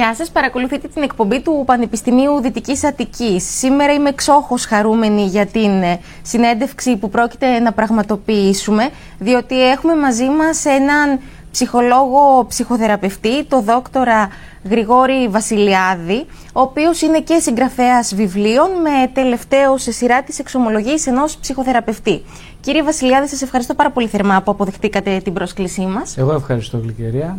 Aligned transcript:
Γεια 0.00 0.14
σας, 0.14 0.30
παρακολουθείτε 0.30 0.88
την 0.88 1.02
εκπομπή 1.02 1.40
του 1.40 1.62
Πανεπιστημίου 1.66 2.40
Δυτικής 2.40 2.84
Αττικής. 2.84 3.58
Σήμερα 3.58 3.92
είμαι 3.92 4.08
εξόχως 4.08 4.64
χαρούμενη 4.64 5.22
για 5.24 5.46
την 5.46 5.82
ε, 5.82 6.00
συνέντευξη 6.22 6.96
που 6.96 7.08
πρόκειται 7.08 7.58
να 7.58 7.72
πραγματοποιήσουμε, 7.72 8.88
διότι 9.18 9.70
έχουμε 9.70 9.96
μαζί 9.96 10.28
μας 10.28 10.64
έναν 10.64 11.20
ψυχολόγο 11.50 12.46
ψυχοθεραπευτή, 12.48 13.44
το 13.44 13.60
δόκτορα 13.60 14.28
Γρηγόρη 14.70 15.28
Βασιλιάδη, 15.28 16.26
ο 16.52 16.60
οποίος 16.60 17.02
είναι 17.02 17.20
και 17.20 17.38
συγγραφέας 17.38 18.14
βιβλίων 18.14 18.70
με 18.70 19.10
τελευταίο 19.12 19.78
σε 19.78 19.92
σειρά 19.92 20.22
της 20.22 20.38
εξομολογής 20.38 21.06
ενός 21.06 21.36
ψυχοθεραπευτή. 21.36 22.22
Κύριε 22.60 22.82
Βασιλιάδη, 22.82 23.28
σας 23.28 23.42
ευχαριστώ 23.42 23.74
πάρα 23.74 23.90
πολύ 23.90 24.06
θερμά 24.06 24.42
που 24.42 24.50
αποδεχτήκατε 24.50 25.20
την 25.24 25.32
πρόσκλησή 25.32 25.86
μας. 25.86 26.16
Εγώ 26.16 26.32
ευχαριστώ, 26.32 26.78
Γλυκερία. 26.78 27.38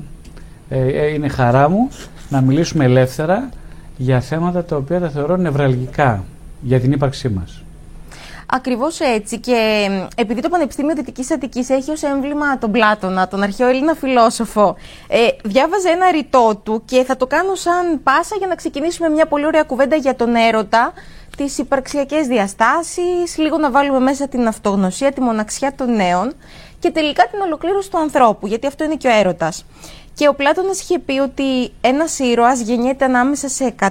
Ε, 0.73 0.79
ε, 0.79 1.13
είναι 1.13 1.27
χαρά 1.27 1.69
μου 1.69 1.89
να 2.31 2.41
μιλήσουμε 2.41 2.83
ελεύθερα 2.85 3.49
για 3.97 4.19
θέματα 4.19 4.63
τα 4.63 4.75
οποία 4.75 4.99
τα 4.99 5.09
θεωρώ 5.09 5.37
νευραλγικά 5.37 6.23
για 6.61 6.79
την 6.79 6.91
ύπαρξή 6.91 7.29
μας. 7.29 7.63
Ακριβώς 8.53 8.99
έτσι. 8.99 9.39
Και 9.39 9.89
επειδή 10.15 10.41
το 10.41 10.49
Πανεπιστήμιο 10.49 10.95
Δυτικής 10.95 11.31
Αττικής 11.31 11.69
έχει 11.69 11.91
ως 11.91 12.03
έμβλημα 12.03 12.57
τον 12.57 12.71
Πλάτωνα, 12.71 13.27
τον 13.27 13.43
αρχαίο 13.43 13.67
Έλληνα 13.67 13.93
φιλόσοφο, 13.93 14.75
ε, 15.07 15.17
διάβαζε 15.43 15.89
ένα 15.89 16.11
ρητό 16.11 16.61
του 16.63 16.81
και 16.85 17.03
θα 17.03 17.17
το 17.17 17.27
κάνω 17.27 17.55
σαν 17.55 18.03
πάσα 18.03 18.35
για 18.37 18.47
να 18.47 18.55
ξεκινήσουμε 18.55 19.09
μια 19.09 19.25
πολύ 19.25 19.45
ωραία 19.45 19.63
κουβέντα 19.63 19.95
για 19.95 20.15
τον 20.15 20.35
έρωτα, 20.35 20.93
τις 21.37 21.57
υπαρξιακές 21.57 22.27
διαστάσεις, 22.27 23.37
λίγο 23.37 23.57
να 23.57 23.71
βάλουμε 23.71 23.99
μέσα 23.99 24.27
την 24.27 24.47
αυτογνωσία, 24.47 25.11
τη 25.11 25.21
μοναξιά 25.21 25.73
των 25.75 25.95
νέων 25.95 26.33
και 26.79 26.91
τελικά 26.91 27.27
την 27.31 27.39
ολοκλήρωση 27.39 27.91
του 27.91 27.97
ανθρώπου, 27.97 28.47
γιατί 28.47 28.67
αυτό 28.67 28.83
είναι 28.83 28.95
και 28.95 29.07
ο 29.07 29.11
έρωτας. 29.11 29.65
Και 30.13 30.27
ο 30.27 30.35
Πλάτωνας 30.35 30.81
είχε 30.81 30.99
πει 30.99 31.19
ότι 31.19 31.71
ένας 31.81 32.19
ήρωας 32.19 32.59
γεννιέται 32.59 33.05
ανάμεσα 33.05 33.47
σε 33.47 33.75
100, 33.79 33.89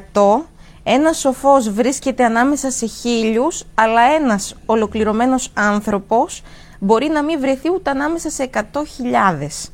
ένας 0.82 1.18
σοφός 1.18 1.70
βρίσκεται 1.70 2.24
ανάμεσα 2.24 2.70
σε 2.70 2.86
χίλιους, 2.86 3.64
αλλά 3.74 4.00
ένας 4.00 4.54
ολοκληρωμένος 4.66 5.50
άνθρωπος 5.54 6.42
μπορεί 6.78 7.08
να 7.08 7.22
μην 7.22 7.40
βρεθεί 7.40 7.70
ούτε 7.74 7.90
ανάμεσα 7.90 8.30
σε 8.30 8.50
100.000. 8.52 9.70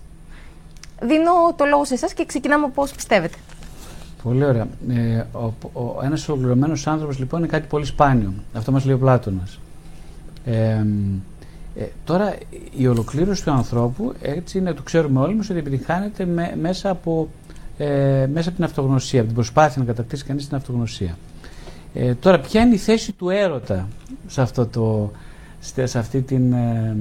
Δίνω 1.01 1.33
το 1.57 1.65
λόγο 1.65 1.85
σε 1.85 1.95
εσάς 1.95 2.13
και 2.13 2.25
ξεκινάμε 2.27 2.69
πώς 2.69 2.93
πιστεύετε. 2.93 3.37
Πολύ 4.23 4.45
ωραία. 4.45 4.67
Ε, 4.89 5.25
ο, 5.33 5.53
ο, 5.73 6.01
ένας 6.03 6.29
ολοκληρωμένος 6.29 6.87
άνθρωπος 6.87 7.19
λοιπόν 7.19 7.39
είναι 7.39 7.49
κάτι 7.49 7.67
πολύ 7.67 7.85
σπάνιο. 7.85 8.33
Αυτό 8.55 8.73
μας 8.73 8.85
λέει 8.85 8.95
ο 8.95 8.99
Πλάτωνας. 8.99 9.59
Ε, 10.45 10.85
ε, 11.79 11.85
τώρα 12.05 12.35
η 12.77 12.87
ολοκλήρωση 12.87 13.45
του 13.45 13.51
ανθρώπου, 13.51 14.13
έτσι 14.23 14.59
είναι, 14.59 14.73
το 14.73 14.83
ξέρουμε 14.83 15.21
όλοι 15.21 15.35
μας, 15.35 15.51
ότι 15.51 15.59
επιτυχάνεται 15.59 16.27
μέσα, 16.61 16.91
από, 16.91 17.29
ε, 17.79 18.27
μέσα 18.33 18.49
από 18.49 18.57
την 18.57 18.65
αυτογνωσία, 18.65 19.19
από 19.19 19.27
την 19.27 19.37
προσπάθεια 19.37 19.81
να 19.81 19.87
κατακτήσει 19.87 20.25
κανείς 20.25 20.49
την 20.49 20.57
αυτογνωσία. 20.57 21.19
Ε, 21.95 22.15
τώρα, 22.15 22.41
ποια 22.41 22.61
είναι 22.61 22.75
η 22.75 22.79
θέση 22.79 23.13
του 23.13 23.31
έρωτα 23.31 23.89
σε, 24.27 24.41
αυτό 24.43 24.67
το, 24.67 25.11
σε 25.85 25.99
αυτή, 25.99 26.23
την, 26.23 26.53
ε, 26.53 26.97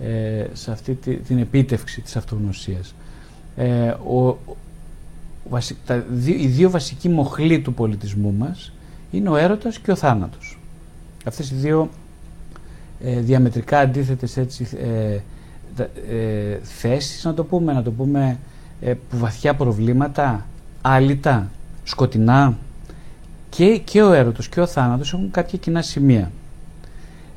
ε 0.00 0.46
σε 0.52 0.70
αυτή 0.70 0.94
την 1.26 1.38
επίτευξη 1.38 2.00
της 2.00 2.16
αυτογνωσίας; 2.16 2.94
Ε, 3.56 3.88
ο, 3.88 4.38
τα, 5.86 6.04
οι 6.24 6.46
δύο 6.46 6.70
βασικοί 6.70 7.08
μοχλοί 7.08 7.60
του 7.60 7.74
πολιτισμού 7.74 8.34
μας 8.38 8.72
είναι 9.10 9.28
ο 9.28 9.36
έρωτας 9.36 9.78
και 9.78 9.90
ο 9.90 9.96
θάνατος. 9.96 10.58
Αυτές 11.24 11.50
οι 11.50 11.54
δύο 11.54 11.90
ε, 13.04 13.20
διαμετρικά 13.20 13.78
αντίθετες 13.78 14.36
έτσι, 14.36 14.68
ε, 14.82 15.18
ε, 15.76 16.58
θέσεις, 16.62 17.24
να 17.24 17.34
το 17.34 17.44
πούμε, 17.44 17.72
να 17.72 17.82
το 17.82 17.90
πούμε 17.90 18.38
ε, 18.80 18.94
που 18.94 19.16
βαθιά 19.16 19.54
προβλήματα, 19.54 20.46
άλυτα, 20.82 21.50
σκοτεινά 21.84 22.56
και, 23.48 23.78
και 23.78 24.02
ο 24.02 24.12
έρωτος 24.12 24.48
και 24.48 24.60
ο 24.60 24.66
θάνατος 24.66 25.12
έχουν 25.12 25.30
κάποια 25.30 25.58
κοινά 25.58 25.82
σημεία. 25.82 26.30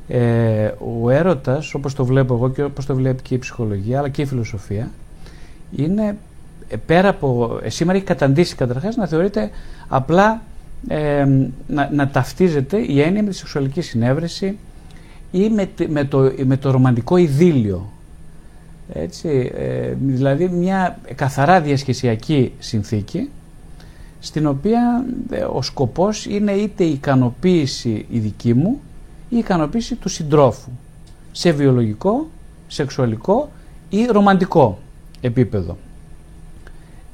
Ε, 0.08 0.70
ο 1.02 1.10
έρωτας, 1.10 1.74
όπως 1.74 1.94
το 1.94 2.04
βλέπω 2.04 2.34
εγώ 2.34 2.50
και 2.50 2.62
όπως 2.62 2.86
το 2.86 2.94
βλέπει 2.94 3.22
και 3.22 3.34
η 3.34 3.38
ψυχολογία 3.38 3.98
αλλά 3.98 4.08
και 4.08 4.22
η 4.22 4.24
φιλοσοφία, 4.24 4.90
είναι 5.76 6.16
πέρα 6.86 7.08
από, 7.08 7.60
σήμερα 7.66 7.96
έχει 7.96 8.06
καταντήσει 8.06 8.54
καταρχάς 8.54 8.96
να 8.96 9.06
θεωρείται 9.06 9.50
απλά 9.88 10.42
να, 11.66 11.90
να 11.92 12.08
ταυτίζεται 12.08 12.76
η 12.76 13.00
έννοια 13.00 13.22
με 13.22 13.28
τη 13.30 13.36
σεξουαλική 13.36 13.80
συνέβρεση 13.80 14.58
ή 15.30 15.48
με, 15.48 15.68
με, 15.88 16.04
το, 16.04 16.32
με 16.44 16.56
το 16.56 16.70
ρομαντικό 16.70 17.16
ειδήλιο. 17.16 17.90
Έτσι, 18.92 19.52
ε, 19.54 19.92
δηλαδή 20.00 20.48
μια 20.48 20.98
καθαρά 21.14 21.60
διασχεσιακή 21.60 22.52
συνθήκη 22.58 23.30
στην 24.20 24.46
οποία 24.46 25.04
ε, 25.30 25.40
ο 25.42 25.62
σκοπός 25.62 26.26
είναι 26.26 26.52
είτε 26.52 26.84
η 26.84 26.90
ικανοποίηση 26.92 28.06
η 28.10 28.18
δική 28.18 28.54
μου 28.54 28.80
ή 29.28 29.34
η 29.36 29.38
ικανοποίηση 29.38 29.94
του 29.94 30.08
συντρόφου 30.08 30.70
σε 31.32 31.50
βιολογικό, 31.50 32.26
σεξουαλικό 32.66 33.50
ή 33.88 34.04
ρομαντικό 34.04 34.78
επίπεδο. 35.20 35.76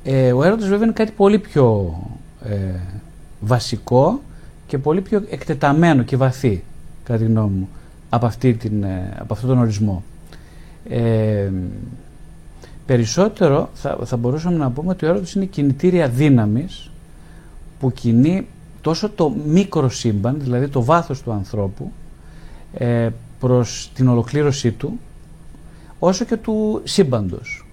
Ε, 0.04 0.32
ο 0.32 0.42
έρωτας 0.42 0.68
βέβαια 0.68 0.84
είναι 0.84 0.92
κάτι 0.92 1.12
πολύ 1.12 1.38
πιο 1.38 1.94
βασικό 3.40 4.20
και 4.66 4.78
πολύ 4.78 5.00
πιο 5.00 5.24
εκτεταμένο 5.30 6.02
και 6.02 6.16
βαθύ 6.16 6.62
κατά 7.04 7.18
τη 7.18 7.24
γνώμη 7.24 7.56
μου 7.56 7.68
από, 8.14 8.26
αυτή 8.26 8.54
την, 8.54 8.82
ε, 8.82 9.16
από 9.18 9.32
αυτόν 9.32 9.48
τον 9.48 9.58
ορισμό. 9.58 10.02
Ε, 10.88 11.50
περισσότερο 12.86 13.70
θα, 13.74 13.98
θα 14.04 14.16
μπορούσαμε 14.16 14.56
να 14.56 14.70
πούμε 14.70 14.90
ότι 14.90 15.04
ο 15.04 15.08
έρωτας 15.08 15.32
είναι 15.32 15.44
κινητήρια 15.44 16.08
δύναμης 16.08 16.90
που 17.78 17.92
κινεί 17.92 18.46
τόσο 18.80 19.10
το 19.10 19.34
μικρό 19.46 19.88
σύμπαν, 19.88 20.36
δηλαδή 20.40 20.68
το 20.68 20.84
βάθος 20.84 21.22
του 21.22 21.32
ανθρώπου, 21.32 21.92
ε, 22.74 23.08
προς 23.40 23.90
την 23.94 24.08
ολοκλήρωσή 24.08 24.72
του, 24.72 24.98
όσο 25.98 26.24
και 26.24 26.36
του 26.36 26.80
σύμπαντος. 26.84 27.66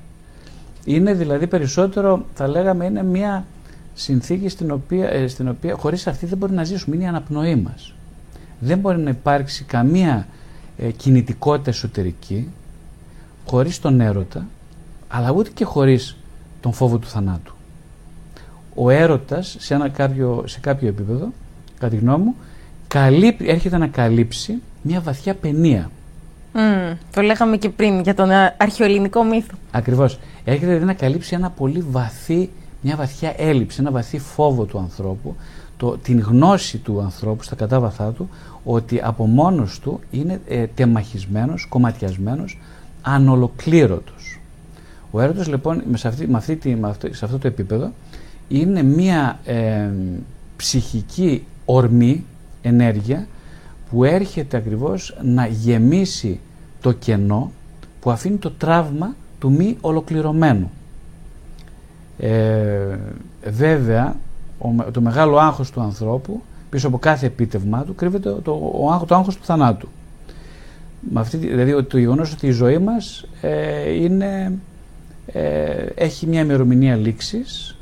Είναι 0.85 1.13
δηλαδή 1.13 1.47
περισσότερο, 1.47 2.25
θα 2.33 2.47
λέγαμε, 2.47 2.85
είναι 2.85 3.03
μια 3.03 3.45
συνθήκη 3.93 4.49
στην 4.49 4.71
οποία, 4.71 5.09
ε, 5.09 5.27
στην 5.27 5.49
οποία 5.49 5.75
χωρίς 5.75 6.07
αυτή 6.07 6.25
δεν 6.25 6.37
μπορεί 6.37 6.53
να 6.53 6.63
ζήσουμε, 6.63 6.95
είναι 6.95 7.05
η 7.05 7.07
αναπνοή 7.07 7.55
μας 7.55 7.93
δεν 8.59 8.77
μπορεί 8.77 8.97
να 8.97 9.09
υπάρξει 9.09 9.63
καμία 9.63 10.27
ε, 10.77 10.91
κινητικότητα 10.91 11.69
εσωτερική 11.69 12.49
χωρίς 13.45 13.79
τον 13.79 14.01
έρωτα, 14.01 14.47
αλλά 15.07 15.31
ούτε 15.31 15.49
και 15.53 15.65
χωρίς 15.65 16.17
τον 16.61 16.73
φόβο 16.73 16.97
του 16.97 17.07
θανάτου. 17.07 17.53
Ο 18.75 18.89
έρωτας 18.89 19.55
σε, 19.59 19.73
ένα 19.73 19.89
κάποιο, 19.89 20.43
σε 20.47 20.59
κάποιο 20.59 20.87
επίπεδο, 20.87 21.31
κατά 21.79 21.95
τη 21.95 21.95
γνώμη 21.95 22.23
μου, 22.23 22.35
έρχεται 23.37 23.77
να 23.77 23.87
καλύψει 23.87 24.61
μια 24.81 25.01
βαθιά 25.01 25.33
παινία. 25.33 25.89
Mm, 26.53 26.95
το 27.13 27.21
λέγαμε 27.21 27.57
και 27.57 27.69
πριν 27.69 28.01
για 28.01 28.13
τον 28.13 28.29
αρχαιοελληνικό 28.57 29.23
μύθο. 29.23 29.57
Ακριβώς. 29.71 30.19
Έρχεται 30.43 30.65
δηλαδή 30.65 30.85
να 30.85 30.93
καλύψει 30.93 31.35
ένα 31.35 31.49
πολύ 31.49 31.85
βαθύ, 31.89 32.49
μια 32.81 32.95
βαθιά 32.95 33.33
έλλειψη, 33.37 33.77
ένα 33.79 33.91
βαθύ 33.91 34.19
φόβο 34.19 34.63
του 34.63 34.77
ανθρώπου, 34.77 35.35
το, 35.77 35.97
την 35.97 36.19
γνώση 36.19 36.77
του 36.77 37.01
ανθρώπου 37.01 37.43
στα 37.43 37.55
κατάβαθά 37.55 38.11
του 38.11 38.29
ότι 38.63 38.99
από 39.03 39.25
μόνος 39.25 39.79
του 39.79 39.99
είναι 40.11 40.41
ε, 40.47 40.65
τεμαχισμένος, 40.75 41.65
κομματιασμένος, 41.69 42.57
ανολοκλήρωτος. 43.01 44.39
Ο 45.11 45.21
έρωτος 45.21 45.47
λοιπόν 45.47 45.83
με, 45.89 45.99
αυτή, 46.03 46.27
με, 46.27 46.37
αυτή, 46.37 46.75
με 46.75 46.89
αυτό, 46.89 47.13
σε 47.13 47.25
αυτό 47.25 47.37
το 47.37 47.47
επίπεδο 47.47 47.91
είναι 48.47 48.83
μία 48.83 49.39
ε, 49.45 49.89
ψυχική 50.55 51.45
ορμή, 51.65 52.25
ενέργεια 52.61 53.27
που 53.89 54.03
έρχεται 54.03 54.57
ακριβώς 54.57 55.17
να 55.21 55.45
γεμίσει 55.45 56.39
το 56.81 56.91
κενό 56.91 57.51
που 57.99 58.11
αφήνει 58.11 58.37
το 58.37 58.51
τραύμα 58.51 59.15
του 59.39 59.51
μη 59.51 59.77
ολοκληρωμένου. 59.81 60.71
Ε, 62.19 62.97
βέβαια 63.49 64.15
το 64.91 65.01
μεγάλο 65.01 65.37
άγχος 65.37 65.71
του 65.71 65.81
ανθρώπου, 65.81 66.41
πίσω 66.69 66.87
από 66.87 66.97
κάθε 66.97 67.25
επίτευγμά 67.25 67.83
του, 67.83 67.95
κρύβεται 67.95 68.33
το, 68.43 68.71
ο 68.73 68.91
άγχος, 68.91 69.07
το 69.07 69.15
άγχος 69.15 69.37
του 69.37 69.43
θανάτου. 69.43 69.87
Με 71.11 71.19
αυτή, 71.19 71.37
δηλαδή 71.37 71.83
το 71.83 71.97
γεγονός 71.97 72.33
ότι 72.33 72.47
η 72.47 72.51
ζωή 72.51 72.77
μας 72.77 73.25
ε, 73.41 73.91
είναι, 73.91 74.53
ε, 75.25 75.85
έχει 75.95 76.27
μια 76.27 76.41
ημερομηνία 76.41 76.95
λήξης, 76.95 77.77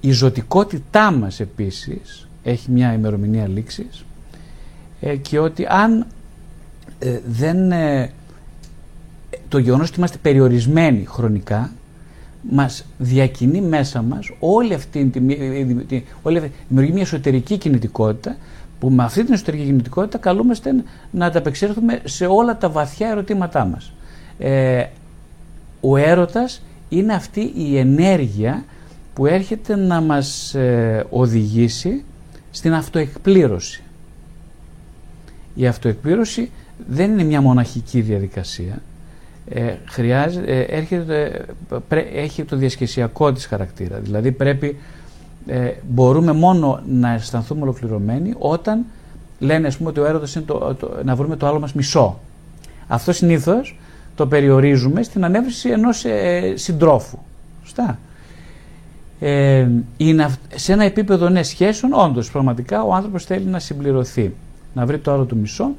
η 0.00 0.10
ζωτικότητά 0.12 1.10
μας 1.10 1.40
επίσης 1.40 2.28
έχει 2.42 2.70
μια 2.70 2.92
ημερομηνία 2.92 3.48
λήξης 3.48 4.04
ε, 5.00 5.16
και 5.16 5.38
ότι 5.38 5.66
αν 5.68 6.06
δεν 7.26 7.72
το 9.48 9.58
γεγονός 9.58 9.88
ότι 9.88 9.98
είμαστε 9.98 10.18
περιορισμένοι 10.22 11.04
χρονικά 11.04 11.72
μας 12.50 12.84
διακινεί 12.98 13.60
μέσα 13.60 14.02
μας 14.02 14.30
όλη 14.38 14.74
αυτή 14.74 15.06
τη, 15.06 15.20
τη, 15.84 16.02
όλη 16.22 16.38
αυτή, 16.38 16.52
δημιουργεί 16.68 16.92
μια 16.92 17.02
εσωτερική 17.02 17.58
κινητικότητα 17.58 18.36
που 18.80 18.90
με 18.90 19.04
αυτή 19.04 19.24
την 19.24 19.34
εσωτερική 19.34 19.64
κινητικότητα 19.64 20.18
καλούμαστε 20.18 20.70
να 21.10 21.26
ανταπεξέλθουμε 21.26 22.00
σε 22.04 22.26
όλα 22.26 22.56
τα 22.56 22.68
βαθιά 22.68 23.08
ερωτήματά 23.08 23.64
μας. 23.64 23.92
Ε, 24.38 24.84
ο 25.80 25.96
έρωτας 25.96 26.62
είναι 26.88 27.14
αυτή 27.14 27.52
η 27.56 27.78
ενέργεια 27.78 28.64
που 29.14 29.26
έρχεται 29.26 29.76
να 29.76 30.00
μας 30.00 30.54
ε, 30.54 31.06
οδηγήσει 31.10 32.04
στην 32.50 32.74
αυτοεκπλήρωση. 32.74 33.82
Η 35.54 35.66
αυτοεκπλήρωση 35.66 36.50
δεν 36.88 37.10
είναι 37.10 37.24
μια 37.24 37.40
μοναχική 37.40 38.00
διαδικασία. 38.00 38.82
Ε, 39.52 39.74
χρειάζεται, 39.88 40.52
ε, 40.52 40.60
έρχεται, 40.60 41.44
έχει 42.14 42.44
το 42.44 42.56
διασχεσιακό 42.56 43.32
της 43.32 43.46
χαρακτήρα. 43.46 43.98
Δηλαδή 43.98 44.32
πρέπει, 44.32 44.76
ε, 45.46 45.70
μπορούμε 45.88 46.32
μόνο 46.32 46.82
να 46.86 47.12
αισθανθούμε 47.12 47.62
ολοκληρωμένοι 47.62 48.34
όταν 48.38 48.84
λένε 49.38 49.66
ας 49.66 49.76
πούμε, 49.76 49.88
ότι 49.88 50.00
ο 50.00 50.06
έρωτας 50.06 50.34
είναι 50.34 50.44
το, 50.44 50.76
να 51.04 51.14
βρούμε 51.14 51.36
το 51.36 51.46
άλλο 51.46 51.60
μας 51.60 51.72
μισό. 51.72 52.18
Αυτό 52.86 53.12
συνήθως 53.12 53.78
το 54.14 54.26
περιορίζουμε 54.26 55.02
στην 55.02 55.24
ανέβρεση 55.24 55.68
ενός 55.68 56.04
ε, 56.04 56.52
συντρόφου. 56.56 57.18
Σωστά. 57.62 57.98
Ε, 59.20 59.68
είναι 59.96 60.28
σε 60.54 60.72
ένα 60.72 60.84
επίπεδο 60.84 61.28
ναι, 61.28 61.42
σχέσεων, 61.42 61.92
όντως 61.92 62.30
πραγματικά 62.30 62.82
ο 62.82 62.94
άνθρωπος 62.94 63.24
θέλει 63.24 63.44
να 63.44 63.58
συμπληρωθεί, 63.58 64.34
να 64.74 64.86
βρει 64.86 64.98
το 64.98 65.12
άλλο 65.12 65.24
του 65.24 65.36
μισό 65.36 65.70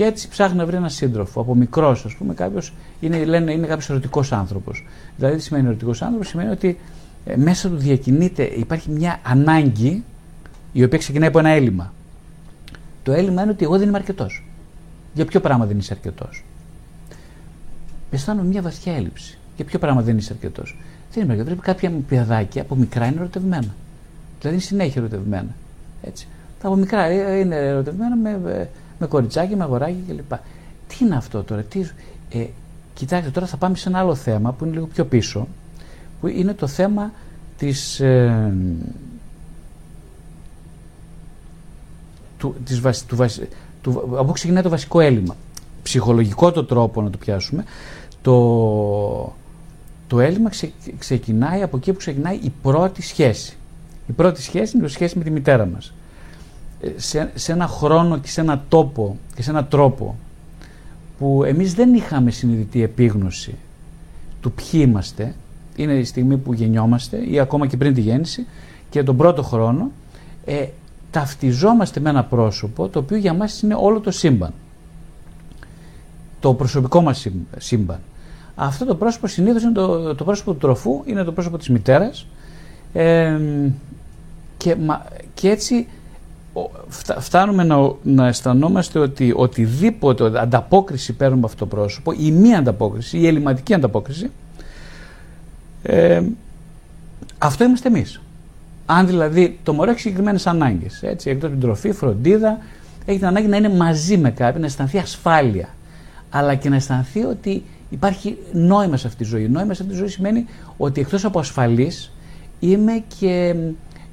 και 0.00 0.06
έτσι 0.06 0.28
ψάχνει 0.28 0.56
να 0.56 0.66
βρει 0.66 0.76
ένα 0.76 0.88
σύντροφο. 0.88 1.40
Από 1.40 1.54
μικρός, 1.54 2.04
ας 2.04 2.14
πούμε, 2.14 2.34
κάποιος 2.34 2.72
είναι, 3.00 3.24
λένε, 3.24 3.52
είναι 3.52 3.66
κάποιος 3.66 3.90
ερωτικός 3.90 4.32
άνθρωπος. 4.32 4.86
Δηλαδή, 5.16 5.36
τι 5.36 5.42
σημαίνει 5.42 5.66
ερωτικός 5.66 6.02
άνθρωπος, 6.02 6.28
σημαίνει 6.28 6.50
ότι 6.50 6.78
ε, 7.24 7.36
μέσα 7.36 7.68
του 7.68 7.76
διακινείται, 7.76 8.42
υπάρχει 8.42 8.90
μια 8.90 9.20
ανάγκη 9.22 10.04
η 10.72 10.84
οποία 10.84 10.98
ξεκινάει 10.98 11.28
από 11.28 11.38
ένα 11.38 11.48
έλλειμμα. 11.48 11.92
Το 13.02 13.12
έλλειμμα 13.12 13.42
είναι 13.42 13.50
ότι 13.50 13.64
εγώ 13.64 13.78
δεν 13.78 13.88
είμαι 13.88 13.98
αρκετός. 13.98 14.44
Για 15.14 15.24
ποιο 15.24 15.40
πράγμα 15.40 15.66
δεν 15.66 15.78
είσαι 15.78 15.92
αρκετός; 15.92 16.44
Αισθάνομαι 18.10 18.48
μια 18.48 18.62
βαθιά 18.62 18.94
έλλειψη. 18.94 19.38
Για 19.56 19.64
ποιο 19.64 19.78
πράγμα 19.78 20.02
δεν 20.02 20.16
είσαι 20.16 20.32
αρκετός; 20.32 20.76
Δεν 21.12 21.22
είμαι 21.22 21.32
αρκετός. 21.32 21.54
Πρέπει 21.54 21.66
κάποια 21.66 21.92
παιδάκια 22.08 22.62
από 22.62 22.74
μικρά 22.74 23.06
είναι 23.06 23.16
ερωτευμένα. 23.16 23.74
Δηλαδή 24.38 24.56
είναι 24.56 24.66
συνέχεια 24.66 25.02
ερωτευμένα. 25.02 25.54
Έτσι. 26.02 26.28
Τα 26.60 26.68
από 26.68 26.76
μικρά 26.76 27.04
ε, 27.04 27.38
είναι 27.38 27.56
ερωτευμένα 27.56 28.16
με, 28.16 28.40
ε, 28.52 28.66
με 29.00 29.06
κοριτσάκι, 29.06 29.56
με 29.56 29.62
αγοράκι 29.62 30.04
κλπ. 30.08 30.32
Τι 30.88 30.96
είναι 31.00 31.16
αυτό 31.16 31.42
τώρα, 31.42 31.62
τι, 31.62 31.80
ε, 32.30 32.46
κοιτάξτε 32.94 33.30
τώρα 33.30 33.46
θα 33.46 33.56
πάμε 33.56 33.76
σε 33.76 33.88
ένα 33.88 33.98
άλλο 33.98 34.14
θέμα 34.14 34.52
που 34.52 34.64
είναι 34.64 34.74
λίγο 34.74 34.86
πιο 34.86 35.04
πίσω, 35.04 35.48
που 36.20 36.26
είναι 36.26 36.54
το 36.54 36.66
θέμα 36.66 37.12
της, 37.58 38.00
ε, 38.00 38.54
του, 42.38 42.54
της, 42.64 42.80
του, 43.06 43.16
του, 43.82 44.02
από 44.12 44.24
πού 44.24 44.32
ξεκινάει 44.32 44.62
το 44.62 44.68
βασικό 44.68 45.00
έλλειμμα. 45.00 45.36
Ψυχολογικό 45.82 46.52
το 46.52 46.64
τρόπο 46.64 47.02
να 47.02 47.10
το 47.10 47.18
πιάσουμε. 47.18 47.64
Το, 48.22 49.34
το 50.06 50.20
έλλειμμα 50.20 50.50
ξεκινάει 50.98 51.62
από 51.62 51.76
εκεί 51.76 51.92
που 51.92 51.98
ξεκινάει 51.98 52.36
η 52.36 52.52
πρώτη 52.62 53.02
σχέση. 53.02 53.56
Η 54.06 54.12
πρώτη 54.12 54.42
σχέση 54.42 54.76
είναι 54.76 54.86
η 54.86 54.88
σχέση 54.88 55.18
με 55.18 55.24
τη 55.24 55.30
μητέρα 55.30 55.66
μας 55.66 55.92
σε, 56.96 57.30
σε 57.34 57.52
ένα 57.52 57.66
χρόνο 57.66 58.18
και 58.18 58.28
σε 58.28 58.40
ένα 58.40 58.64
τόπο 58.68 59.16
και 59.34 59.42
σε 59.42 59.50
ένα 59.50 59.64
τρόπο 59.64 60.16
που 61.18 61.44
εμείς 61.44 61.74
δεν 61.74 61.94
είχαμε 61.94 62.30
συνειδητή 62.30 62.82
επίγνωση 62.82 63.54
του 64.40 64.52
ποιοι 64.52 64.80
είμαστε, 64.84 65.34
είναι 65.76 65.92
η 65.92 66.04
στιγμή 66.04 66.36
που 66.36 66.52
γεννιόμαστε 66.52 67.24
ή 67.30 67.40
ακόμα 67.40 67.66
και 67.66 67.76
πριν 67.76 67.94
τη 67.94 68.00
γέννηση 68.00 68.46
και 68.90 69.02
τον 69.02 69.16
πρώτο 69.16 69.42
χρόνο 69.42 69.90
ε, 70.44 70.66
ταυτιζόμαστε 71.10 72.00
με 72.00 72.10
ένα 72.10 72.24
πρόσωπο 72.24 72.88
το 72.88 72.98
οποίο 72.98 73.16
για 73.16 73.34
μας 73.34 73.62
είναι 73.62 73.74
όλο 73.78 74.00
το 74.00 74.10
σύμπαν. 74.10 74.52
Το 76.40 76.54
προσωπικό 76.54 77.00
μας 77.00 77.26
σύμπαν. 77.56 77.98
Αυτό 78.54 78.84
το 78.84 78.94
πρόσωπο 78.94 79.26
συνήθως 79.26 79.62
είναι 79.62 79.72
το, 79.72 80.14
το 80.14 80.24
πρόσωπο 80.24 80.52
του 80.52 80.58
τροφού, 80.58 81.02
είναι 81.04 81.24
το 81.24 81.32
πρόσωπο 81.32 81.58
της 81.58 81.68
μητέρας 81.68 82.26
ε, 82.92 83.38
και, 84.56 84.76
και 85.34 85.48
έτσι 85.48 85.86
φτάνουμε 87.18 87.64
να, 87.64 87.76
να 88.02 88.26
αισθανόμαστε 88.26 88.98
ότι 88.98 89.32
οτιδήποτε 89.36 90.40
ανταπόκριση 90.40 91.12
παίρνουμε 91.12 91.38
από 91.38 91.46
αυτό 91.46 91.58
το 91.58 91.76
πρόσωπο, 91.76 92.12
η 92.12 92.30
μη 92.30 92.54
ανταπόκριση, 92.54 93.18
η 93.18 93.26
ελληματική 93.26 93.74
ανταπόκριση, 93.74 94.30
ε, 95.82 96.22
αυτό 97.38 97.64
είμαστε 97.64 97.88
εμείς. 97.88 98.20
Αν 98.86 99.06
δηλαδή 99.06 99.58
το 99.62 99.72
μωρό 99.72 99.90
έχει 99.90 100.00
συγκεκριμένες 100.00 100.46
ανάγκες, 100.46 101.02
έτσι, 101.02 101.30
εκτός 101.30 101.50
την 101.50 101.60
τροφή, 101.60 101.92
φροντίδα, 101.92 102.58
έχει 103.04 103.18
την 103.18 103.26
ανάγκη 103.26 103.46
να 103.46 103.56
είναι 103.56 103.68
μαζί 103.68 104.18
με 104.18 104.30
κάποιον, 104.30 104.60
να 104.60 104.66
αισθανθεί 104.66 104.98
ασφάλεια. 104.98 105.68
Αλλά 106.30 106.54
και 106.54 106.68
να 106.68 106.76
αισθανθεί 106.76 107.24
ότι 107.24 107.62
υπάρχει 107.90 108.38
νόημα 108.52 108.96
σε 108.96 109.06
αυτή 109.06 109.22
τη 109.22 109.28
ζωή. 109.28 109.48
Νόημα 109.48 109.74
σε 109.74 109.82
αυτή 109.82 109.94
τη 109.94 109.98
ζωή 109.98 110.08
σημαίνει 110.08 110.46
ότι 110.76 111.00
εκτός 111.00 111.24
από 111.24 111.38
ασφαλής 111.38 112.12
είμαι 112.60 113.04
και 113.18 113.54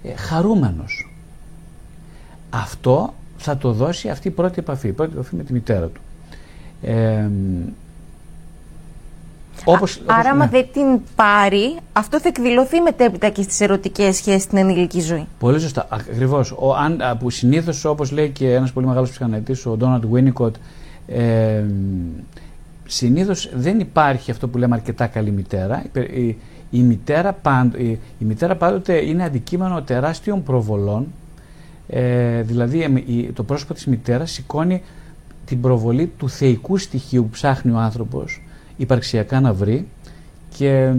ε, 0.04 0.16
χαρούμενος 0.16 1.17
αυτό 2.50 3.14
θα 3.38 3.58
το 3.58 3.72
δώσει 3.72 4.10
αυτή 4.10 4.28
η 4.28 4.32
πρώτη 4.32 4.60
επαφή, 4.60 4.88
η 4.88 4.92
πρώτη 4.92 5.12
επαφή 5.14 5.36
με 5.36 5.44
τη 5.44 5.54
μητέρα 5.54 5.86
του. 5.88 6.02
Ε, 6.82 7.30
όπως, 9.66 10.02
άρα, 10.06 10.30
άμα 10.30 10.46
ναι. 10.46 10.52
δεν 10.52 10.68
την 10.74 11.02
πάρει, 11.16 11.78
αυτό 11.94 12.20
θα 12.20 12.28
εκδηλωθεί 12.28 12.80
μετέπειτα 12.80 13.30
και 13.30 13.42
στις 13.42 13.62
ερωτικές 13.62 14.16
σχέσεις 14.16 14.44
στην 14.44 14.58
ενήλικη 14.58 15.00
ζωή. 15.00 15.28
Πολύ 15.40 15.60
σωστά. 15.60 15.86
Ακριβώς. 15.90 16.56
Που 17.20 17.30
συνήθως, 17.30 17.86
όπως 17.86 18.12
λέει 18.12 18.30
και 18.30 18.54
ένας 18.54 18.72
πολύ 18.72 18.86
μεγάλος 18.88 19.10
ψυχαναλυτής, 19.10 19.66
ο 19.66 19.78
Ντόναλντ 19.78 20.06
Βίνικοτ, 20.06 20.56
ε, 21.08 21.64
συνήθως 22.86 23.50
δεν 23.54 23.80
υπάρχει 23.80 24.32
αυτό 24.32 24.48
που 24.48 24.58
λέμε 24.58 24.76
αρκετά 24.76 25.08
καλή 25.08 25.32
μητέρα. 25.32 25.84
Η, 26.16 26.36
η, 26.70 26.80
μητέρα, 26.80 27.34
πάντ, 27.34 27.74
η, 27.74 28.00
η 28.20 28.26
μητέρα 28.26 28.56
πάντοτε 28.56 29.06
είναι 29.06 29.24
αντικείμενο 29.24 29.82
τεράστιων 29.82 30.44
προβολών 30.44 31.08
ε, 31.88 32.42
δηλαδή 32.42 33.32
το 33.34 33.44
πρόσωπο 33.44 33.74
της 33.74 33.86
μητέρας 33.86 34.32
σηκώνει 34.32 34.82
την 35.46 35.62
προβολή 35.62 36.12
του 36.18 36.30
θεϊκού 36.30 36.78
στοιχείου 36.78 37.24
που 37.24 37.30
ψάχνει 37.30 37.72
ο 37.72 37.78
άνθρωπος 37.78 38.42
υπαρξιακά 38.78 39.40
να 39.40 39.54
βρει 39.54 39.88
και 40.58 40.94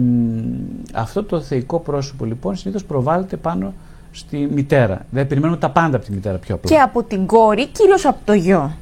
αυτό 0.93 1.23
το 1.23 1.41
θεϊκό 1.41 1.79
πρόσωπο 1.79 2.25
λοιπόν 2.25 2.55
συνήθως 2.55 2.85
προβάλλεται 2.85 3.37
πάνω 3.37 3.73
στη 4.11 4.37
μητέρα. 4.51 5.05
Δεν 5.11 5.27
περιμένουμε 5.27 5.59
τα 5.59 5.69
πάντα 5.69 5.95
από 5.95 6.05
τη 6.05 6.11
μητέρα 6.11 6.37
πιο 6.37 6.55
απλά. 6.55 6.69
Και 6.69 6.81
από 6.81 7.03
την 7.03 7.25
κόρη, 7.25 7.67
κυρίως 7.67 8.05
από 8.05 8.19
το 8.25 8.33
γιο. 8.33 8.77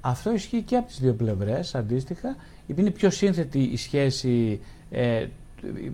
Αυτό 0.00 0.32
ισχύει 0.32 0.62
και 0.62 0.76
από 0.76 0.86
τις 0.86 1.00
δύο 1.00 1.12
πλευρές 1.12 1.74
αντίστοιχα. 1.74 2.36
Είναι 2.66 2.90
πιο 2.90 3.10
σύνθετη 3.10 3.58
η 3.58 3.76
σχέση, 3.76 4.60
ε, 4.90 5.26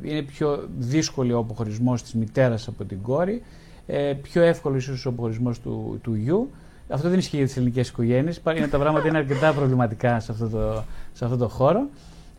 είναι 0.03 0.23
πιο 0.23 0.69
δύσκολη 0.79 1.33
ο 1.33 1.39
αποχωρισμός 1.39 2.03
της 2.03 2.15
μητέρας 2.15 2.69
από 2.69 2.85
την 2.85 3.03
κόρη 3.03 3.43
ε, 3.87 4.13
πιο 4.23 4.43
εύκολος 4.43 4.87
ίσως 4.87 5.07
ο 5.07 5.09
αποχωρισμό 5.09 5.53
του, 5.63 5.99
του 6.03 6.15
γιου. 6.15 6.51
Αυτό 6.89 7.09
δεν 7.09 7.19
ισχύει 7.19 7.37
για 7.37 7.47
τις 7.47 7.57
ελληνικές 7.57 7.89
οικογένειες. 7.89 8.41
Είναι 8.57 8.69
τα 8.69 8.79
πράγματα 8.79 9.09
είναι 9.09 9.19
αρκετά 9.19 9.53
προβληματικά 9.53 10.21
σε 10.21 10.33
αυτό 10.33 10.49
το, 10.49 10.85
σε 11.13 11.25
αυτό 11.25 11.37
το 11.37 11.49
χώρο. 11.49 11.89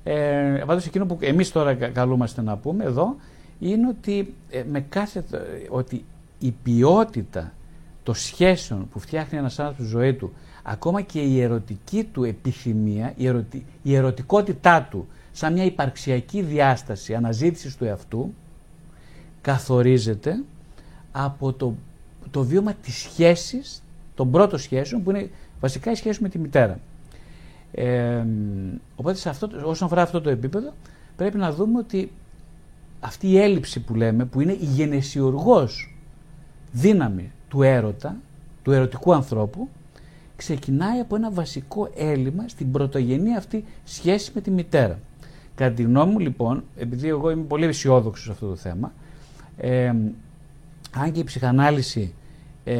Ε, 0.03 0.63
Πάντως, 0.65 0.85
εκείνο 0.85 1.05
που 1.05 1.17
εμείς 1.21 1.51
τώρα 1.51 1.73
καλούμαστε 1.73 2.41
να 2.41 2.57
πούμε 2.57 2.83
εδώ 2.83 3.15
είναι 3.59 3.87
ότι, 3.87 4.33
ε, 4.49 4.63
με 4.71 4.79
κάθε, 4.79 5.23
ότι 5.69 6.05
η 6.39 6.53
ποιότητα 6.63 7.53
των 8.03 8.15
σχέσεων 8.15 8.87
που 8.89 8.99
φτιάχνει 8.99 9.37
ένας 9.37 9.59
άνθρωπος 9.59 9.85
στη 9.87 9.97
ζωή 9.97 10.13
του, 10.13 10.33
ακόμα 10.63 11.01
και 11.01 11.19
η 11.19 11.41
ερωτική 11.41 12.03
του 12.03 12.23
επιθυμία, 12.23 13.13
η, 13.15 13.27
ερωτη, 13.27 13.65
η 13.83 13.95
ερωτικότητά 13.95 14.87
του, 14.91 15.07
σαν 15.31 15.53
μια 15.53 15.65
υπαρξιακή 15.65 16.41
διάσταση 16.41 17.13
αναζήτησης 17.13 17.77
του 17.77 17.85
εαυτού, 17.85 18.33
καθορίζεται 19.41 20.43
από 21.25 21.53
το, 21.53 21.75
το 22.31 22.43
βίωμα 22.43 22.73
της 22.73 22.95
σχέσης, 22.95 23.83
των 24.15 24.31
πρώτων 24.31 24.59
σχέσεων 24.59 25.03
που 25.03 25.09
είναι 25.09 25.29
βασικά 25.59 25.91
η 25.91 25.95
σχέση 25.95 26.21
με 26.21 26.29
τη 26.29 26.39
μητέρα. 26.39 26.79
Ε, 27.71 28.25
οπότε 28.95 29.17
σε 29.17 29.29
αυτό, 29.29 29.49
όσον 29.63 29.87
αφορά 29.87 30.01
αυτό 30.01 30.21
το 30.21 30.29
επίπεδο 30.29 30.73
πρέπει 31.15 31.37
να 31.37 31.51
δούμε 31.51 31.79
ότι 31.79 32.11
αυτή 32.99 33.27
η 33.27 33.39
έλλειψη 33.39 33.79
που 33.79 33.95
λέμε 33.95 34.25
που 34.25 34.41
είναι 34.41 34.51
η 34.51 34.65
γενεσιουργός 34.65 35.95
δύναμη 36.71 37.31
του 37.49 37.61
έρωτα, 37.61 38.15
του 38.63 38.71
ερωτικού 38.71 39.13
ανθρώπου 39.13 39.69
ξεκινάει 40.35 40.99
από 40.99 41.15
ένα 41.15 41.31
βασικό 41.31 41.89
έλλειμμα 41.95 42.47
στην 42.47 42.71
πρωτογενή 42.71 43.35
αυτή 43.35 43.65
σχέση 43.83 44.31
με 44.35 44.41
τη 44.41 44.51
μητέρα. 44.51 44.99
Κατά 45.55 45.73
τη 45.73 45.83
γνώμη 45.83 46.11
μου 46.11 46.19
λοιπόν, 46.19 46.63
επειδή 46.77 47.07
εγώ 47.07 47.29
είμαι 47.29 47.43
πολύ 47.43 47.65
αισιόδοξος 47.65 48.25
σε 48.25 48.31
αυτό 48.31 48.47
το 48.47 48.55
θέμα, 48.55 48.91
ε, 49.57 49.93
αν 50.99 51.11
και 51.11 51.19
η 51.19 51.23
ψυχανάλυση 51.23 52.13
ε, 52.63 52.75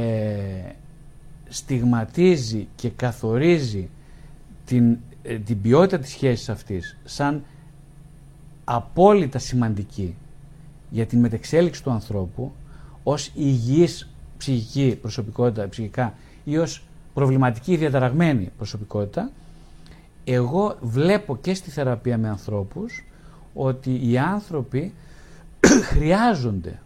στιγματίζει 1.50 2.68
και 2.76 2.90
καθορίζει 2.90 3.90
την, 4.66 4.98
ε, 5.24 5.38
την 5.38 5.62
ποιότητα 5.62 6.00
της 6.00 6.10
σχέσης 6.12 6.50
αυτής 6.50 6.98
σαν 7.06 7.44
απόλυτα 8.64 9.40
σημαντική 9.40 10.16
για 10.90 11.06
την 11.06 11.20
μετεξέλιξη 11.20 11.84
του 11.84 11.92
ανθρώπου 11.92 12.52
ως 13.04 13.32
υγιής 13.36 14.10
ψυχική 14.38 14.98
προσωπικότητα, 15.02 15.70
ψυχικά 15.70 16.14
ή 16.44 16.58
ως 16.58 16.84
προβληματική 17.14 17.76
διαταραγμένη 17.76 18.52
προσωπικότητα, 18.58 19.32
εγώ 20.24 20.78
βλέπω 20.82 21.38
και 21.38 21.54
στη 21.54 21.70
θεραπεία 21.70 22.18
με 22.18 22.30
ανθρώπους 22.30 23.06
ότι 23.54 24.10
οι 24.10 24.18
άνθρωποι 24.18 24.94
χρειάζονται 25.92 26.80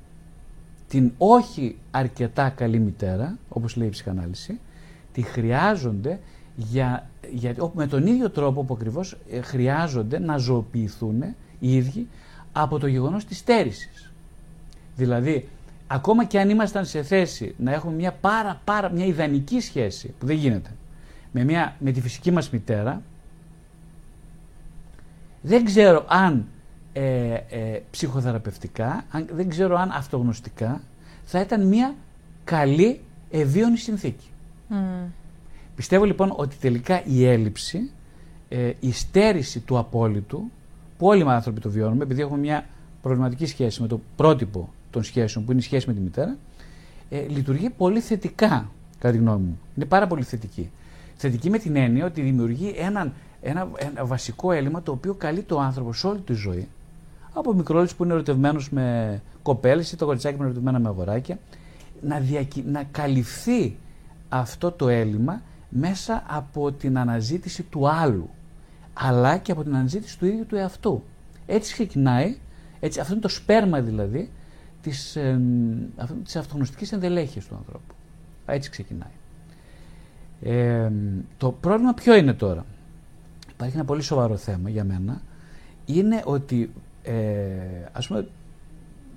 την 0.92 1.12
όχι 1.18 1.78
αρκετά 1.92 2.50
καλή 2.50 2.80
μητέρα, 2.80 3.38
όπως 3.50 3.76
λέει 3.76 3.88
η 3.88 3.92
ψυχανάλυση, 3.92 4.60
τη 5.14 5.22
χρειάζονται 5.22 6.20
για, 6.56 7.10
για, 7.32 7.56
με 7.74 7.88
τον 7.88 8.08
ίδιο 8.08 8.30
τρόπο 8.30 8.64
που 8.64 8.74
ακριβώς 8.74 9.18
ε, 9.32 9.42
χρειάζονται 9.42 10.20
να 10.20 10.38
ζωοποιηθούν 10.38 11.24
οι 11.60 11.76
ίδιοι 11.76 12.08
από 12.52 12.80
το 12.80 12.88
γεγονός 12.88 13.26
της 13.26 13.38
στέρησης. 13.38 14.12
Δηλαδή, 14.96 15.48
ακόμα 15.88 16.26
και 16.26 16.40
αν 16.40 16.50
ήμασταν 16.50 16.86
σε 16.86 17.04
θέση 17.04 17.56
να 17.58 17.74
έχουμε 17.74 17.94
μια 17.94 18.12
πάρα, 18.12 18.62
πάρα 18.64 18.90
μια 18.90 19.06
ιδανική 19.06 19.60
σχέση, 19.60 20.14
που 20.20 20.26
δεν 20.26 20.36
γίνεται, 20.36 20.70
με, 21.32 21.44
μια, 21.44 21.76
με 21.80 21.92
τη 21.92 22.02
φυσική 22.02 22.32
μας 22.32 22.50
μητέρα, 22.50 23.02
δεν 25.42 25.66
ξέρω 25.66 26.06
αν 26.08 26.48
ε, 26.94 27.34
ε, 27.34 27.82
ψυχοθεραπευτικά, 27.92 29.06
αν, 29.12 29.28
δεν 29.34 29.50
ξέρω 29.50 29.78
αν 29.78 29.92
αυτογνωστικά, 29.92 30.82
θα 31.24 31.40
ήταν 31.40 31.68
μια 31.68 31.96
καλή 32.44 33.00
ευίωνη 33.30 33.78
συνθήκη. 33.78 34.26
Πιστεύω 35.76 36.04
λοιπόν 36.04 36.34
ότι 36.36 36.56
τελικά 36.56 37.06
η 37.06 37.26
έλλειψη, 37.26 37.92
ε, 38.50 38.72
η 38.80 38.92
στέρηση 38.92 39.60
του 39.60 39.78
απόλυτου, 39.78 40.52
που 40.98 41.08
όλοι 41.08 41.24
οι 41.24 41.26
άνθρωποι 41.28 41.60
το 41.60 41.70
βιώνουμε, 41.70 42.04
επειδή 42.04 42.22
έχουμε 42.22 42.40
μια 42.40 42.66
προβληματική 43.02 43.46
σχέση 43.46 43.82
με 43.82 43.88
το 43.88 44.00
πρότυπο 44.16 44.74
των 44.92 45.04
σχέσεων, 45.04 45.46
που 45.46 45.52
είναι 45.52 45.60
η 45.60 45.64
σχέση 45.64 45.88
με 45.88 45.94
τη 45.94 46.00
μητέρα, 46.00 46.38
ε, 47.10 47.28
λειτουργεί 47.28 47.70
πολύ 47.70 48.00
θετικά, 48.00 48.72
κατά 49.00 49.14
τη 49.14 49.18
γνώμη 49.20 49.46
μου. 49.46 49.60
Είναι 49.76 49.86
πάρα 49.86 50.08
πολύ 50.08 50.24
θετική. 50.24 50.70
Θετική 51.16 51.50
με 51.50 51.58
την 51.58 51.76
έννοια 51.76 52.06
ότι 52.06 52.22
δημιουργεί 52.22 52.74
έναν, 52.78 53.14
ένα, 53.42 53.70
ένα 53.78 54.06
βασικό 54.06 54.52
έλλειμμα 54.52 54.82
το 54.82 54.92
οποίο 54.92 55.14
καλεί 55.14 55.42
το 55.42 55.60
άνθρωπο 55.60 55.94
σε 55.94 56.08
όλη 56.08 56.20
τη 56.20 56.34
ζωή, 56.34 56.68
από 57.34 57.54
μικρόλους 57.54 57.96
που 57.96 58.04
είναι 58.04 58.14
ερωτευμένος 58.14 58.70
με 58.70 59.22
κοπέλες 59.44 59.92
ή 59.92 59.98
το 59.98 60.06
κοριτσάκι 60.06 60.36
που 60.36 60.42
είναι 60.42 60.52
ερωτευμένα 60.52 60.80
με 60.80 60.88
αγοράκια, 60.88 61.40
να, 62.02 62.20
διακυ... 62.20 62.64
να 62.68 62.84
καλυφθεί 62.84 63.78
αυτό 64.30 64.72
το 64.72 64.90
έλλειμμα 64.90 65.42
μέσα 65.70 66.24
από 66.28 66.72
την 66.72 66.98
αναζήτηση 66.98 67.64
του 67.64 67.90
άλλου, 67.90 68.30
αλλά 68.94 69.38
και 69.38 69.52
από 69.52 69.64
την 69.64 69.76
αναζήτηση 69.76 70.18
του 70.18 70.26
ίδιου 70.26 70.46
του 70.46 70.56
εαυτού. 70.56 71.04
Έτσι 71.46 71.74
ξεκινάει, 71.74 72.38
έτσι, 72.80 73.00
αυτό 73.00 73.14
είναι 73.14 73.22
το 73.22 73.28
σπέρμα 73.28 73.82
δηλαδή, 73.82 74.30
της, 74.82 75.16
ε, 75.16 75.42
της 76.24 76.36
αυτογνωστικής 76.36 76.92
ενδελέχειας 76.92 77.46
του 77.46 77.56
ανθρώπου. 77.56 77.94
Έτσι 78.46 78.70
ξεκινάει. 78.70 79.12
Ε, 80.42 80.92
το 81.38 81.52
πρόβλημα 81.52 81.94
ποιο 81.94 82.16
είναι 82.16 82.34
τώρα; 82.34 82.66
Υπάρχει 83.62 83.80
ένα 83.80 83.86
πολύ 83.86 84.02
σοβαρό 84.02 84.38
θέμα 84.38 84.70
για 84.70 84.84
μένα. 84.84 85.22
Είναι 85.86 86.22
ότι 86.26 86.72
ε, 87.04 87.14
ας 87.92 88.08
πούμε 88.08 88.28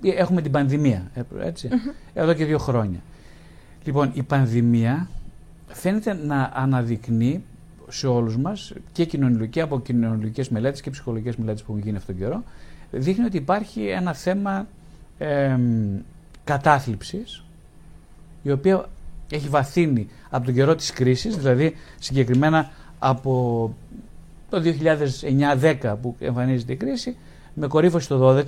έχουμε 0.01 0.41
την 0.41 0.51
πανδημία, 0.51 1.11
ε, 1.13 1.21
έτσι, 1.47 1.69
εδώ 2.13 2.33
και 2.33 2.45
δύο 2.45 2.57
χρόνια. 2.57 2.99
Λοιπόν, 3.83 4.11
η 4.13 4.23
πανδημία 4.23 5.09
φαίνεται 5.67 6.13
να 6.13 6.51
αναδεικνύει 6.53 7.43
σε 7.87 8.07
όλους 8.07 8.37
μας 8.37 8.73
και 8.91 9.05
κοινωνική 9.05 9.61
από 9.61 9.81
κοινωνικές 9.81 10.49
μελέτες 10.49 10.81
και 10.81 10.89
ψυχολογικές 10.89 11.35
μελέτες 11.35 11.63
που 11.63 11.71
έχουν 11.71 11.83
γίνει 11.83 11.97
αυτόν 11.97 12.17
τον 12.17 12.25
καιρό 12.25 12.43
δείχνει 12.91 13.25
ότι 13.25 13.37
υπάρχει 13.37 13.87
ένα 13.87 14.13
θέμα 14.13 14.67
ε, 15.17 15.57
κατάθλιψης 16.43 17.43
η 18.43 18.51
οποία 18.51 18.85
έχει 19.29 19.49
βαθύνει 19.49 20.07
από 20.29 20.45
τον 20.45 20.53
καιρό 20.53 20.75
της 20.75 20.91
κρίσης 20.91 21.37
δηλαδή 21.37 21.75
συγκεκριμένα 21.99 22.71
από 22.99 23.73
το 24.49 24.61
2009-10 25.81 25.95
που 26.01 26.15
εμφανίζεται 26.19 26.73
η 26.73 26.75
κρίση 26.75 27.15
με 27.55 27.67
κορύφωση 27.67 28.07
το 28.07 28.37
12 28.37 28.43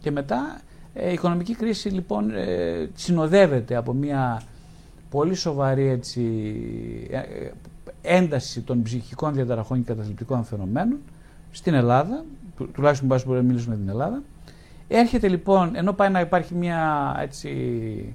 και 0.00 0.10
μετά 0.10 0.60
ε, 0.94 1.10
η 1.10 1.12
οικονομική 1.12 1.54
κρίση 1.54 1.88
λοιπόν 1.88 2.30
ε, 2.30 2.88
συνοδεύεται 2.94 3.74
από 3.76 3.92
μια 3.92 4.42
πολύ 5.10 5.34
σοβαρή 5.34 5.88
έτσι, 5.88 6.22
ε, 7.10 7.50
ένταση 8.02 8.60
των 8.60 8.82
ψυχικών 8.82 9.34
διαταραχών 9.34 9.78
και 9.78 9.92
καταθλιπτικών 9.92 10.44
φαινομένων 10.44 10.98
στην 11.50 11.74
Ελλάδα, 11.74 12.24
τουλάχιστον 12.72 13.08
πάση 13.08 13.24
μπορούμε 13.24 13.42
να 13.42 13.48
μιλήσουμε 13.48 13.74
για 13.74 13.84
την 13.84 13.92
Ελλάδα. 13.92 14.22
Έρχεται 14.88 15.28
λοιπόν, 15.28 15.76
ενώ 15.76 15.92
πάει 15.92 16.10
να 16.10 16.20
υπάρχει 16.20 16.54
μια, 16.54 17.14
έτσι, 17.20 18.14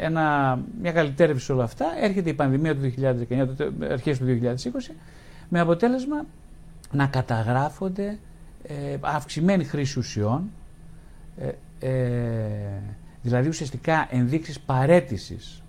ένα, 0.00 0.58
μια 0.80 0.92
καλυτέρευση 0.92 1.44
σε 1.44 1.52
όλα 1.52 1.64
αυτά, 1.64 1.86
έρχεται 2.00 2.30
η 2.30 2.34
πανδημία 2.34 2.76
του 2.76 2.92
2019, 3.28 3.46
αρχές 3.90 4.18
του 4.18 4.24
2020, 4.42 4.94
με 5.48 5.60
αποτέλεσμα 5.60 6.24
να 6.90 7.06
καταγράφονται 7.06 8.18
ε, 8.66 8.96
αυξημένη 9.00 9.64
χρήση 9.64 9.98
ουσιών, 9.98 10.50
ε, 11.38 11.50
ε, 11.88 12.80
δηλαδή 13.22 13.48
ουσιαστικά 13.48 14.08
ενδείξεις 14.10 14.60
παρέτησης 14.60 15.62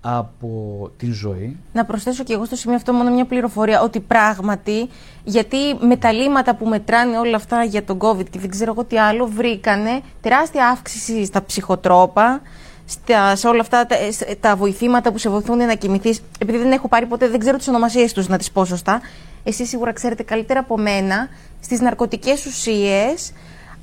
από 0.00 0.90
την 0.96 1.12
ζωή. 1.12 1.56
Να 1.72 1.84
προσθέσω 1.84 2.24
και 2.24 2.32
εγώ 2.32 2.44
στο 2.44 2.56
σημείο 2.56 2.76
αυτό 2.76 2.92
μόνο 2.92 3.10
μια 3.10 3.24
πληροφορία 3.24 3.82
ότι 3.82 4.00
πράγματι, 4.00 4.88
γιατί 5.24 5.56
με 5.80 5.96
τα 5.96 6.12
λύματα 6.12 6.54
που 6.54 6.66
μετράνε 6.66 7.18
όλα 7.18 7.36
αυτά 7.36 7.64
για 7.64 7.84
τον 7.84 7.98
COVID 8.00 8.30
και 8.30 8.38
δεν 8.38 8.50
ξέρω 8.50 8.72
εγώ 8.72 8.84
τι 8.84 8.98
άλλο, 8.98 9.26
βρήκανε 9.26 10.00
τεράστια 10.20 10.68
αύξηση 10.68 11.24
στα 11.24 11.44
ψυχοτρόπα, 11.44 12.40
στα, 12.86 13.36
σε 13.36 13.48
όλα 13.48 13.60
αυτά 13.60 13.86
τα, 13.86 13.96
τα 14.40 14.56
βοηθήματα 14.56 15.12
που 15.12 15.18
σε 15.18 15.28
βοηθούν 15.30 15.56
να 15.56 15.74
κοιμηθείς. 15.74 16.20
Επειδή 16.38 16.58
δεν 16.58 16.72
έχω 16.72 16.88
πάρει 16.88 17.06
ποτέ, 17.06 17.28
δεν 17.28 17.38
ξέρω 17.38 17.56
τις 17.56 17.68
ονομασίες 17.68 18.12
τους 18.12 18.28
να 18.28 18.38
τις 18.38 18.50
πω 18.50 18.64
σωστά. 18.64 19.00
Εσείς 19.44 19.68
σίγουρα 19.68 19.92
ξέρετε 19.92 20.22
καλύτερα 20.22 20.60
από 20.60 20.78
μένα 20.78 21.28
στις 21.60 21.80
ναρκωτικές 21.80 22.46
ουσίες, 22.46 23.32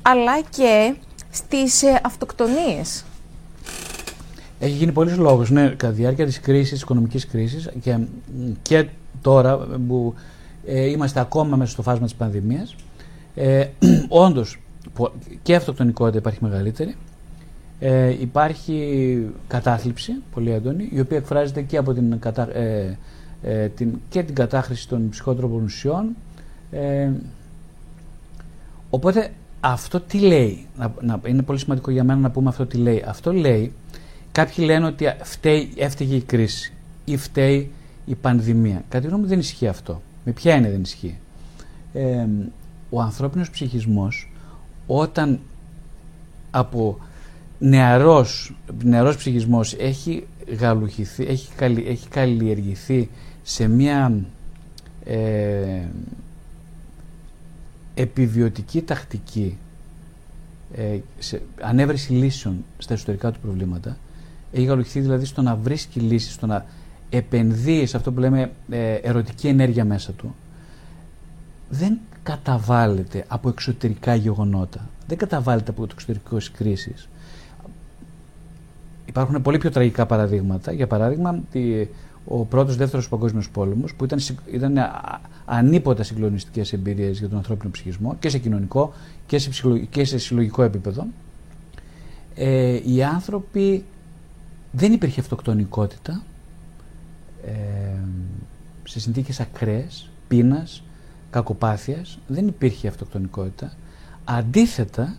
αλλά 0.02 0.40
και 0.56 0.94
στις 1.30 1.82
ε, 1.82 2.00
αυτοκτονίες. 2.04 3.04
Έχει 4.58 4.72
γίνει 4.72 4.92
πολλής 4.92 5.16
λόγος, 5.16 5.50
ναι, 5.50 5.68
κατά 5.68 5.92
τη 5.92 6.00
διάρκεια 6.00 6.26
της 6.26 6.40
κρίσης, 6.40 6.70
της 6.70 6.82
οικονομικής 6.82 7.26
κρίσης 7.26 7.68
και, 7.82 7.98
και 8.62 8.86
τώρα 9.22 9.56
που 9.88 10.14
ε, 10.66 10.86
είμαστε 10.86 11.20
ακόμα 11.20 11.56
μέσα 11.56 11.70
στο 11.70 11.82
φάσμα 11.82 12.04
της 12.04 12.14
πανδημίας, 12.14 12.74
ε, 13.34 13.66
όντως 14.08 14.60
και 15.42 15.54
αυτοκτονικότητα 15.54 16.18
υπάρχει 16.18 16.38
μεγαλύτερη, 16.42 16.96
ε, 17.80 18.08
υπάρχει 18.20 19.26
κατάθλιψη 19.48 20.12
πολύ 20.32 20.50
έντονη, 20.50 20.88
η 20.92 21.00
οποία 21.00 21.16
εκφράζεται 21.16 21.62
και 21.62 21.76
από 21.76 21.92
την, 21.92 22.18
κατα, 22.18 22.56
ε, 22.56 22.98
ε, 23.42 23.68
την, 23.68 24.00
και 24.08 24.22
την 24.22 24.34
κατάχρηση 24.34 24.88
των 24.88 25.08
ψυχότροπων 25.08 25.62
ουσιών, 25.62 26.16
ε, 26.70 27.10
Οπότε 28.90 29.30
αυτό 29.60 30.00
τι 30.00 30.18
λέει, 30.18 30.66
να, 30.76 30.94
να, 31.00 31.20
είναι 31.26 31.42
πολύ 31.42 31.58
σημαντικό 31.58 31.90
για 31.90 32.04
μένα 32.04 32.20
να 32.20 32.30
πούμε 32.30 32.48
αυτό 32.48 32.66
τι 32.66 32.76
λέει. 32.76 33.04
Αυτό 33.06 33.32
λέει, 33.32 33.72
κάποιοι 34.32 34.64
λένε 34.66 34.86
ότι 34.86 35.04
φταίει, 35.22 35.72
έφταιγε 35.76 36.14
η 36.16 36.20
κρίση 36.20 36.72
ή 37.04 37.16
φταίει 37.16 37.70
η 38.06 38.14
πανδημία. 38.14 38.84
Κάτι 38.88 39.06
γνώμη 39.06 39.26
δεν 39.26 39.38
ισχύει 39.38 39.68
αυτό. 39.68 40.02
Με 40.24 40.32
ποια 40.32 40.54
είναι 40.54 40.70
δεν 40.70 40.80
ισχύει; 40.80 41.18
Ε, 41.92 42.26
ο 42.90 43.00
ανθρώπινος 43.00 43.50
ψυχισμός 43.50 44.32
όταν 44.86 45.40
από 46.50 46.98
νεαρός, 47.58 48.54
νεαρός 48.84 49.16
ψυχισμός 49.16 49.74
έχει 49.78 50.26
γαλουχηθεί, 50.58 51.26
έχει, 51.26 51.48
έχει 51.86 52.08
καλλιεργηθεί 52.08 53.08
σε 53.42 53.68
μια 53.68 54.24
ε, 55.04 55.82
επιβιωτική 57.94 58.82
τακτική 58.82 59.56
ε, 60.74 60.98
σε 61.18 61.42
ανέβρεση 61.60 62.12
λύσεων 62.12 62.64
στα 62.78 62.94
εσωτερικά 62.94 63.30
του 63.30 63.40
προβλήματα 63.40 63.96
έχει 64.52 64.64
γαλουχηθεί 64.64 65.00
δηλαδή 65.00 65.24
στο 65.24 65.42
να 65.42 65.56
βρίσκει 65.56 66.00
λύσεις, 66.00 66.32
στο 66.32 66.46
να 66.46 66.66
επενδύει 67.10 67.86
σε 67.86 67.96
αυτό 67.96 68.12
που 68.12 68.20
λέμε 68.20 68.50
ε, 68.70 68.94
ερωτική 68.94 69.48
ενέργεια 69.48 69.84
μέσα 69.84 70.12
του 70.12 70.34
δεν 71.70 71.98
καταβάλλεται 72.22 73.24
από 73.28 73.48
εξωτερικά 73.48 74.14
γεγονότα 74.14 74.88
δεν 75.10 75.18
καταβάλλεται 75.18 75.70
από 75.70 75.86
το 75.86 75.92
εξωτερικό 75.92 76.36
κρίση. 76.56 76.94
Υπάρχουν 79.06 79.42
πολύ 79.42 79.58
πιο 79.58 79.70
τραγικά 79.70 80.06
παραδείγματα. 80.06 80.72
Για 80.72 80.86
παράδειγμα, 80.86 81.40
ο 82.24 82.44
πρώτος, 82.44 82.76
δεύτερος 82.76 83.08
παγκόσμιος 83.08 83.50
πόλεμος 83.50 83.94
που 83.94 84.04
ήταν, 84.04 84.18
ήταν 84.52 84.78
ανίποτα 85.44 86.02
συγκλονιστικές 86.02 86.72
εμπειρίες 86.72 87.18
για 87.18 87.28
τον 87.28 87.36
ανθρώπινο 87.36 87.70
ψυχισμό 87.70 88.16
και 88.20 88.28
σε 88.28 88.38
κοινωνικό 88.38 88.92
και 89.26 89.38
σε, 89.38 89.50
και 89.90 90.04
σε 90.04 90.18
συλλογικό 90.18 90.62
επίπεδο. 90.62 91.06
Ε, 92.34 92.80
οι 92.84 93.02
άνθρωποι 93.02 93.84
δεν 94.72 94.92
υπήρχε 94.92 95.20
αυτοκτονικότητα 95.20 96.22
ε, 97.46 97.50
σε 98.84 99.00
συνθήκες 99.00 99.40
ακραίες, 99.40 100.10
πείνας, 100.28 100.82
κακοπάθειας 101.30 102.18
δεν 102.26 102.46
υπήρχε 102.46 102.88
αυτοκτονικότητα. 102.88 103.72
Αντίθετα 104.24 105.16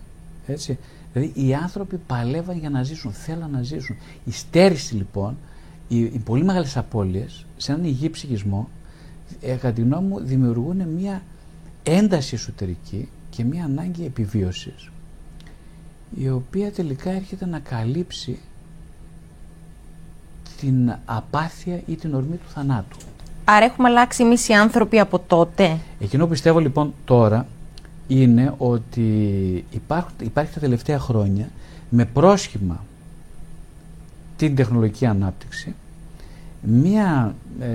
έτσι, 0.48 0.78
δηλαδή 1.14 1.48
οι 1.48 1.54
άνθρωποι 1.54 1.98
παλεύαν 1.98 2.58
για 2.58 2.70
να 2.70 2.84
ζήσουν, 2.84 3.12
θέλαν 3.12 3.52
να 3.52 3.62
ζήσουν. 3.62 3.96
Η 4.26 4.32
στέρηση 4.32 4.96
λοιπόν 4.96 5.38
οι, 5.92 6.00
οι 6.00 6.22
πολύ 6.26 6.44
μεγάλες 6.44 6.78
απώλειες 6.78 7.46
σε 7.58 7.72
έναν 7.72 7.86
υγιή 7.86 8.10
ψυχισμό 8.10 8.70
ε, 9.42 9.54
κατά 9.54 9.72
τη 9.72 9.82
γνώμη 9.82 10.08
μου 10.08 10.20
δημιουργούν 10.20 10.78
μια 10.88 11.22
ένταση 11.84 12.36
εσωτερική 12.36 13.10
και 13.30 13.44
μια 13.44 13.64
ανάγκη 13.64 14.06
επιβίωσης. 14.06 14.90
η 16.18 16.30
οποία 16.30 16.72
τελικά 16.72 17.10
έρχεται 17.12 17.46
να 17.46 17.60
καλύψει 17.60 18.40
την 20.60 20.94
απάθεια 21.06 21.82
ή 21.86 21.96
την 21.96 22.14
ορμή 22.14 22.36
του 22.36 22.50
θανάτου. 22.54 22.98
Άρα 23.44 23.66
έχουμε 23.66 23.88
αλλάξει 23.88 24.24
εμείς 24.24 24.48
οι 24.48 24.54
άνθρωποι 24.54 25.00
από 25.00 25.20
τότε; 25.20 25.78
Εκείνο 26.00 26.24
που 26.24 26.30
πιστεύω 26.30 26.60
λοιπόν 26.60 26.94
τώρα 27.06 27.48
είναι 28.08 28.54
ότι 28.58 29.06
υπάρχει, 29.72 30.14
υπάρχει 30.22 30.54
τα 30.54 30.60
τελευταία 30.60 31.00
χρόνια 31.00 31.50
με 31.90 32.06
πρόσχημα 32.06 32.84
την 34.48 34.56
τεχνολογική 34.56 35.06
ανάπτυξη 35.06 35.76
μια, 36.62 37.36
ε, 37.60 37.68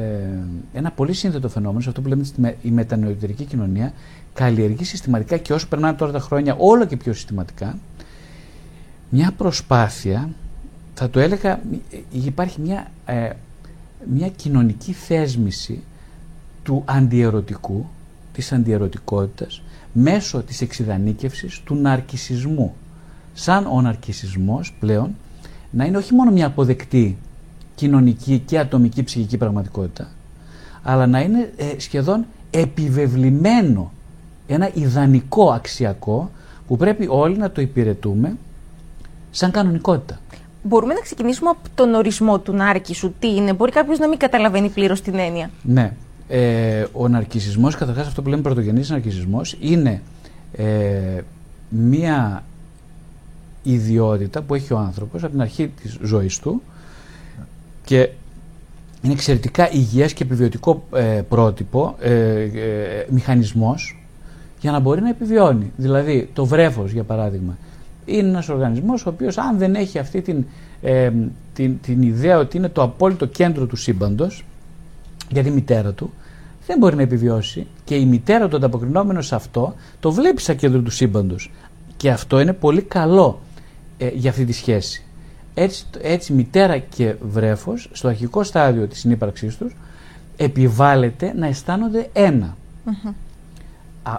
ένα 0.73 0.91
πολύ 0.91 1.13
σύνθετο 1.13 1.49
φαινόμενο, 1.49 1.81
σε 1.81 1.89
αυτό 1.89 2.01
που 2.01 2.09
λέμε 2.09 2.25
η 2.63 2.71
μετανεωτερική 2.71 3.45
κοινωνία, 3.45 3.93
καλλιεργεί 4.35 4.85
συστηματικά 4.85 5.37
και 5.37 5.53
όσο 5.53 5.69
περνάνε 5.69 5.97
τώρα 5.97 6.13
τα 6.13 6.21
χρόνια 6.21 6.57
όλο 6.59 6.85
και 6.85 6.97
πιο 6.97 7.13
συστηματικά 7.13 7.79
μια 9.11 9.33
προσπάθεια, 9.37 10.29
θα 10.95 11.11
το 11.11 11.21
έλεγα, 11.21 11.61
υπάρχει 12.11 12.61
μια, 12.61 12.91
ε, 13.07 13.31
μια 14.13 14.29
κοινωνική 14.29 14.93
θέσμηση 14.93 15.83
του 16.63 16.83
αντιερωτικού, 16.87 17.87
της 18.33 18.53
αντιερωτικότητας, 18.53 19.63
μέσω 19.93 20.43
της 20.43 20.61
εξειδανίκευσης 20.61 21.61
του 21.65 21.75
ναρκισισμού. 21.75 22.75
Σαν 23.35 23.67
ο 23.67 23.81
ναρκισισμός 23.81 24.73
πλέον 24.81 25.15
να 25.71 25.85
είναι 25.85 25.97
όχι 25.97 26.15
μόνο 26.15 26.31
μια 26.31 26.47
αποδεκτή 26.47 27.17
κοινωνική 27.75 28.43
και 28.47 28.59
ατομική 28.59 29.03
ψυχική 29.03 29.37
πραγματικότητα, 29.37 30.09
αλλά 30.83 31.07
να 31.07 31.21
είναι 31.21 31.53
ε, 31.57 31.65
σχεδόν 31.77 32.27
επιβεβλημένο, 32.51 33.93
ένα 34.47 34.71
ιδανικό 34.75 35.51
αξιακό 35.51 36.31
που 36.67 36.77
πρέπει 36.77 37.07
όλοι 37.11 37.37
να 37.37 37.51
το 37.51 37.61
υπηρετούμε 37.61 38.37
σαν 39.31 39.51
κανονικότητα. 39.51 40.19
Μπορούμε 40.63 40.95
να 40.95 41.01
ξεκινήσουμε 41.01 41.51
από 41.51 41.69
τον 41.75 41.95
ορισμό 41.95 42.39
του 42.39 42.53
νάρκισου. 42.53 43.13
Τι 43.19 43.35
είναι, 43.35 43.53
μπορεί 43.53 43.71
κάποιος 43.71 43.99
να 43.99 44.09
μην 44.09 44.19
καταλαβαίνει 44.19 44.69
πλήρως 44.69 45.01
την 45.01 45.19
έννοια. 45.19 45.51
Ναι. 45.63 45.93
Ε, 46.29 46.85
ο 46.93 47.09
ναρκισισμός, 47.09 47.77
καταρχάς 47.77 48.07
αυτό 48.07 48.23
που 48.23 48.29
λέμε 48.29 48.43
πρωτογενής 48.43 48.91
ναρκισισμός, 48.91 49.57
είναι 49.61 50.03
ε, 50.53 50.65
μία 51.69 52.45
ιδιότητα 53.73 54.43
που 54.43 54.55
έχει 54.55 54.73
ο 54.73 54.79
άνθρωπος 54.79 55.23
από 55.23 55.33
την 55.33 55.41
αρχή 55.41 55.69
της 55.83 55.99
ζωής 56.03 56.39
του 56.39 56.63
και 57.85 58.11
είναι 59.03 59.13
εξαιρετικά 59.13 59.71
υγιές 59.73 60.13
και 60.13 60.23
επιβιωτικό 60.23 60.85
ε, 60.95 61.23
πρότυπο, 61.29 61.97
ε, 62.01 62.41
ε, 62.43 62.51
μηχανισμός 63.11 64.01
για 64.61 64.71
να 64.73 64.81
μπορεί 64.81 65.01
να 65.01 65.09
επιβιώνει. 65.09 65.73
Δηλαδή 65.77 66.29
το 66.33 66.45
βρέφος 66.45 66.93
για 66.93 67.03
παράδειγμα 67.05 67.57
είναι 68.07 68.29
ένας 68.29 68.49
οργανισμός 68.49 69.07
ο 69.07 69.09
οποίος 69.09 69.39
αν 69.39 69.59
δεν 69.59 69.75
έχει 69.75 69.99
αυτή 69.99 70.23
την, 70.23 70.45
ε, 70.83 71.11
την, 71.55 71.81
την 71.81 72.03
ιδέα 72.03 72.39
ότι 72.39 72.57
είναι 72.57 72.69
το 72.69 72.83
απόλυτο 72.83 73.27
κέντρο 73.27 73.67
του 73.67 73.77
σύμπαντος 73.77 74.45
για 75.31 75.43
τη 75.43 75.51
μητέρα 75.51 75.93
του 75.93 76.11
δεν 76.67 76.79
μπορεί 76.79 76.97
να 76.97 77.03
επιβιώσει 77.03 77.67
και 77.85 77.95
η 77.95 78.05
μητέρα 78.05 78.49
του 78.49 78.57
ανταποκρινόμενος 78.57 79.27
σε 79.27 79.35
αυτό 79.35 79.75
το 80.01 80.13
βλέπει 80.13 80.41
σαν 80.41 80.57
κέντρο 80.57 80.81
του 80.81 80.91
σύμπαντος 80.91 81.51
και 81.97 82.11
αυτό 82.11 82.41
είναι 82.41 82.53
πολύ 82.53 82.83
καλό 82.83 83.41
ε, 83.99 84.09
για 84.09 84.31
αυτή 84.31 84.45
τη 84.45 84.53
σχέση. 84.53 85.05
Έτσι, 85.55 85.87
έτσι 86.01 86.33
μητέρα 86.33 86.79
και 86.79 87.15
βρέφος 87.21 87.89
στο 87.93 88.09
αρχικό 88.09 88.43
στάδιο 88.43 88.87
της 88.87 88.99
συνύπαρξής 88.99 89.57
τους 89.57 89.77
επιβάλλεται 90.37 91.33
να 91.37 91.47
αισθάνονται 91.47 92.11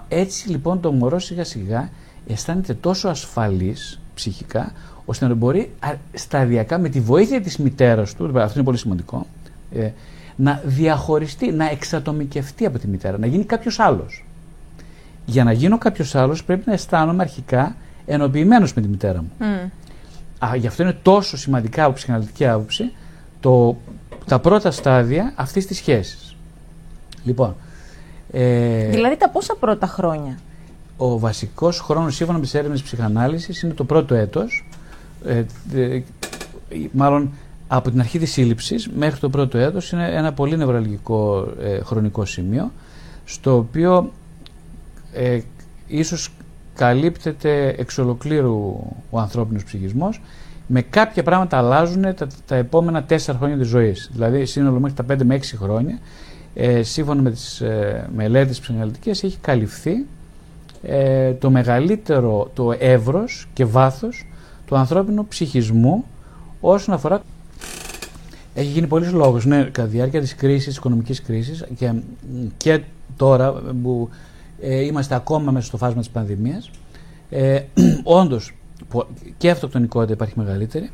έτσι 0.07 0.49
λοιπόν 0.49 0.81
το 0.81 0.91
μωρό 0.91 1.19
σιγά 1.19 1.43
σιγά 1.43 1.89
αισθάνεται 2.27 2.73
τόσο 2.73 3.07
ασφαλής 3.07 3.99
ψυχικά 4.13 4.71
ώστε 5.05 5.27
να 5.27 5.33
μπορεί 5.33 5.71
σταδιακά 6.13 6.77
με 6.77 6.89
τη 6.89 6.99
βοήθεια 6.99 7.41
της 7.41 7.57
μητέρας 7.57 8.15
του, 8.15 8.31
αυτό 8.35 8.53
είναι 8.55 8.63
πολύ 8.63 8.77
σημαντικό, 8.77 9.25
ε, 9.71 9.89
να 10.35 10.61
διαχωριστεί, 10.65 11.51
να 11.51 11.69
εξατομικευτεί 11.69 12.65
από 12.65 12.79
τη 12.79 12.87
μητέρα, 12.87 13.17
να 13.17 13.25
γίνει 13.25 13.43
κάποιος 13.43 13.79
άλλος. 13.79 14.25
Για 15.25 15.43
να 15.43 15.51
γίνω 15.51 15.77
κάποιος 15.77 16.15
άλλος 16.15 16.43
πρέπει 16.43 16.63
να 16.65 16.73
αισθάνομαι 16.73 17.23
αρχικά 17.23 17.75
ενοποιημένος 18.07 18.73
με 18.73 18.81
τη 18.81 18.87
μητέρα 18.87 19.21
μου. 19.21 19.31
Α, 20.45 20.55
γι' 20.55 20.67
αυτό 20.67 20.83
είναι 20.83 20.97
τόσο 21.01 21.37
σημαντικά 21.37 21.83
από 21.83 21.93
ψυχαναλυτική 21.93 22.47
άποψη 22.47 22.91
το, 23.39 23.77
τα 24.25 24.39
πρώτα 24.39 24.71
στάδια 24.71 25.33
αυτής 25.35 25.65
της 25.65 25.77
σχέσης. 25.77 26.35
Λοιπόν, 27.23 27.55
ε, 28.31 28.89
δηλαδή 28.89 29.17
τα 29.17 29.29
πόσα 29.29 29.55
πρώτα 29.55 29.87
χρόνια; 29.87 30.37
Ο 30.97 31.19
βασικός 31.19 31.79
χρόνος 31.79 32.15
σύμφωνα 32.15 32.37
με 32.37 32.43
τις 32.43 32.53
έρευνες 32.53 32.81
ψυχανάλυσης 32.81 33.61
είναι 33.61 33.73
το 33.73 33.83
πρώτο 33.83 34.15
έτος, 34.15 34.69
ε, 35.25 35.43
μάλλον 36.91 37.31
από 37.67 37.89
την 37.91 37.99
αρχή 37.99 38.19
της 38.19 38.31
σύλληψης 38.31 38.89
μέχρι 38.95 39.19
το 39.19 39.29
πρώτο 39.29 39.57
έτος 39.57 39.91
είναι 39.91 40.09
ένα 40.11 40.33
πολύ 40.33 40.57
νευραλγικό 40.57 41.47
ε, 41.61 41.79
χρονικό 41.79 42.25
σημείο 42.25 42.71
στο 43.25 43.57
οποίο 43.57 44.11
ε, 45.13 45.39
ίσως 45.87 46.31
καλύπτεται 46.77 47.75
εξ 47.77 47.97
ολοκλήρου 47.97 48.55
ο 49.09 49.19
ανθρώπινος 49.19 49.63
ψυχισμός 49.63 50.21
με 50.67 50.81
κάποια 50.81 51.23
πράγματα 51.23 51.57
αλλάζουν 51.57 52.01
τα, 52.01 52.27
τα 52.45 52.55
επόμενα 52.55 53.03
τέσσερα 53.03 53.37
χρόνια 53.37 53.57
της 53.57 53.67
ζωής. 53.67 54.09
Δηλαδή 54.13 54.45
σύνολο 54.45 54.79
μέχρι 54.79 55.05
τα 55.05 55.15
5 55.15 55.23
με 55.23 55.39
6 55.41 55.41
χρόνια 55.57 55.99
ε, 56.53 56.83
σύμφωνα 56.83 57.21
με 57.21 57.31
τις 57.31 57.61
ε, 57.61 58.09
μελέτες 58.15 58.59
ψυχαναλυτικές 58.59 59.23
έχει 59.23 59.37
καλυφθεί 59.41 60.05
ε, 60.81 61.33
το 61.33 61.49
μεγαλύτερο 61.49 62.51
το 62.53 62.73
εύρος 62.79 63.47
και 63.53 63.65
βάθος 63.65 64.27
του 64.65 64.75
ανθρώπινου 64.75 65.27
ψυχισμού 65.27 66.05
όσον 66.61 66.93
αφορά 66.93 67.21
έχει 68.53 68.67
γίνει 68.67 68.87
πολλής 68.87 69.11
λόγος 69.11 69.45
ναι, 69.45 69.63
κατά 69.63 69.87
τη 69.87 69.95
διάρκεια 69.95 70.21
της 70.21 70.35
κρίσης, 70.35 70.65
της 70.65 70.77
οικονομικής 70.77 71.21
κρίσης 71.21 71.65
και, 71.77 71.93
και 72.57 72.81
τώρα 73.17 73.51
που 73.83 74.09
ε, 74.61 74.81
είμαστε 74.85 75.15
ακόμα 75.15 75.51
μέσα 75.51 75.65
στο 75.65 75.77
φάσμα 75.77 75.99
της 75.99 76.09
πανδημίας. 76.09 76.69
Ε, 77.29 77.61
όντως 78.03 78.53
και 79.37 79.49
αυτοκτονικότητα 79.49 80.13
υπάρχει 80.13 80.33
μεγαλύτερη. 80.37 80.89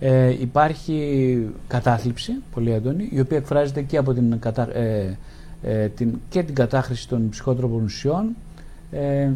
Ε, 0.00 0.40
υπάρχει 0.40 1.48
κατάθλιψη 1.68 2.32
πολύ 2.54 2.72
έντονη, 2.72 3.08
η 3.10 3.20
οποία 3.20 3.36
εκφράζεται 3.36 3.82
και 3.82 3.96
από 3.96 4.12
την, 4.12 4.38
κατα, 4.38 4.76
ε, 4.76 5.18
ε, 5.62 5.88
την, 5.88 6.20
και 6.28 6.42
την 6.42 6.54
κατάχρηση 6.54 7.08
των 7.08 7.28
ψυχότροπων 7.28 7.82
ουσιών. 7.82 8.36
Ε, 8.90 9.30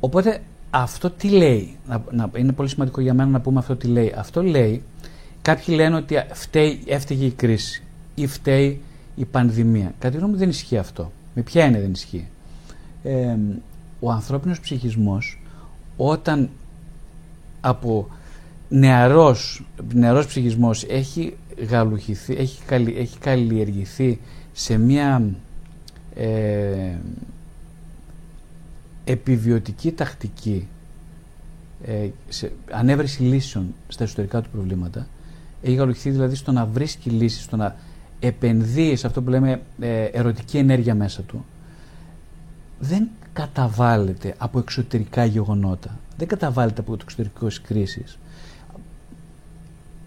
οπότε 0.00 0.40
αυτό 0.70 1.10
τι 1.10 1.28
λέει, 1.28 1.76
να, 1.88 2.04
να, 2.10 2.30
είναι 2.36 2.52
πολύ 2.52 2.68
σημαντικό 2.68 3.00
για 3.00 3.14
μένα 3.14 3.30
να 3.30 3.40
πούμε 3.40 3.58
αυτό 3.58 3.76
τι 3.76 3.86
λέει. 3.86 4.14
Αυτό 4.16 4.42
λέει, 4.42 4.82
κάποιοι 5.42 5.74
λένε 5.78 5.96
ότι 5.96 6.14
φταίει, 6.32 6.82
έφταιγε 6.86 7.24
η 7.24 7.30
κρίση 7.30 7.82
ή 8.14 8.26
φταίει 8.26 8.80
η 9.14 9.24
πανδημία. 9.24 9.92
Κατά 9.98 10.10
τη 10.10 10.16
γνώμη 10.16 10.32
μου 10.32 10.38
δεν 10.38 10.48
ισχύει 10.48 10.78
αυτό. 10.78 11.12
Με 11.34 11.42
ποια 11.42 11.64
είναι 11.64 11.80
δεν 11.80 11.90
ισχύει. 11.90 12.28
Ε, 13.02 13.36
ο 14.00 14.10
ανθρώπινος 14.10 14.60
ψυχισμός 14.60 15.38
όταν 15.96 16.50
από 17.60 18.08
νεαρός, 18.68 19.64
νεαρός 19.94 20.26
ψυχισμός 20.26 20.84
έχει 20.88 21.36
γαλουχηθεί, 21.68 22.34
έχει, 22.36 22.60
έχει 22.96 23.18
καλλιεργηθεί 23.18 24.20
σε 24.52 24.78
μια 24.78 25.34
ε, 26.14 26.96
επιβιωτική 29.04 29.92
τακτική 29.92 30.68
ε, 31.84 32.08
σε 32.28 32.52
ανέβρεση 32.70 33.22
λύσεων 33.22 33.74
στα 33.88 34.04
εσωτερικά 34.04 34.40
του 34.40 34.48
προβλήματα 34.50 35.06
έχει 35.62 35.74
γαλουχηθεί 35.74 36.10
δηλαδή 36.10 36.34
στο 36.34 36.52
να 36.52 36.66
βρίσκει 36.66 37.10
λύσεις, 37.10 37.42
στο 37.42 37.56
να 37.56 37.76
επενδύει 38.22 38.96
σε 38.96 39.06
αυτό 39.06 39.22
που 39.22 39.30
λέμε 39.30 39.60
ε, 39.80 40.04
ερωτική 40.04 40.58
ενέργεια 40.58 40.94
μέσα 40.94 41.22
του, 41.22 41.44
δεν 42.80 43.08
καταβάλλεται 43.32 44.34
από 44.38 44.58
εξωτερικά 44.58 45.24
γεγονότα. 45.24 45.98
Δεν 46.16 46.28
καταβάλλεται 46.28 46.80
από 46.80 46.90
το 46.90 46.98
εξωτερικό 47.02 47.46
κρίση. 47.62 48.04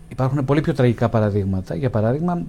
Υπάρχουν 0.09 0.45
πολύ 0.45 0.61
πιο 0.61 0.73
τραγικά 0.73 1.09
παραδείγματα. 1.09 1.75
Για 1.75 1.89
παράδειγμα, 1.89 2.43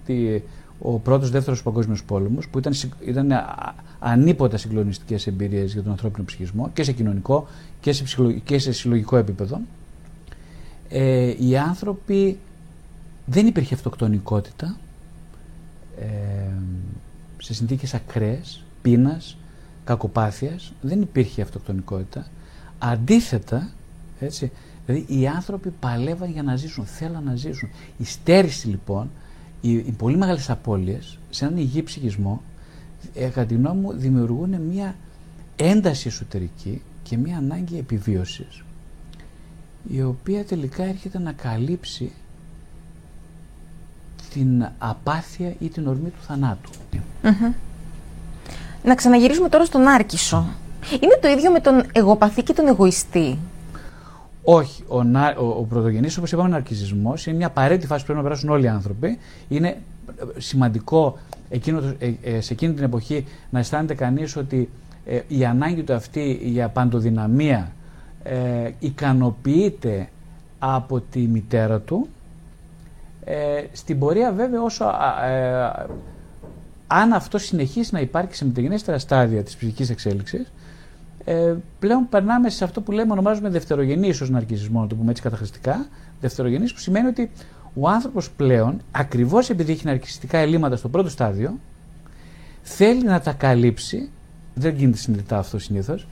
ο 0.79 0.99
πρώτος 0.99 1.31
δεύτερος 1.31 1.63
παγκόσμιος 1.63 2.05
πόλεμος 2.05 2.49
που 2.49 2.59
ήταν, 2.59 2.73
ήταν 3.07 3.33
ανίποτα 3.99 4.57
συγκλονιστικές 4.57 5.27
εμπειρίες 5.27 5.73
για 5.73 5.83
τον 5.83 5.91
ανθρώπινο 5.91 6.25
ψυχισμό 6.25 6.71
και 6.75 6.83
σε 6.83 6.93
κοινωνικό 6.93 7.47
και 7.81 7.93
σε, 7.93 8.05
και 8.45 8.59
σε 8.59 8.73
συλλογικό 8.73 9.17
επίπεδο. 9.17 9.61
Ε, 10.89 11.35
οι 11.39 11.57
άνθρωποι 11.57 12.39
δεν 13.27 13.47
υπήρχε 13.47 13.75
αυτοκτονικότητα 13.75 14.77
σε 17.39 17.55
συνθήκες 17.55 17.95
ακραίες, 17.95 18.63
πείνας, 18.83 19.37
κακοπάθειας, 19.85 20.73
δεν 20.81 21.01
υπήρχε 21.01 21.43
αυτοκτονικότητα. 21.43 22.27
Αντίθετα, 22.79 23.71
έτσι, 24.21 24.53
δηλαδή 24.87 25.21
οι 25.21 25.27
άνθρωποι 25.27 25.71
παλεύαν 25.81 26.31
για 26.31 26.43
να 26.43 26.57
ζήσουν, 26.57 26.87
θέλαν 26.87 27.25
να 27.25 27.35
ζήσουν. 27.35 27.69
Η 27.99 28.05
στέρηση 28.05 28.69
λοιπόν, 28.69 29.11
οι, 29.61 29.73
οι 29.73 29.95
πολύ 29.99 30.17
μεγάλες 30.17 30.51
απώλειες 30.51 31.19
σε 31.31 31.45
έναν 31.45 31.59
υγιή 31.59 31.83
ψυχισμό, 31.83 32.43
ε, 33.15 33.27
κατά 33.27 33.47
τη 33.47 33.55
γνώμη 33.55 33.81
μου, 33.81 33.93
δημιουργούν 33.93 34.61
μια 34.61 34.97
ένταση 35.57 36.09
εσωτερική 36.09 36.83
και 37.03 37.17
μια 37.17 37.37
ανάγκη 37.37 37.79
επιβίωσης 37.79 38.65
η 39.93 40.03
οποία 40.03 40.45
τελικά 40.45 40.85
έρχεται 40.85 41.19
να 41.19 41.33
καλύψει 41.33 42.13
την 44.39 44.67
απάθεια 44.79 45.55
ή 45.59 45.69
την 45.69 45.87
ορμή 45.87 46.09
του 46.09 46.23
θανάτου. 46.27 46.71
Να 48.85 48.95
ξαναγυρίσουμε 48.95 49.49
τώρα 49.49 49.65
στον 49.65 49.87
Άρκισο. 49.87 50.47
Είναι 51.01 51.19
το 51.21 51.29
ίδιο 51.29 51.51
με 51.51 51.61
τον 51.61 51.83
εγωπαθή 51.93 52.43
και 52.43 52.53
τον 52.53 52.67
εγωιστή. 52.67 53.39
Όχι. 54.45 54.85
Ο, 54.89 54.99
ο, 54.99 55.47
ο 55.47 55.63
πρωτογενής, 55.69 56.17
όπως 56.17 56.33
είπαμε, 56.33 56.49
ναρκισμό 56.49 57.15
είναι 57.27 57.37
μια 57.37 57.47
απαραίτητη 57.47 57.87
φάση 57.87 58.01
που 58.01 58.07
πρέπει 58.07 58.19
να 58.19 58.25
περάσουν 58.25 58.51
όλοι 58.51 58.65
οι 58.65 58.69
άνθρωποι. 58.69 59.19
Είναι 59.49 59.69
ε, 59.69 60.41
σημαντικό 60.41 61.19
εκείνο, 61.49 61.95
ε, 61.99 62.13
ε, 62.23 62.41
σε 62.41 62.53
εκείνη 62.53 62.75
την 62.75 62.85
εποχή 62.85 63.25
να 63.51 63.59
αισθάνεται 63.59 63.95
κανείς 63.95 64.37
ότι 64.37 64.69
η 65.29 65.45
ανάγκη 65.45 65.83
του 65.83 65.95
αυτή 65.95 66.41
για 66.43 66.69
παντοδυναμία 66.69 67.73
ε, 68.23 68.71
ικανοποιείται 68.79 70.09
από 70.59 71.01
τη 71.01 71.21
μητέρα 71.21 71.81
του. 71.81 72.09
Ε, 73.29 73.65
στην 73.73 73.99
πορεία 73.99 74.33
βέβαια 74.33 74.63
όσο 74.63 74.85
ε, 75.25 75.87
αν 76.87 77.13
αυτό 77.13 77.39
συνεχίσει 77.39 77.95
να 77.95 78.01
υπάρχει 78.01 78.35
σε 78.35 78.45
μεταγενέστερα 78.45 78.99
στάδια 78.99 79.43
της 79.43 79.57
ψυχικής 79.57 79.91
εξέλιξης 79.91 80.53
ε, 81.25 81.55
πλέον 81.79 82.09
περνάμε 82.09 82.51
σε 82.51 82.65
αυτό 82.65 82.81
που 82.81 82.93
λέμε 82.93 83.13
ονομάζουμε 83.13 83.49
δευτερογενή 83.49 84.09
ίσως 84.09 84.31
ναρκισμό, 84.31 84.81
να 84.81 84.87
το 84.87 84.95
πούμε 84.95 85.11
έτσι 85.11 85.23
καταχρηστικά, 85.23 85.87
δευτερογενής 86.21 86.73
που 86.73 86.79
σημαίνει 86.79 87.07
ότι 87.07 87.31
ο 87.75 87.89
άνθρωπος 87.89 88.31
πλέον 88.31 88.81
ακριβώς 88.91 89.51
επειδή 89.51 89.73
έχει 89.73 89.87
ναρκιστικά 89.87 90.39
ελλείμματα 90.39 90.77
στο 90.77 90.89
πρώτο 90.89 91.09
στάδιο 91.09 91.59
θέλει 92.63 93.05
να 93.05 93.21
τα 93.21 93.33
καλύψει, 93.33 94.09
δεν 94.55 94.75
γίνεται 94.75 94.99
συνειδητά 94.99 95.39
αυτό 95.39 95.59
συνήθως, 95.59 96.07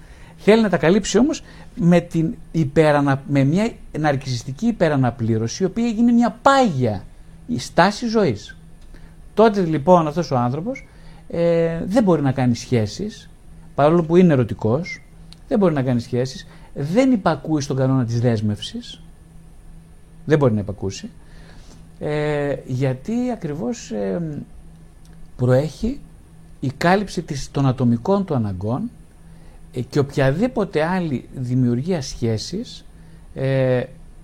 Θέλει 0.44 0.62
να 0.62 0.68
τα 0.68 0.76
καλύψει 0.76 1.18
όμως 1.18 1.42
με, 1.74 2.00
την 2.00 2.34
υπερανα... 2.52 3.22
με 3.28 3.44
μια 3.44 3.70
ναρκισιστική 3.98 4.66
υπεραναπλήρωση 4.66 5.62
η 5.62 5.66
οποία 5.66 5.86
έγινε 5.86 6.12
μια 6.12 6.38
πάγια 6.42 7.04
η 7.46 7.58
στάση 7.58 8.06
ζωής. 8.06 8.56
Τότε 9.34 9.60
λοιπόν 9.60 10.06
αυτός 10.06 10.30
ο 10.30 10.36
άνθρωπος 10.36 10.86
ε, 11.28 11.80
δεν 11.84 12.02
μπορεί 12.02 12.22
να 12.22 12.32
κάνει 12.32 12.54
σχέσεις 12.54 13.30
παρόλο 13.74 14.02
που 14.02 14.16
είναι 14.16 14.32
ερωτικός 14.32 15.02
δεν 15.48 15.58
μπορεί 15.58 15.74
να 15.74 15.82
κάνει 15.82 16.00
σχέσεις 16.00 16.46
δεν 16.74 17.12
υπακούει 17.12 17.60
στον 17.60 17.76
κανόνα 17.76 18.04
της 18.04 18.20
δέσμευσης 18.20 19.00
δεν 20.24 20.38
μπορεί 20.38 20.54
να 20.54 20.60
υπακούσει 20.60 21.10
ε, 21.98 22.54
γιατί 22.66 23.30
ακριβώς 23.32 23.90
ε, 23.90 24.42
προέχει 25.36 26.00
η 26.60 26.70
κάλυψη 26.76 27.22
της, 27.22 27.50
των 27.50 27.66
ατομικών 27.66 28.24
του 28.24 28.34
αναγκών 28.34 28.82
ε, 28.82 29.03
και 29.82 29.98
οποιαδήποτε 29.98 30.84
άλλη 30.84 31.28
δημιουργία 31.34 32.02
σχέσης, 32.02 32.84
ε, 33.34 33.82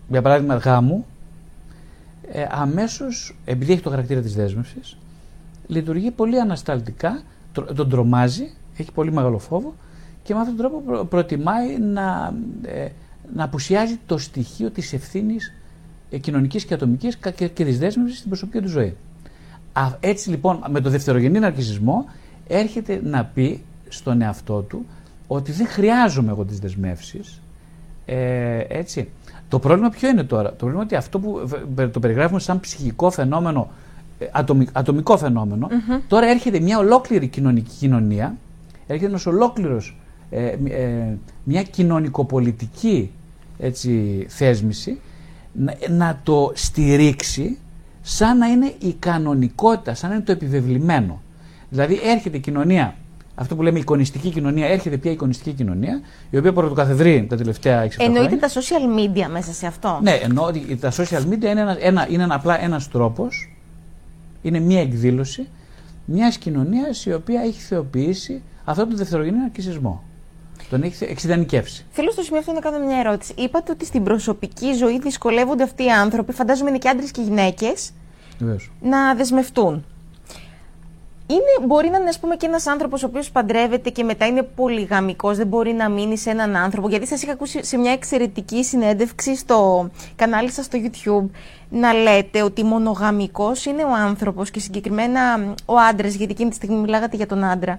για 0.08 0.22
παράδειγμα 0.22 0.54
γάμου, 0.54 1.06
ε, 2.32 2.46
αμέσως, 2.50 3.36
επειδή 3.44 3.72
έχει 3.72 3.82
το 3.82 3.90
χαρακτήρα 3.90 4.20
της 4.20 4.34
δέσμευσης, 4.34 4.96
λειτουργεί 5.66 6.10
πολύ 6.10 6.40
ανασταλτικά, 6.40 7.22
τον 7.74 7.88
τρομάζει, 7.88 8.50
έχει 8.76 8.92
πολύ 8.92 9.12
μεγάλο 9.12 9.38
φόβο 9.38 9.74
και 10.22 10.34
με 10.34 10.40
αυτόν 10.40 10.56
τον 10.56 10.70
τρόπο 10.70 11.04
προτιμάει 11.04 11.78
να, 11.78 12.34
ε, 12.62 12.88
να 13.34 13.44
απουσιάζει 13.44 13.98
το 14.06 14.18
στοιχείο 14.18 14.70
της 14.70 14.92
ευθύνης 14.92 15.52
ε, 16.10 16.18
κοινωνικής 16.18 16.64
και 16.64 16.74
ατομικής 16.74 17.16
και, 17.16 17.48
και 17.48 17.64
της 17.64 17.78
δέσμευσης 17.78 18.16
στην 18.16 18.28
προσωπική 18.28 18.60
του 18.60 18.68
ζωή. 18.68 18.96
έτσι 20.00 20.30
λοιπόν 20.30 20.64
με 20.68 20.80
το 20.80 20.90
δευτερογενή 20.90 21.38
ναρκισμό 21.38 22.04
έρχεται 22.46 23.00
να 23.04 23.24
πει 23.24 23.62
στον 23.88 24.20
εαυτό 24.20 24.60
του 24.60 24.86
ότι 25.32 25.52
δεν 25.52 25.66
χρειάζομαι 25.66 26.30
εγώ 26.30 26.44
τις 26.44 26.58
δεσμεύσεις. 26.58 27.40
Ε, 28.06 28.64
έτσι. 28.68 29.08
Το 29.48 29.58
πρόβλημα 29.58 29.88
ποιο 29.88 30.08
είναι 30.08 30.22
τώρα; 30.22 30.48
Το 30.48 30.54
πρόβλημα 30.54 30.82
είναι 30.82 30.84
ότι 30.84 30.94
αυτό 30.94 31.18
που 31.18 31.48
το 31.92 32.00
περιγράφουμε 32.00 32.40
σαν 32.40 32.60
ψυχικό 32.60 33.10
φαινόμενο, 33.10 33.70
ε, 34.18 34.26
ατομικό 34.72 35.16
φαινόμενο, 35.18 35.68
τώρα 36.08 36.26
έρχεται 36.26 36.60
μια 36.60 36.78
ολόκληρη 36.78 37.26
κοινωνική 37.26 37.70
κοινωνία, 37.78 38.36
έρχεται 38.86 39.08
ένας 39.08 39.26
ολόκληρος, 39.26 39.96
ε, 40.30 40.46
ε, 40.64 41.16
μια 41.44 41.62
κοινωνικοπολιτική 41.62 43.10
έτσι, 43.58 44.24
θέσμηση, 44.28 45.00
να, 45.52 45.74
να 45.88 46.20
το 46.22 46.52
στηρίξει 46.54 47.58
σαν 48.02 48.38
να 48.38 48.46
είναι 48.46 48.72
η 48.78 48.92
κανονικότητα, 48.98 49.94
σαν 49.94 50.08
να 50.08 50.14
είναι 50.14 50.24
το 50.24 50.32
επιβεβλημένο. 50.32 51.20
Δηλαδή 51.70 52.00
έρχεται 52.04 52.36
η 52.36 52.40
κοινωνία 52.40 52.94
αυτό 53.40 53.56
που 53.56 53.62
λέμε 53.62 53.78
εικονιστική 53.78 54.30
κοινωνία, 54.30 54.66
έρχεται 54.66 54.96
πια 54.96 55.10
η 55.10 55.14
εικονιστική 55.14 55.52
κοινωνία, 55.52 56.00
η 56.30 56.36
οποία 56.36 56.52
πρωτοκαθεδρεί 56.52 57.26
τα 57.28 57.36
τελευταία 57.36 57.86
6 57.86 57.88
χρόνια. 57.90 58.20
Εννοείται 58.20 58.36
τα 58.36 58.48
social 58.48 58.98
media 58.98 59.30
μέσα 59.30 59.52
σε 59.52 59.66
αυτό. 59.66 59.98
Ναι, 60.02 60.10
εννοώ 60.10 60.44
ότι 60.44 60.76
τα 60.76 60.92
social 60.92 61.22
media 61.30 61.44
είναι, 61.44 61.60
ένα, 61.60 61.76
ένα, 61.80 62.06
είναι 62.10 62.26
απλά 62.30 62.62
ένας 62.62 62.88
τρόπος, 62.88 63.52
είναι 64.42 64.60
μία 64.60 64.80
εκδήλωση 64.80 65.48
μιας 66.04 66.38
κοινωνίας 66.38 67.06
η 67.06 67.12
οποία 67.12 67.40
έχει 67.40 67.60
θεοποιήσει 67.60 68.42
αυτό 68.64 68.86
το 68.86 68.96
δευτερογενή 68.96 69.38
αρκισμό. 69.44 70.02
Τον 70.70 70.82
έχει 70.82 71.04
εξειδανικεύσει. 71.04 71.84
Θέλω 71.90 72.10
στο 72.10 72.22
σημείο 72.22 72.38
αυτό 72.38 72.52
να 72.52 72.60
κάνω 72.60 72.86
μια 72.86 72.98
ερώτηση. 72.98 73.34
Είπατε 73.36 73.72
ότι 73.72 73.84
στην 73.84 74.02
προσωπική 74.02 74.72
ζωή 74.72 74.98
δυσκολεύονται 74.98 75.62
αυτοί 75.62 75.84
οι 75.84 75.90
άνθρωποι, 75.90 76.32
φαντάζομαι 76.32 76.68
είναι 76.68 76.78
και 76.78 76.88
άντρες 76.88 77.10
και 77.10 77.20
γυναίκες, 77.20 77.90
να 78.80 79.14
δεσμευτούν 79.14 79.84
είναι, 81.30 81.66
μπορεί 81.66 81.88
να 81.88 81.98
είναι 81.98 82.08
ας 82.08 82.18
πούμε, 82.18 82.36
και 82.36 82.46
ένας 82.46 82.66
άνθρωπος 82.66 83.02
ο 83.02 83.06
οποίος 83.06 83.30
παντρεύεται 83.30 83.90
και 83.90 84.04
μετά 84.04 84.26
είναι 84.26 84.42
πολυγαμικός, 84.42 85.36
δεν 85.36 85.46
μπορεί 85.46 85.72
να 85.72 85.88
μείνει 85.88 86.18
σε 86.18 86.30
έναν 86.30 86.56
άνθρωπο. 86.56 86.88
Γιατί 86.88 87.06
σας 87.06 87.22
είχα 87.22 87.32
ακούσει 87.32 87.64
σε 87.64 87.76
μια 87.76 87.92
εξαιρετική 87.92 88.64
συνέντευξη 88.64 89.36
στο 89.36 89.90
κανάλι 90.16 90.50
σας 90.50 90.64
στο 90.64 90.78
YouTube 90.82 91.30
να 91.68 91.92
λέτε 91.92 92.42
ότι 92.42 92.64
μονογαμικός 92.64 93.64
είναι 93.64 93.84
ο 93.84 93.92
άνθρωπος 93.92 94.50
και 94.50 94.60
συγκεκριμένα 94.60 95.54
ο 95.64 95.76
άντρας, 95.76 96.14
γιατί 96.14 96.32
εκείνη 96.32 96.50
τη 96.50 96.56
στιγμή 96.56 96.76
μιλάγατε 96.76 97.16
για 97.16 97.26
τον 97.26 97.44
άντρα, 97.44 97.78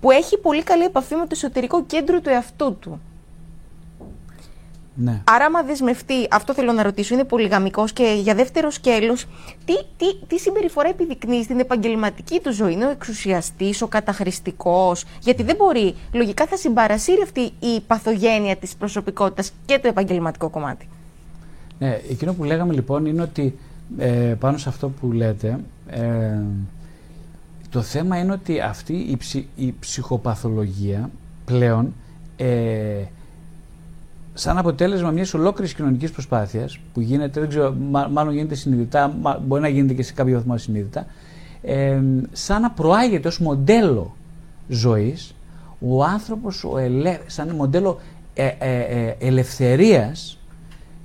που 0.00 0.10
έχει 0.10 0.38
πολύ 0.38 0.62
καλή 0.62 0.84
επαφή 0.84 1.14
με 1.14 1.20
το 1.20 1.30
εσωτερικό 1.32 1.84
κέντρο 1.84 2.20
του 2.20 2.28
εαυτού 2.28 2.76
του. 2.80 3.00
Ναι. 4.94 5.20
Άρα, 5.24 5.44
άμα 5.44 5.62
δεσμευτεί, 5.62 6.28
αυτό 6.30 6.54
θέλω 6.54 6.72
να 6.72 6.82
ρωτήσω, 6.82 7.14
είναι 7.14 7.24
πολυγαμικό 7.24 7.84
και 7.92 8.18
για 8.22 8.34
δεύτερο 8.34 8.70
σκέλος, 8.70 9.26
τι, 9.64 9.72
τι, 9.96 10.16
τι 10.26 10.38
συμπεριφορά 10.38 10.88
επιδεικνύεις 10.88 11.44
στην 11.44 11.58
επαγγελματική 11.58 12.40
του 12.40 12.52
ζωή, 12.52 12.72
Είναι 12.72 12.86
ο 12.86 12.90
εξουσιαστής, 12.90 13.82
ο 13.82 13.86
καταχρηστικός, 13.86 15.04
Γιατί 15.20 15.42
δεν 15.42 15.56
μπορεί. 15.56 15.94
Λογικά 16.12 16.46
θα 16.46 16.56
συμπαρασύρει 16.56 17.22
αυτή 17.22 17.40
η 17.40 17.80
παθογένεια 17.86 18.56
της 18.56 18.74
προσωπικότητας 18.76 19.52
και 19.66 19.78
το 19.78 19.88
επαγγελματικό 19.88 20.48
κομμάτι. 20.48 20.88
Ναι, 21.78 22.00
εκείνο 22.10 22.32
που 22.32 22.44
λέγαμε 22.44 22.72
λοιπόν 22.72 23.06
είναι 23.06 23.22
ότι 23.22 23.58
ε, 23.98 24.34
πάνω 24.38 24.58
σε 24.58 24.68
αυτό 24.68 24.88
που 24.88 25.12
λέτε, 25.12 25.58
ε, 25.86 26.38
το 27.70 27.82
θέμα 27.82 28.18
είναι 28.18 28.32
ότι 28.32 28.60
αυτή 28.60 28.92
η, 28.92 29.18
η 29.56 29.74
ψυχοπαθολογία 29.80 31.10
πλέον 31.44 31.94
ε, 32.36 33.04
σαν 34.34 34.58
αποτέλεσμα 34.58 35.10
μιας 35.10 35.34
ολόκληρης 35.34 35.74
κοινωνικής 35.74 36.10
προσπάθειας 36.10 36.78
που 36.94 37.00
γίνεται, 37.00 37.40
δεν 37.40 37.48
ξέρω, 37.48 37.74
μάλλον 38.10 38.34
γίνεται 38.34 38.54
συνειδητά, 38.54 39.14
μπορεί 39.46 39.62
να 39.62 39.68
γίνεται 39.68 39.94
και 39.94 40.02
σε 40.02 40.12
κάποιο 40.12 40.34
βαθμό 40.34 40.56
συνείδητα, 40.56 41.06
ε, 41.62 42.00
σαν 42.32 42.60
να 42.60 42.70
προάγεται 42.70 43.28
ως 43.28 43.38
μοντέλο 43.38 44.16
ζωής 44.68 45.34
ο 45.88 46.04
άνθρωπος, 46.04 46.66
σαν 47.26 47.54
μοντέλο 47.54 48.00
ε, 48.34 48.46
ε, 48.58 48.80
ε, 48.80 49.16
ελευθερίας 49.18 50.38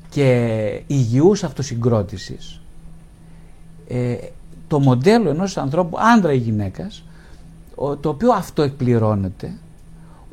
και 0.10 0.82
υγιούς 0.88 1.44
αυτοσυγκρότησης. 1.44 2.62
Ε, 3.88 4.16
το 4.68 4.80
μοντέλο 4.80 5.30
ενός 5.30 5.58
ανθρώπου, 5.58 5.98
άντρα 6.00 6.34
ή 6.34 6.38
γυναίκας, 6.38 7.04
το 7.76 8.10
οποίο 8.10 8.32
αυτοεκπληρώνεται 8.32 9.54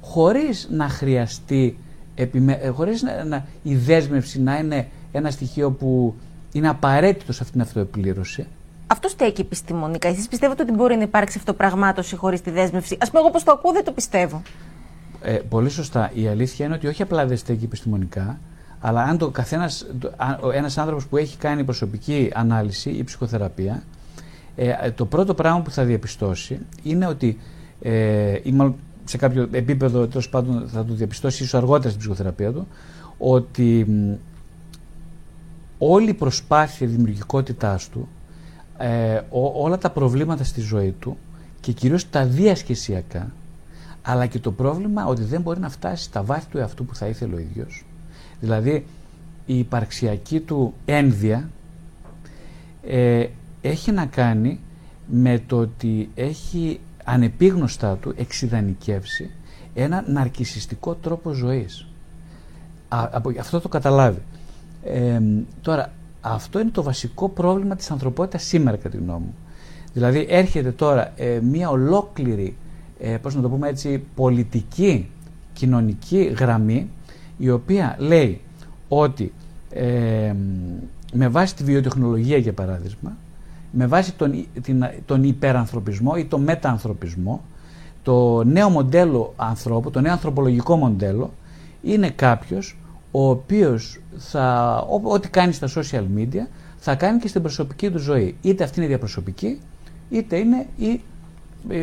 χωρίς 0.01 0.69
να 0.71 0.89
χρειαστεί 0.89 1.79
επιμέ... 2.15 2.59
Ε, 2.63 2.69
χωρίς 2.69 3.03
να, 3.03 3.25
να, 3.25 3.47
η 3.63 3.75
δέσμευση 3.77 4.41
να 4.41 4.59
είναι 4.59 4.89
ένα 5.13 5.31
στοιχείο 5.31 5.71
που 5.71 6.15
είναι 6.53 6.69
απαραίτητο 6.69 7.33
σε 7.33 7.43
αυτήν 7.43 7.61
την 7.61 7.61
αυτοεπλήρωση. 7.61 8.47
Αυτό 8.87 9.09
στέκει 9.09 9.41
επιστημονικά. 9.41 10.09
Εσείς 10.09 10.29
πιστεύετε 10.29 10.63
ότι 10.63 10.73
μπορεί 10.73 10.97
να 10.97 11.03
υπάρξει 11.03 11.39
αυτοπραγμάτωση 11.39 12.17
χωρίς 12.17 12.41
τη 12.41 12.51
δέσμευση; 12.51 12.97
Α 13.01 13.07
πούμε, 13.07 13.21
εγώ 13.21 13.31
πώς 13.31 13.43
το 13.43 13.53
ακούω, 13.53 13.73
δεν 13.73 13.85
το 13.85 13.93
πιστεύω. 13.93 14.43
Ε, 15.23 15.33
πολύ 15.33 15.69
σωστά. 15.69 16.11
Η 16.15 16.29
αλήθεια 16.29 16.67
είναι 16.67 16.75
ότι 16.75 16.87
όχι 16.87 17.03
απλά 17.03 17.27
δεν 17.27 17.37
στέκει 17.37 17.65
επιστημονικά, 17.65 18.39
αλλά 18.81 19.03
αν 19.03 19.19
το 19.19 19.29
καθένας, 19.29 19.87
ένας 20.55 20.79
άνθρωπος 20.79 21.07
που 21.07 21.17
έχει 21.17 21.37
κάνει 21.37 21.65
προσωπική 21.65 22.31
ανάλυση 22.35 22.91
ή 22.91 23.05
ψυχοθεραπεία, 23.05 23.83
ε, 24.57 24.91
το 24.91 25.07
πρώτο 25.07 25.35
πράγμα 25.35 25.61
που 25.61 25.71
θα 25.71 25.85
διαπιστώσει 25.85 26.59
είναι 26.83 27.07
ότι, 27.07 27.39
ε, 27.83 28.39
ή 28.43 28.53
μάλλον 28.53 28.75
σε 29.05 29.17
κάποιο 29.17 29.49
επίπεδο 29.53 30.07
τέλος 30.07 30.29
πάντων 30.29 30.69
θα 30.69 30.85
το 30.85 30.95
διαπιστώσει 30.95 31.43
ίσως 31.43 31.55
αργότερα 31.55 31.89
στην 31.89 31.99
ψυχοθεραπεία 31.99 32.53
του 32.53 32.67
ότι 33.19 33.87
όλη 35.79 36.09
η 36.11 36.15
προσπάθεια 36.15 36.87
δημιουργικότητάς 36.87 37.89
του 37.89 38.09
ε, 38.79 39.21
όλα 39.55 39.79
τα 39.79 39.91
προβλήματα 39.91 40.45
στη 40.45 40.61
ζωή 40.61 40.95
του 41.01 41.17
και 41.61 41.73
κυρίως 41.73 42.11
τα 42.11 42.27
διασκεσιακά 42.27 43.33
αλλά 44.03 44.27
και 44.27 44.39
το 44.39 44.53
πρόβλημα 44.53 45.07
ότι 45.07 45.23
δεν 45.23 45.41
μπορεί 45.41 45.61
να 45.61 45.69
φτάσει 45.69 46.05
στα 46.05 46.23
βάθη 46.23 46.47
του 46.51 46.59
εαυτού 46.59 46.85
που 46.85 46.95
θα 46.95 47.07
ήθελε 47.07 47.35
ο 47.35 47.39
ίδιος. 47.39 47.85
Δηλαδή 48.41 48.87
η 49.47 49.59
υπαρξιακή 49.59 50.41
του 50.41 50.75
ένδια 50.85 51.49
ε, 52.87 53.27
έχει 53.61 53.93
να 53.93 54.07
κάνει 54.07 54.59
με 55.07 55.43
το 55.47 55.59
ότι 55.59 56.11
έχει 56.15 56.81
ανεπίγνωστά 57.05 57.97
του 57.97 58.15
εξειδανικεύσει 58.17 59.31
ένα 59.75 60.05
ναρκισιστικό 60.07 60.95
τρόπο 60.95 61.33
ζωής. 61.33 61.87
από, 62.89 63.33
αυτό 63.41 63.61
το 63.61 63.69
καταλάβει. 63.69 64.23
Ε, 64.85 65.21
τώρα, 65.63 65.93
αυτό 66.21 66.61
είναι 66.61 66.71
το 66.71 66.83
βασικό 66.83 67.29
πρόβλημα 67.29 67.77
της 67.77 67.91
ανθρωπότητας 67.91 68.43
σήμερα 68.43 68.77
κατά 68.77 68.89
τη 68.89 68.97
γνώμη 68.97 69.19
μου. 69.19 69.35
Δηλαδή 69.93 70.27
έρχεται 70.29 70.71
τώρα 70.71 71.13
ε, 71.17 71.41
μια 71.43 71.71
ολόκληρη, 71.71 72.57
ε, 73.01 73.17
πώς 73.17 73.35
να 73.35 73.43
το 73.43 73.49
πούμε 73.49 73.69
έτσι, 73.69 74.03
πολιτική, 74.15 75.09
κοινωνική 75.53 76.23
γραμμή 76.23 76.91
η 77.39 77.51
οποία 77.51 77.97
λέει 77.99 78.41
ότι 78.89 79.33
ε, 79.71 80.35
με 81.13 81.29
βάση 81.29 81.55
τη 81.55 81.65
βιοτεχνολογία 81.65 82.37
για 82.37 82.53
παράδειγμα, 82.53 83.17
με 83.77 83.87
βάση 83.87 84.13
τον, 84.15 84.47
την, 84.63 84.85
τον 85.07 85.23
υπερανθρωπισμό 85.25 86.13
ή 86.17 86.25
τον 86.25 86.43
μεταανθρωπισμό, 86.43 87.41
το 88.03 88.45
νέο 88.45 88.69
μοντέλο 88.69 89.33
ανθρώπου, 89.37 89.91
το 89.91 90.01
νέο 90.01 90.13
ανθρωπολογικό 90.13 90.77
μοντέλο, 90.77 91.33
είναι 91.83 92.11
κάποιος 92.11 92.77
ο 93.11 93.29
οποίος 93.29 94.01
θα, 94.19 94.77
ό,τι 95.03 95.29
κάνει 95.29 95.53
στα 95.53 95.69
social 95.75 96.05
media 96.17 96.47
θα 96.77 96.95
κάνει 96.95 97.19
και 97.19 97.29
στην 97.29 97.43
προσωπική 97.43 97.91
του 97.91 97.99
ζωή. 97.99 98.37
Είτε 98.43 98.65
αυτή 98.65 98.77
είναι 98.77 98.85
η 98.85 98.89
διαπροσωπική, 98.89 99.61
είτε 100.11 100.37
είναι 100.37 100.67
η 100.79 101.01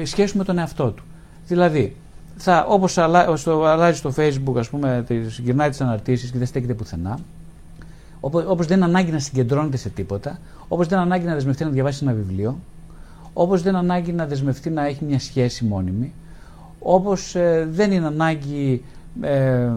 σχέση 0.06 0.38
με 0.38 0.44
τον 0.44 0.58
εαυτό 0.58 0.92
του. 0.92 1.04
Δηλαδή, 1.48 1.96
θα, 2.38 2.66
όπως 2.70 2.98
αλλάζει 2.98 3.98
στο 3.98 4.14
facebook, 4.16 4.56
ας 4.58 4.70
πούμε, 4.70 5.06
συγκυρνάει 5.28 5.70
τις 5.70 5.82
αναρτήσεις 5.82 6.32
και 6.32 6.38
δεν 6.38 6.48
στέκεται 6.48 6.74
πουθενά, 6.74 7.20
όπως 8.22 8.66
δεν 8.68 8.78
είναι 8.78 8.86
ανάγκη 8.86 9.12
να 9.12 9.20
συγκεντρώνεται 9.20 9.78
σε 9.78 9.90
τίποτα, 9.90 10.40
όπως 10.68 10.88
δεν 10.88 10.98
είναι 10.98 11.08
ανάγκη 11.08 11.26
να 11.26 11.34
δεσμευτεί 11.34 11.64
να 11.64 11.70
διαβάσει 11.70 12.04
ένα 12.04 12.14
βιβλίο, 12.14 12.58
όπως 13.34 13.62
δεν 13.62 13.72
είναι 13.72 13.82
ανάγκη 13.82 14.14
να 14.14 14.26
δεσμευτεί 14.26 14.70
να 14.70 14.86
έχει 14.86 15.06
μια 15.06 15.20
σχέση 15.20 15.66
μόνιμη, 15.66 16.14
όπως 16.80 17.36
ε, 17.36 17.68
δεν 17.72 17.92
είναι 17.92 18.06
ανάγκη 18.06 18.84
ε, 19.22 19.70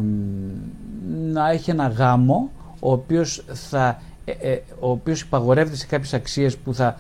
να 1.33 1.51
έχει 1.51 1.71
ένα 1.71 1.89
γάμο 1.89 2.51
ο 2.81 2.93
οποίος, 2.93 3.45
θα, 3.53 4.01
ε, 4.25 4.31
ε, 4.31 4.63
ο 4.81 4.91
οποίος 4.91 5.21
υπαγορεύεται 5.21 5.77
σε 5.77 5.87
κάποιες 5.87 6.15
αξίες 6.15 6.57
που, 6.57 6.75
θα, 6.75 6.97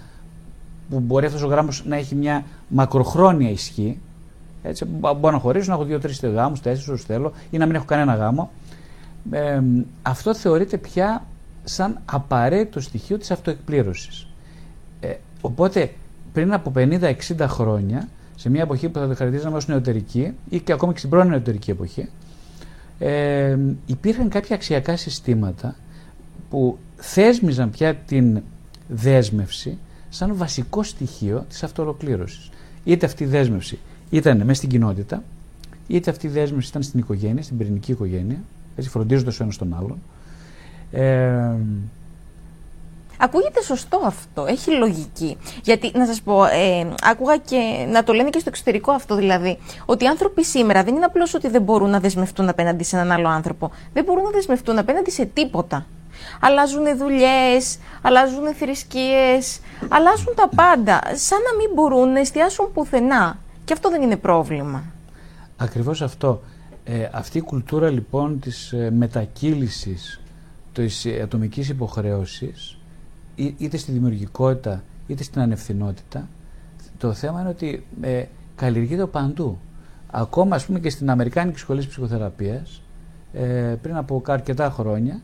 που 0.90 1.00
μπορεί 1.00 1.26
αυτός 1.26 1.42
ο 1.42 1.46
γάμος 1.46 1.84
να 1.86 1.96
έχει 1.96 2.14
μια 2.14 2.44
μακροχρόνια 2.68 3.50
ισχύ 3.50 3.98
έτσι, 4.66 4.84
μπορώ 4.84 5.30
να 5.30 5.38
χωρίσω, 5.38 5.68
να 5.68 5.74
έχω 5.74 5.84
δύο-τρει 5.84 6.14
γάμους, 6.22 6.60
τέσσερις 6.60 6.88
όσο 6.88 7.04
θέλω, 7.06 7.32
ή 7.50 7.58
να 7.58 7.66
μην 7.66 7.74
έχω 7.74 7.84
κανένα 7.84 8.14
γάμο. 8.14 8.50
Ε, 9.30 9.60
αυτό 10.02 10.34
θεωρείται 10.34 10.76
πια 10.76 11.24
σαν 11.64 12.00
απαραίτητο 12.04 12.80
στοιχείο 12.80 13.18
της 13.18 13.30
αυτοεκπλήρωσης. 13.30 14.26
Ε, 15.00 15.14
οπότε 15.40 15.90
πριν 16.32 16.52
από 16.52 16.72
50-60 16.76 17.14
χρόνια, 17.40 18.08
σε 18.36 18.50
μια 18.50 18.62
εποχή 18.62 18.88
που 18.88 18.98
θα 18.98 19.08
το 19.08 19.14
χαρακτηρίζαμε 19.14 19.56
ως 19.56 19.68
νεωτερική 19.68 20.32
ή 20.48 20.60
και 20.60 20.72
ακόμα 20.72 20.92
και 20.92 20.98
στην 20.98 21.10
πρώην 21.10 21.28
νεωτερική 21.28 21.70
εποχή, 21.70 22.08
ε, 22.98 23.58
υπήρχαν 23.86 24.28
κάποια 24.28 24.56
αξιακά 24.56 24.96
συστήματα 24.96 25.76
που 26.50 26.78
θέσμιζαν 26.96 27.70
πια 27.70 27.94
την 27.94 28.42
δέσμευση 28.88 29.78
σαν 30.08 30.36
βασικό 30.36 30.82
στοιχείο 30.82 31.44
της 31.48 31.62
αυτοολοκλήρωσης. 31.62 32.50
Είτε 32.84 33.06
αυτή 33.06 33.24
η 33.24 33.26
δέσμευση 33.26 33.78
ήταν 34.10 34.36
μέσα 34.36 34.54
στην 34.54 34.68
κοινότητα, 34.68 35.22
είτε 35.86 36.10
αυτή 36.10 36.26
η 36.26 36.30
δέσμευση 36.30 36.68
ήταν 36.68 36.82
στην 36.82 37.00
οικογένεια, 37.00 37.42
στην 37.42 37.56
πυρηνική 37.56 37.90
οικογένεια, 37.90 38.38
έτσι 38.76 38.90
φροντίζοντας 38.90 39.40
ο 39.40 39.42
ένας 39.42 39.56
τον 39.56 39.74
άλλον. 39.74 39.98
Ε, 40.94 41.56
Ακούγεται 43.18 43.62
σωστό 43.62 44.00
αυτό, 44.04 44.46
έχει 44.46 44.70
λογική. 44.70 45.36
Γιατί, 45.62 45.92
να 45.94 46.06
σας 46.06 46.20
πω, 46.22 46.44
ε, 46.44 46.88
άκουγα 47.02 47.36
και 47.36 47.86
να 47.92 48.04
το 48.04 48.12
λένε 48.12 48.30
και 48.30 48.38
στο 48.38 48.48
εξωτερικό 48.48 48.92
αυτό 48.92 49.14
δηλαδή, 49.14 49.58
ότι 49.84 50.04
οι 50.04 50.06
άνθρωποι 50.06 50.44
σήμερα 50.44 50.82
δεν 50.84 50.94
είναι 50.94 51.04
απλώς 51.04 51.34
ότι 51.34 51.48
δεν 51.48 51.62
μπορούν 51.62 51.90
να 51.90 52.00
δεσμευτούν 52.00 52.48
απέναντι 52.48 52.84
σε 52.84 52.96
έναν 52.96 53.12
άλλο 53.12 53.28
άνθρωπο, 53.28 53.70
δεν 53.92 54.04
μπορούν 54.04 54.22
να 54.22 54.30
δεσμευτούν 54.30 54.78
απέναντι 54.78 55.10
σε 55.10 55.24
τίποτα. 55.24 55.86
Αλλάζουν 56.40 56.96
δουλειές, 56.96 57.78
αλλάζουν 58.02 58.54
θρησκείες, 58.54 59.60
αλλάζουν 59.88 60.34
τα 60.34 60.48
πάντα, 60.56 61.00
σαν 61.14 61.38
να 61.38 61.56
μην 61.56 61.74
μπορούν 61.74 62.12
να 62.12 62.20
εστιάσουν 62.20 62.72
πουθενά. 62.72 63.38
Και 63.64 63.72
αυτό 63.72 63.90
δεν 63.90 64.02
είναι 64.02 64.16
πρόβλημα. 64.16 64.82
Ακριβώς 65.56 66.02
αυτό. 66.02 66.42
Ε, 66.84 67.08
αυτή 67.12 67.38
η 67.38 67.40
κουλτούρα 67.40 67.90
λοιπόν 67.90 68.40
της 68.40 68.72
ε, 68.72 68.90
μετακύλησης 68.90 70.20
της 70.74 71.06
ατομικής 71.22 71.68
υποχρέωσης 71.68 72.78
είτε 73.34 73.76
στη 73.76 73.92
δημιουργικότητα 73.92 74.82
είτε 75.06 75.22
στην 75.22 75.40
ανευθυνότητα 75.40 76.28
το 76.98 77.12
θέμα 77.12 77.40
είναι 77.40 77.48
ότι 77.48 77.86
ε, 78.00 78.24
καλλιεργείται 78.56 79.06
παντού. 79.06 79.58
Ακόμα 80.10 80.56
ας 80.56 80.66
πούμε 80.66 80.80
και 80.80 80.90
στην 80.90 81.10
Αμερικάνικη 81.10 81.58
Σχολή 81.58 81.86
Ψυχοθεραπείας 81.86 82.82
ε, 83.32 83.74
πριν 83.82 83.96
από 83.96 84.22
αρκετά 84.26 84.70
χρόνια 84.70 85.20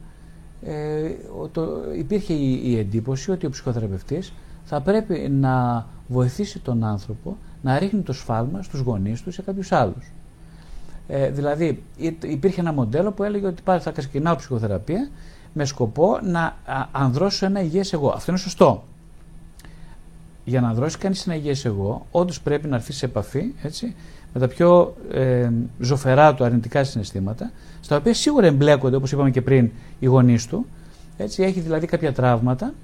ε, 0.65 1.11
το, 1.53 1.69
υπήρχε 1.99 2.33
η, 2.33 2.61
η 2.65 2.79
εντύπωση 2.79 3.31
ότι 3.31 3.47
ο 3.47 3.51
ψυχοθεραπευτής 3.51 4.33
θα 4.65 4.81
πρέπει 4.81 5.29
να 5.31 5.87
βοηθήσει 6.09 6.59
τον 6.59 6.85
άνθρωπο 6.85 7.37
να 7.63 7.79
ρίχνει 7.79 8.01
το 8.01 8.13
σφάλμα 8.13 8.63
στους 8.63 8.81
γονείς 8.81 9.23
του 9.23 9.33
σε 9.33 9.43
κάποιους 9.43 9.73
άλλους. 9.73 10.13
Ε, 11.09 11.31
δηλαδή 11.31 11.83
υπήρχε 12.23 12.61
ένα 12.61 12.73
μοντέλο 12.73 13.13
που 13.13 13.23
έλεγε 13.23 13.47
ότι 13.47 13.63
θα 13.65 13.91
ξεκινάω 13.91 14.37
ψυχοθεραπεία 14.37 15.09
με 15.53 15.65
σκοπό 15.65 16.19
να 16.23 16.57
ανδρώσω 16.93 17.47
ένα 17.47 17.63
υγιές 17.63 17.93
εγώ. 17.93 18.09
Αυτό 18.09 18.31
είναι 18.31 18.41
σωστό. 18.41 18.85
Για 20.45 20.61
να 20.61 20.69
ανδρώσει 20.69 20.99
κανείς 20.99 21.27
ένα 21.27 21.37
υγιές 21.37 21.65
εγώ, 21.65 22.07
όντως 22.11 22.41
πρέπει 22.41 22.69
να 22.69 22.77
έρθει 22.77 22.93
σε 22.93 23.07
επαφή 23.07 23.55
έτσι, 23.63 23.95
με 24.33 24.41
τα 24.41 24.49
πιο 24.49 24.97
ε, 25.13 25.51
ζωφερά 25.79 26.35
του 26.35 26.45
αρνητικά 26.45 26.85
συναισθήματα, 26.85 27.51
στα 27.81 27.97
οποία 27.97 28.15
σίγουρα 28.15 28.47
εμπλέκονται, 28.47 28.97
όπως 28.97 29.13
είπαμε 29.13 29.31
και 29.31 29.43
πριν, 29.43 29.71
οι 29.99 30.07
γονείς 30.07 30.47
του. 30.47 30.67
Έτσι, 31.17 31.43
έχει 31.43 31.61
δηλαδή 31.61 31.87
κάποια 31.87 32.13
τραύματα 32.13 32.75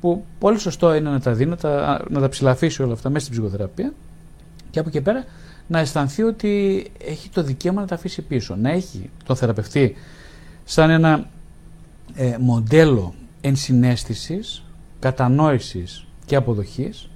που 0.00 0.24
πολύ 0.38 0.58
σωστό 0.58 0.94
είναι 0.94 1.10
να 1.10 1.20
τα 1.20 1.32
δει, 1.32 1.46
να 1.46 1.56
τα, 1.56 2.04
να 2.08 2.20
τα 2.20 2.28
ψηλαφίσει 2.28 2.82
όλα 2.82 2.92
αυτά 2.92 3.10
μέσα 3.10 3.24
στην 3.24 3.38
ψυχοθεραπεία 3.38 3.92
και 4.70 4.78
από 4.78 4.88
εκεί 4.88 5.00
πέρα 5.00 5.24
να 5.66 5.78
αισθανθεί 5.78 6.22
ότι 6.22 6.84
έχει 7.04 7.28
το 7.28 7.42
δικαίωμα 7.42 7.80
να 7.80 7.86
τα 7.86 7.94
αφήσει 7.94 8.22
πίσω. 8.22 8.56
Να 8.56 8.70
έχει 8.70 9.10
το 9.24 9.34
θεραπευτή 9.34 9.96
σαν 10.64 10.90
ένα 10.90 11.28
ε, 12.14 12.36
μοντέλο 12.40 13.14
ενσυναίσθησης, 13.40 14.62
κατανόησης 14.98 16.06
και 16.26 16.36
αποδοχής 16.36 17.08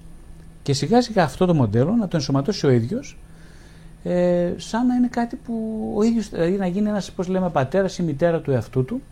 και 0.63 0.73
σιγά 0.73 1.03
σιγά 1.03 1.23
αυτό 1.23 1.47
το 1.47 1.55
μοντέλο 1.55 1.93
να 1.93 2.09
το 2.09 2.17
ενσωματώσει 2.17 2.67
ο 2.67 2.71
ίδιος 2.71 3.17
ε, 4.03 4.53
σαν 4.57 4.87
να 4.87 4.95
είναι 4.95 5.09
κάτι 5.09 5.37
που 5.37 5.55
ο 5.97 6.03
ίδιος 6.03 6.29
δηλαδή 6.29 6.57
να 6.57 6.67
γίνει 6.67 6.89
ένας 6.89 7.11
πώς 7.11 7.29
λέμε 7.29 7.51
πατέρας 7.51 7.99
ή 7.99 8.03
μητέρα 8.03 8.41
του 8.41 8.51
εαυτού 8.51 8.85
του 8.85 9.03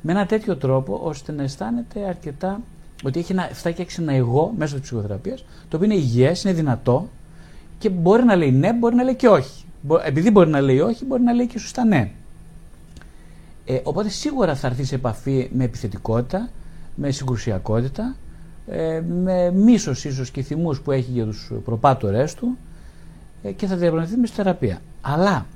με 0.00 0.12
ένα 0.12 0.26
τέτοιο 0.26 0.56
τρόπο 0.56 1.00
ώστε 1.02 1.32
να 1.32 1.42
αισθάνεται 1.42 2.06
αρκετά 2.08 2.60
ότι 3.04 3.18
έχει 3.18 3.32
ένα, 3.32 3.48
φτάσει 3.52 3.86
ένα 3.98 4.12
εγώ 4.12 4.54
μέσω 4.56 4.74
της 4.74 4.82
ψυχοθεραπείας 4.82 5.44
το 5.68 5.76
οποίο 5.76 5.84
είναι 5.84 5.94
υγιές, 5.94 6.44
είναι 6.44 6.52
δυνατό 6.52 7.08
και 7.78 7.88
μπορεί 7.88 8.24
να 8.24 8.36
λέει 8.36 8.52
ναι, 8.52 8.72
μπορεί 8.72 8.94
να 8.94 9.02
λέει 9.02 9.14
και 9.14 9.28
όχι. 9.28 9.64
Επειδή 10.04 10.30
μπορεί 10.30 10.50
να 10.50 10.60
λέει 10.60 10.80
όχι, 10.80 11.04
μπορεί 11.04 11.22
να 11.22 11.32
λέει 11.32 11.46
και 11.46 11.58
σωστά 11.58 11.84
ναι. 11.84 12.10
Ε, 13.64 13.80
οπότε 13.82 14.08
σίγουρα 14.08 14.54
θα 14.54 14.66
έρθεις 14.66 14.88
σε 14.88 14.94
επαφή 14.94 15.50
με 15.52 15.64
επιθετικότητα, 15.64 16.48
με 16.94 17.10
συγκρουσιακότητα, 17.10 18.16
ε, 18.66 19.00
με 19.00 19.50
μίσος 19.50 20.04
ίσως 20.04 20.30
και 20.30 20.42
θυμούς 20.42 20.80
που 20.80 20.92
έχει 20.92 21.10
για 21.10 21.24
τους 21.24 21.52
προπάτορές 21.64 22.34
του 22.34 22.56
ε, 23.42 23.50
και 23.52 23.66
θα 23.66 23.76
διαπραγματευτείς 23.76 24.20
με 24.20 24.26
στη 24.26 24.36
θεραπεία. 24.36 24.80
Αλλά 25.00 25.46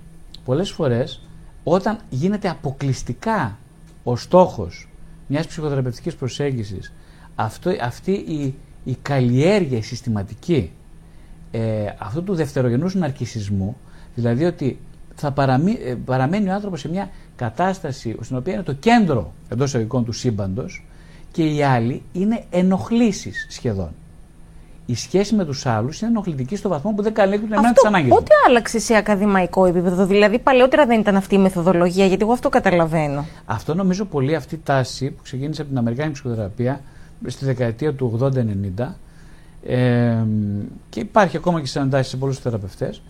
πολλές 0.45 0.71
φορές 0.71 1.21
όταν 1.65 1.99
γίνεται 2.11 2.49
αποκλειστικά 2.49 3.59
ο 4.05 4.17
στόχος 4.17 4.89
μιας 5.27 5.47
ψυχοθεραπευτικής 5.47 6.15
προσέγγισης 6.15 6.93
αυτό, 7.35 7.73
αυτή 7.81 8.13
η, 8.13 8.55
η 8.85 8.97
καλλιέργεια 9.03 9.83
συστηματική 9.83 10.71
ε, 11.51 11.87
αυτού 11.99 12.23
του 12.23 12.35
δευτερογενούς 12.35 12.95
ναρκισισμού, 12.95 13.77
δηλαδή 14.15 14.45
ότι 14.45 14.79
θα 15.21 15.35
ε, 15.85 15.95
παραμένει 16.05 16.49
ο 16.49 16.53
άνθρωπος 16.53 16.81
σε 16.81 16.89
μια 16.89 17.11
κατάσταση 17.37 18.17
στην 18.21 18.37
οποία 18.37 18.53
είναι 18.53 18.63
το 18.63 18.73
κέντρο 18.73 19.33
εντός 19.49 19.69
εισαγωγικών 19.69 20.05
του 20.05 20.13
σύμπαντος 20.13 20.85
και 21.33 21.45
οι 21.45 21.63
άλλοι 21.63 22.03
είναι 22.13 22.45
ενοχλήσεις 22.51 23.47
σχεδόν. 23.51 23.91
Η 24.87 24.95
σχέση 24.95 25.35
με 25.35 25.45
τους 25.45 25.67
άλλους 25.67 26.01
είναι 26.01 26.11
ενοχλητική 26.11 26.57
στο 26.57 26.69
βαθμό 26.69 26.93
που 26.93 27.03
δεν 27.03 27.13
καλύπτουν 27.15 27.53
εμένα 27.53 27.73
τις 27.73 27.85
ανάγκες. 27.85 28.11
Ό,τι 28.11 28.31
άλλαξε 28.47 28.79
σε 28.79 28.97
ακαδημαϊκό 28.97 29.67
επίπεδο, 29.67 30.07
δηλαδή 30.07 30.39
παλαιότερα 30.39 30.87
δεν 30.87 31.01
ήταν 31.01 31.17
αυτή 31.17 31.35
η 31.35 31.39
μεθοδολογία, 31.39 32.07
γιατί 32.07 32.23
εγώ 32.23 32.33
αυτό 32.33 32.49
καταλαβαίνω. 32.49 33.25
Αυτό 33.45 33.75
νομίζω 33.75 34.05
πολύ 34.05 34.35
αυτή 34.35 34.55
η 34.55 34.61
τάση 34.65 35.11
που 35.11 35.23
ξεκίνησε 35.23 35.61
από 35.61 35.71
την 35.71 35.79
Αμερικάνικη 35.79 36.15
ψυχοθεραπεία 36.21 36.81
στη 37.27 37.45
δεκαετία 37.45 37.95
του 37.95 38.19
80-90 38.79 38.87
ε, 39.67 40.17
και 40.89 41.01
υπάρχει 41.01 41.37
ακόμα 41.37 41.61
και 41.61 41.67
συναντάσει 41.67 42.11
σε 42.11 42.17
πολλούς 42.17 42.39
θεραπευτές, 42.39 43.03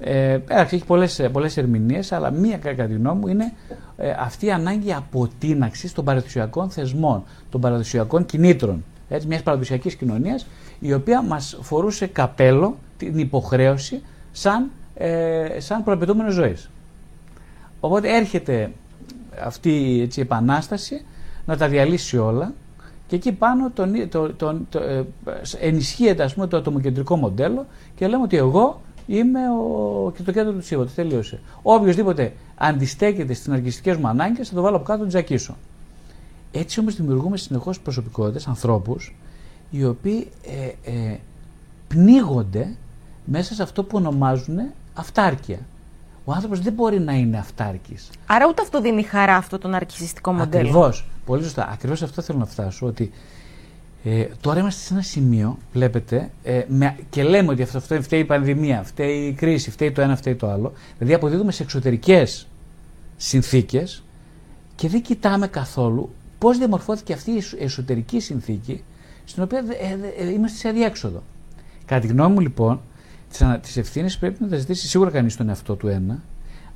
Ε, 0.00 0.38
έχει 0.48 0.84
πολλές, 0.84 1.28
πολλές 1.32 1.56
ερμηνείες, 1.56 2.12
αλλά 2.12 2.30
μία 2.30 2.56
κατά 2.56 2.84
τη 2.84 2.94
γνώμη 2.94 3.20
μου 3.20 3.28
είναι 3.28 3.52
ε, 3.96 4.10
αυτή 4.18 4.46
η 4.46 4.50
ανάγκη 4.52 4.92
αποτείναξης 4.92 5.92
των 5.92 6.04
παραδοσιακών 6.04 6.70
θεσμών, 6.70 7.24
των 7.50 7.60
παραδοσιακών 7.60 8.26
κινήτρων. 8.26 8.84
Έτσι, 9.08 9.26
μιας 9.26 9.42
παραδοσιακής 9.42 9.94
κοινωνίας, 9.94 10.46
η 10.80 10.92
οποία 10.92 11.22
μας 11.22 11.58
φορούσε 11.60 12.06
καπέλο 12.06 12.76
την 12.96 13.18
υποχρέωση 13.18 14.02
σαν, 14.32 14.70
ε, 14.94 15.60
σαν 15.60 15.84
προαπαιτούμενο 15.84 16.30
ζωής. 16.30 16.70
Οπότε 17.80 18.16
έρχεται 18.16 18.70
αυτή 19.44 20.00
έτσι, 20.02 20.20
η 20.20 20.22
επανάσταση 20.22 21.04
να 21.46 21.56
τα 21.56 21.68
διαλύσει 21.68 22.18
όλα 22.18 22.52
και 23.06 23.16
εκεί 23.16 23.32
πάνω 23.32 23.70
τον, 23.70 24.08
το, 24.08 24.32
το, 24.32 24.60
το, 24.68 24.78
ε, 24.78 25.04
ενισχύεται 25.60 26.22
ας 26.22 26.34
πούμε, 26.34 26.46
το 26.46 26.56
ατομοκεντρικό 26.56 27.16
μοντέλο 27.16 27.66
και 27.94 28.06
λέμε 28.06 28.22
ότι 28.22 28.36
εγώ 28.36 28.80
είμαι 29.16 29.40
ο, 29.50 30.12
και 30.16 30.22
το 30.22 30.32
κέντρο 30.32 30.52
του 30.52 30.62
σύμπαντο. 30.62 30.90
Τελείωσε. 30.94 31.40
Οποιοδήποτε 31.62 32.32
αντιστέκεται 32.56 33.34
στις 33.34 33.48
αναρκιστικέ 33.48 33.94
μου 33.94 34.08
ανάγκες 34.08 34.48
θα 34.48 34.54
το 34.54 34.62
βάλω 34.62 34.76
από 34.76 34.84
κάτω 34.84 35.02
να 35.02 35.08
τζακίσω. 35.08 35.56
Έτσι 36.52 36.80
όμως 36.80 36.96
δημιουργούμε 36.96 37.36
συνεχώς 37.36 37.80
προσωπικότητες, 37.80 38.46
ανθρώπους, 38.46 39.16
οι 39.70 39.84
οποίοι 39.84 40.30
ε, 40.84 40.90
ε, 40.90 41.16
πνίγονται 41.88 42.76
μέσα 43.24 43.54
σε 43.54 43.62
αυτό 43.62 43.82
που 43.82 43.96
ονομάζουν 43.96 44.58
αυτάρκεια. 44.94 45.58
Ο 46.24 46.32
άνθρωπος 46.32 46.60
δεν 46.60 46.72
μπορεί 46.72 47.00
να 47.00 47.12
είναι 47.12 47.38
αυτάρκης. 47.38 48.10
Άρα 48.26 48.46
ούτε 48.48 48.62
αυτό 48.62 48.80
δίνει 48.80 49.02
χαρά 49.02 49.36
αυτό 49.36 49.58
το 49.58 49.68
ναρκιστικό 49.68 50.32
μοντέλο. 50.32 50.68
Ακριβώς. 50.68 51.08
Πολύ 51.24 51.42
σωστά. 51.42 51.68
Ακριβώς 51.72 52.02
αυτό 52.02 52.22
θέλω 52.22 52.38
να 52.38 52.46
φτάσω. 52.46 52.86
Ότι 52.86 53.12
ε, 54.04 54.26
τώρα 54.40 54.60
είμαστε 54.60 54.80
σε 54.80 54.94
ένα 54.94 55.02
σημείο, 55.02 55.58
βλέπετε, 55.72 56.30
ε, 56.42 56.62
με, 56.68 56.96
και 57.10 57.22
λέμε 57.22 57.52
ότι 57.52 57.62
αυτό, 57.62 57.78
αυτό 57.78 58.02
φταίει 58.02 58.20
η 58.20 58.24
πανδημία, 58.24 58.82
φταίει 58.82 59.26
η 59.26 59.32
κρίση, 59.32 59.70
φταίει 59.70 59.92
το 59.92 60.00
ένα, 60.00 60.16
φταίει 60.16 60.34
το 60.34 60.50
άλλο. 60.50 60.72
Δηλαδή 60.98 61.14
αποδίδουμε 61.14 61.52
σε 61.52 61.62
εξωτερικές 61.62 62.46
συνθήκες 63.16 64.02
και 64.74 64.88
δεν 64.88 65.02
κοιτάμε 65.02 65.46
καθόλου 65.46 66.10
πώς 66.38 66.58
διαμορφώθηκε 66.58 67.12
αυτή 67.12 67.30
η 67.30 67.42
εσωτερική 67.58 68.20
συνθήκη 68.20 68.82
στην 69.24 69.42
οποία 69.42 69.64
ε, 70.18 70.24
ε, 70.24 70.32
είμαστε 70.32 70.58
σε 70.58 70.68
αδιέξοδο. 70.68 71.22
Κατά 71.84 72.00
τη 72.00 72.06
γνώμη 72.06 72.34
μου, 72.34 72.40
λοιπόν, 72.40 72.80
τις 73.60 73.76
ευθύνες 73.76 74.18
πρέπει 74.18 74.42
να 74.42 74.48
τα 74.48 74.56
ζητήσει 74.56 74.88
σίγουρα 74.88 75.10
κανείς 75.10 75.36
τον 75.36 75.48
εαυτό 75.48 75.74
του 75.74 75.88
ένα, 75.88 76.22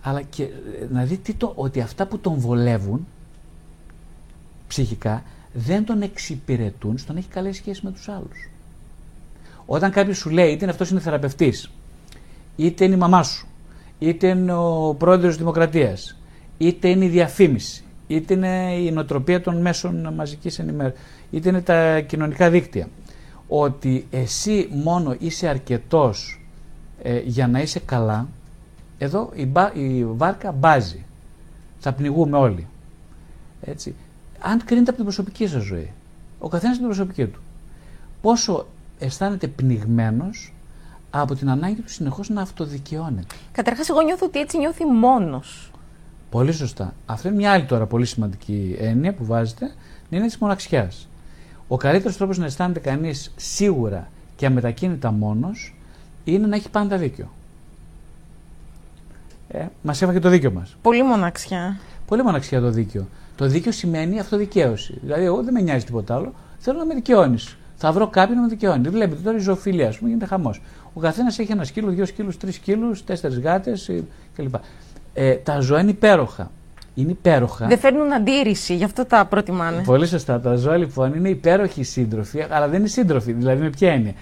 αλλά 0.03 0.23
και 0.23 0.43
ε, 0.43 0.49
να 0.91 1.05
δει 1.05 1.17
τι 1.17 1.35
το, 1.35 1.53
ότι 1.55 1.81
αυτά 1.81 2.07
που 2.07 2.19
τον 2.19 2.35
βολεύουν 2.35 3.07
ψυχικά 4.69 5.23
δεν 5.55 5.85
τον 5.85 6.03
εξυπηρετούν 6.03 6.99
στον 6.99 7.17
έχει 7.17 7.29
καλές 7.29 7.57
σχέσεις 7.57 7.83
με 7.83 7.91
τους 7.91 8.09
άλλους. 8.09 8.51
Όταν 9.67 9.91
κάποιος 9.91 10.17
σου 10.17 10.31
λέει, 10.31 10.53
είτε 10.53 10.69
αυτός 10.69 10.91
είναι 10.91 11.01
θεραπευτής, 11.01 11.71
είτε 12.57 12.85
είναι 12.85 12.95
η 12.95 12.99
μαμά 12.99 13.23
σου, 13.23 13.47
είτε 13.99 14.29
είναι 14.29 14.53
ο 14.53 14.95
πρόεδρος 14.99 15.33
τη 15.33 15.39
Δημοκρατίας, 15.39 16.17
είτε 16.59 16.89
είναι 16.89 17.05
η 17.05 17.09
διαφήμιση, 17.09 17.85
είτε 18.07 18.35
είναι 18.35 18.75
η 18.75 18.91
νοοτροπία 18.91 19.41
των 19.41 19.61
μέσων 19.61 20.15
μαζικής 20.15 20.59
ενημέρωσης, 20.59 21.01
είτε 21.31 21.49
είναι 21.49 21.63
τα 21.63 22.01
κοινωνικά 22.01 22.51
δίκτυα, 22.51 22.89
ότι 23.49 24.07
εσύ 24.11 24.69
μόνο 24.73 25.17
είσαι 25.19 25.49
αρκετός 25.49 26.41
ε, 27.03 27.19
για 27.19 27.49
να 27.49 27.61
είσαι 27.61 27.81
καλά, 27.81 28.29
εδώ 28.99 29.31
η, 29.35 29.53
η 29.75 30.05
βάρκα 30.05 30.53
μπάζει. 30.53 31.05
Θα 31.81 31.93
πνιγούμε 31.93 32.37
όλοι. 32.37 32.67
Έτσι 33.61 33.95
αν 34.45 34.65
κρίνεται 34.65 34.89
από 34.89 34.97
την 34.97 35.05
προσωπική 35.05 35.47
σας 35.47 35.63
ζωή. 35.63 35.91
Ο 36.39 36.49
καθένας 36.49 36.77
την 36.77 36.87
προσωπική 36.87 37.27
του. 37.27 37.41
Πόσο 38.23 38.67
αισθάνεται 38.99 39.47
πνιγμένος 39.47 40.53
από 41.11 41.35
την 41.35 41.51
ανάγκη 41.51 41.81
του 41.81 41.91
συνεχώς 41.91 42.29
να 42.29 42.41
αυτοδικαιώνεται. 42.41 43.35
Καταρχάς, 43.53 43.89
εγώ 43.89 44.03
νιώθω 44.03 44.27
ότι 44.27 44.39
έτσι 44.39 44.59
νιώθει 44.59 44.85
μόνος. 44.85 45.71
Πολύ 46.31 46.53
σωστά. 46.53 46.95
Αυτή 47.07 47.29
είναι 47.29 47.37
μια 47.37 47.53
άλλη 47.53 47.65
τώρα 47.65 47.87
πολύ 47.87 48.07
σημαντική 48.07 48.77
έννοια 48.79 49.15
που 49.15 49.25
βάζετε, 49.25 49.73
είναι 50.11 50.27
της 50.27 50.39
μοναξιάς. 50.39 51.09
Ο 51.69 51.77
καλύτερος 51.77 52.17
τρόπος 52.17 52.39
να 52.39 52.45
αισθάνεται 52.45 52.81
κανείς 52.81 53.33
σίγουρα 53.37 54.09
και 54.37 54.47
αμετακίνητα 54.47 55.11
μόνος 55.11 55.75
είναι 56.25 56.47
να 56.47 56.57
έχει 56.57 56.71
πάντα 56.71 56.97
δίκιο. 56.97 57.29
Ε, 59.49 59.67
μας 59.83 60.03
έβαγε 60.03 60.19
το 60.19 60.29
δίκιο 60.29 60.51
μας. 60.51 60.77
Πολύ 60.83 61.03
μοναξιά. 61.03 61.79
Πολύ 62.07 62.23
μοναξιά 62.23 62.61
το 62.61 62.71
δίκιο. 62.71 63.07
Το 63.37 63.47
δίκαιο 63.47 63.73
σημαίνει 63.73 64.21
αυτοδικαίωση. 64.21 64.99
Δηλαδή, 65.03 65.25
εγώ 65.25 65.43
δεν 65.43 65.53
με 65.53 65.61
νοιάζει 65.61 65.85
τίποτα 65.85 66.15
άλλο. 66.15 66.33
Θέλω 66.59 66.79
να 66.79 66.85
με 66.85 66.95
δικαιώνεις. 66.95 67.57
Θα 67.77 67.93
βρω 67.93 68.09
κάποιον 68.09 68.37
να 68.37 68.43
με 68.43 68.49
δικαιώνει. 68.49 68.89
Βλέπετε 68.89 69.21
τώρα 69.23 69.37
η 69.37 69.41
ζωοφιλία, 69.41 69.89
ας 69.89 69.97
πούμε, 69.97 70.09
γίνεται 70.09 70.27
χαμός. 70.27 70.63
Ο 70.93 71.01
καθένας 71.01 71.39
έχει 71.39 71.53
ένα 71.53 71.65
σκύλο, 71.65 71.91
δύο 71.91 72.07
σκύλους, 72.07 72.37
τρεις 72.37 72.55
σκύλους, 72.55 73.05
τέσσερις 73.05 73.39
γάτες 73.39 73.89
ε, 73.89 74.05
κλπ. 74.37 74.55
Ε, 75.15 75.35
τα 75.35 75.61
ζώα 75.61 75.81
είναι 75.81 75.91
υπέροχα. 75.91 76.51
Είναι 76.95 77.11
υπέροχα. 77.11 77.67
Δεν 77.67 77.79
φέρνουν 77.79 78.13
αντίρρηση, 78.13 78.75
γι' 78.75 78.85
αυτό 78.85 79.05
τα 79.05 79.25
προτιμάνε. 79.25 79.83
Πολύ 79.83 80.07
σωστά. 80.07 80.41
Τα 80.41 80.55
ζώα 80.57 80.77
λοιπόν 80.77 81.15
είναι 81.15 81.29
υπέροχοι 81.29 81.83
σύντροφοι, 81.83 82.45
αλλά 82.51 82.69
δεν 82.69 82.79
είναι 82.79 82.89
σύντροφοι. 82.89 83.33
Δηλαδή, 83.33 83.63
με 83.63 83.71
ποια 83.71 83.93
έννοια; 83.93 84.15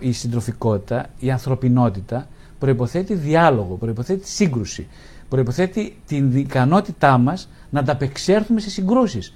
Η 0.00 0.12
συντροφικότητα, 0.12 1.06
η 1.18 1.30
ανθρωπινότητα 1.30 2.26
προποθέτει 2.58 3.14
διάλογο, 3.14 3.74
προποθέτει 3.74 4.28
σύγκρουση, 4.28 4.86
προποθέτει 5.28 5.96
την 6.06 6.36
ικανότητά 6.36 7.18
μας 7.18 7.48
να 7.72 7.80
ανταπεξέλθουμε 7.80 8.60
σε 8.60 8.70
συγκρούσεις 8.70 9.32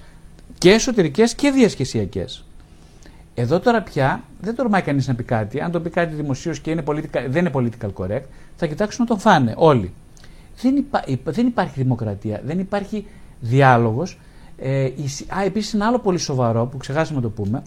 και 0.57 0.71
εσωτερικές 0.71 1.35
και 1.35 1.51
διασχεσιακές. 1.51 2.43
Εδώ 3.33 3.59
τώρα 3.59 3.81
πια 3.81 4.23
δεν 4.41 4.55
τορμάει 4.55 4.81
κανείς 4.81 5.07
να 5.07 5.15
πει 5.15 5.23
κάτι. 5.23 5.61
Αν 5.61 5.71
το 5.71 5.79
πει 5.79 5.89
κάτι 5.89 6.15
δημοσίως 6.15 6.59
και 6.59 6.71
είναι 6.71 6.83
political, 6.85 7.25
δεν 7.27 7.45
είναι 7.45 7.51
political 7.53 7.89
correct, 7.93 8.23
θα 8.55 8.65
κοιτάξουν 8.65 9.03
να 9.03 9.09
τον 9.09 9.19
φάνε 9.19 9.53
όλοι. 9.57 9.93
Δεν, 10.61 10.75
υπά, 10.75 11.03
δεν 11.23 11.47
υπάρχει 11.47 11.81
δημοκρατία, 11.81 12.41
δεν 12.45 12.59
υπάρχει 12.59 13.05
διάλογος. 13.39 14.19
Ε, 14.57 14.85
α, 15.37 15.43
επίσης, 15.45 15.73
ένα 15.73 15.87
άλλο 15.87 15.99
πολύ 15.99 16.17
σοβαρό 16.17 16.65
που 16.65 16.77
ξεχάσαμε 16.77 17.17
να 17.19 17.23
το 17.23 17.29
πούμε 17.29 17.61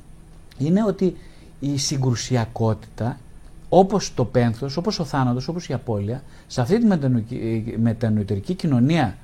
είναι 0.59 0.85
ότι 0.85 1.17
η 1.61 1.79
συγκρουσιακότητα, 1.79 3.19
όπως 3.69 4.15
το 4.15 4.25
πένθος, 4.25 4.77
όπως 4.77 4.99
ο 4.99 5.05
θάνατος, 5.05 5.49
όπως 5.49 5.69
η 5.69 5.73
απώλεια, 5.73 6.23
σε 6.47 6.61
αυτή 6.61 6.79
τη 6.79 6.87
μετανοητερική 7.79 8.55
κοινωνία 8.55 9.17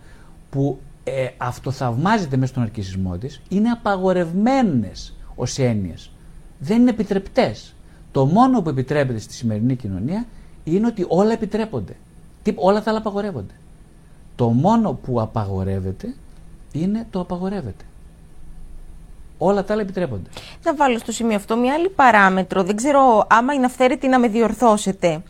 που 0.51 0.79
ε, 1.09 1.29
αυτοθαυμάζεται 1.37 2.37
μέσα 2.37 2.53
στον 2.53 2.62
αρκισμό 2.62 3.16
της 3.16 3.42
είναι 3.49 3.69
απαγορευμένες 3.69 5.14
ως 5.35 5.59
έννοιες. 5.59 6.11
Δεν 6.59 6.81
είναι 6.81 6.90
επιτρεπτές. 6.90 7.75
Το 8.12 8.27
μόνο 8.27 8.62
που 8.62 8.69
επιτρέπεται 8.69 9.19
στη 9.19 9.35
σημερινή 9.35 9.77
κοινωνία 9.77 10.27
είναι 10.64 10.87
ότι 10.87 11.05
όλα 11.09 11.33
επιτρέπονται. 11.33 11.97
Τι, 12.42 12.53
όλα 12.57 12.83
τα 12.83 12.90
άλλα 12.90 12.99
απαγορεύονται. 12.99 13.55
Το 14.37 14.49
μόνο 14.49 14.92
που 14.92 15.21
απαγορεύεται 15.21 16.14
είναι 16.73 17.07
το 17.11 17.21
απαγορεύεται. 17.21 17.85
Όλα 19.38 19.64
τα 19.64 19.73
άλλα 19.73 19.83
επιτρέπονται. 19.83 20.31
Να 20.64 20.75
βάλω 20.75 20.99
στο 20.99 21.12
σημείο 21.12 21.37
αυτό 21.37 21.57
μια 21.57 21.75
άλλη 21.75 21.88
παράμετρο. 21.88 22.62
Δεν 22.62 22.77
ξέρω 22.77 23.27
άμα 23.29 23.53
είναι 23.53 23.64
αυθαίρετη 23.64 24.09
να 24.09 24.19
με 24.19 24.29
διορθώσετε. 24.29 25.23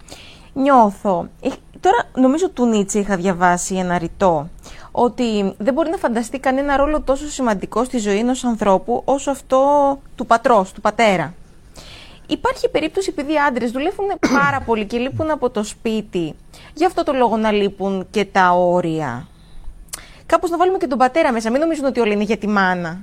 Νιώθω. 0.54 1.28
Ε, 1.40 1.48
τώρα 1.80 2.08
νομίζω 2.14 2.50
του 2.50 2.66
Νίτσε 2.66 2.98
είχα 2.98 3.16
διαβάσει 3.16 3.74
ένα 3.74 3.98
ρητό 3.98 4.48
ότι 4.98 5.54
δεν 5.58 5.74
μπορεί 5.74 5.90
να 5.90 5.96
φανταστεί 5.96 6.38
κανένα 6.38 6.76
ρόλο 6.76 7.00
τόσο 7.00 7.28
σημαντικό 7.28 7.84
στη 7.84 7.98
ζωή 7.98 8.18
ενός 8.18 8.44
ανθρώπου 8.44 9.02
όσο 9.04 9.30
αυτό 9.30 9.60
του 10.14 10.26
πατρός, 10.26 10.72
του 10.72 10.80
πατέρα. 10.80 11.34
Υπάρχει 12.26 12.68
περίπτωση 12.68 13.08
επειδή 13.10 13.32
οι 13.32 13.38
άντρες 13.48 13.70
δουλεύουν 13.70 14.06
πάρα 14.40 14.60
πολύ 14.60 14.84
και 14.86 14.98
λείπουν 14.98 15.30
από 15.30 15.50
το 15.50 15.62
σπίτι. 15.64 16.34
Γι' 16.74 16.84
αυτό 16.84 17.02
το 17.02 17.12
λόγο 17.12 17.36
να 17.36 17.50
λείπουν 17.50 18.06
και 18.10 18.24
τα 18.24 18.50
όρια. 18.50 19.26
Κάπως 20.26 20.50
να 20.50 20.56
βάλουμε 20.56 20.78
και 20.78 20.86
τον 20.86 20.98
πατέρα 20.98 21.32
μέσα. 21.32 21.50
Μην 21.50 21.60
νομίζουν 21.60 21.84
ότι 21.84 22.00
όλα 22.00 22.12
είναι 22.12 22.24
για 22.24 22.36
τη 22.36 22.48
μάνα. 22.48 23.02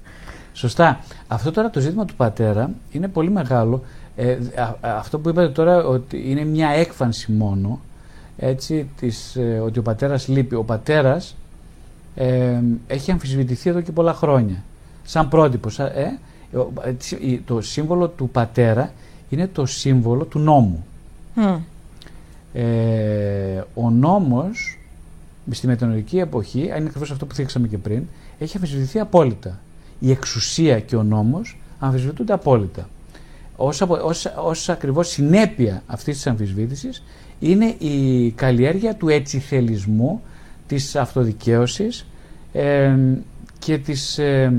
Σωστά. 0.54 1.00
Αυτό 1.28 1.52
τώρα 1.52 1.70
το 1.70 1.80
ζήτημα 1.80 2.06
του 2.06 2.16
πατέρα 2.16 2.70
είναι 2.92 3.08
πολύ 3.08 3.30
μεγάλο. 3.30 3.84
Ε, 4.16 4.38
αυτό 4.82 5.20
που 5.20 5.30
είπατε 5.30 5.50
τώρα 5.50 5.86
ότι 5.86 6.32
είναι 6.32 6.44
μια 6.44 6.70
έκφανση 6.70 7.32
μόνο 7.32 7.80
έτσι, 8.38 8.90
της, 9.00 9.36
ε, 9.36 9.62
ότι 9.66 9.80
ο 9.80 9.82
πατέρας 9.82 10.28
λείπει. 10.28 10.56
Ο 10.56 10.64
πατέρας 10.64 11.36
ε, 12.16 12.60
έχει 12.88 13.12
αμφισβητηθεί 13.12 13.70
εδώ 13.70 13.82
και 13.82 13.92
πολλά 13.92 14.14
χρόνια. 14.14 14.64
Σαν 15.04 15.30
πρότυπο. 15.30 15.70
Ε, 15.78 16.18
το 17.46 17.62
σύμβολο 17.62 18.08
του 18.08 18.30
πατέρα 18.30 18.94
είναι 19.30 19.48
το 19.48 19.66
σύμβολο 19.66 20.24
του 20.24 20.40
νόμου. 20.40 20.86
Ε, 22.54 23.62
ο 23.74 23.90
νόμος 23.90 24.78
στη 25.52 25.68
μετανοητική 25.68 26.20
εποχή, 26.20 26.72
αν 26.72 26.78
είναι 26.78 26.88
ακριβώς 26.88 27.12
αυτό 27.12 27.26
που 27.26 27.36
θίξαμε 27.36 27.68
και 27.68 27.78
πριν, 27.78 28.04
έχει 28.40 28.58
αμφισβητηθεί 28.58 29.00
απόλυτα. 29.00 29.60
Η 30.00 30.12
εξουσία 30.12 30.80
και 30.80 30.96
ο 30.96 31.04
νόμος 31.04 31.60
αμφισβητούνται 31.80 32.34
απόλυτα. 32.34 32.90
Ως, 33.56 33.82
ως, 33.82 34.34
ως 34.44 34.70
ακριβώς 34.70 35.08
συνέπεια 35.08 35.84
αυτής 35.88 36.16
της 36.16 36.28
αμφισβήτησης 36.28 37.04
είναι 37.40 37.66
η 37.66 38.32
καλλιέργεια 38.32 38.96
του 38.96 39.10
ετσιθελισμού 39.10 40.22
της 40.68 40.96
αυτοδικαίωσης 40.96 42.06
και 43.60 43.78
της 43.78 44.18
ε, 44.18 44.54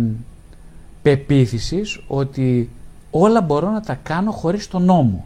πεποίθησης 1.02 2.00
ότι 2.06 2.70
όλα 3.10 3.40
μπορώ 3.40 3.70
να 3.70 3.80
τα 3.80 3.94
κάνω 4.02 4.30
χωρίς 4.30 4.68
τον 4.68 4.84
νόμο, 4.84 5.24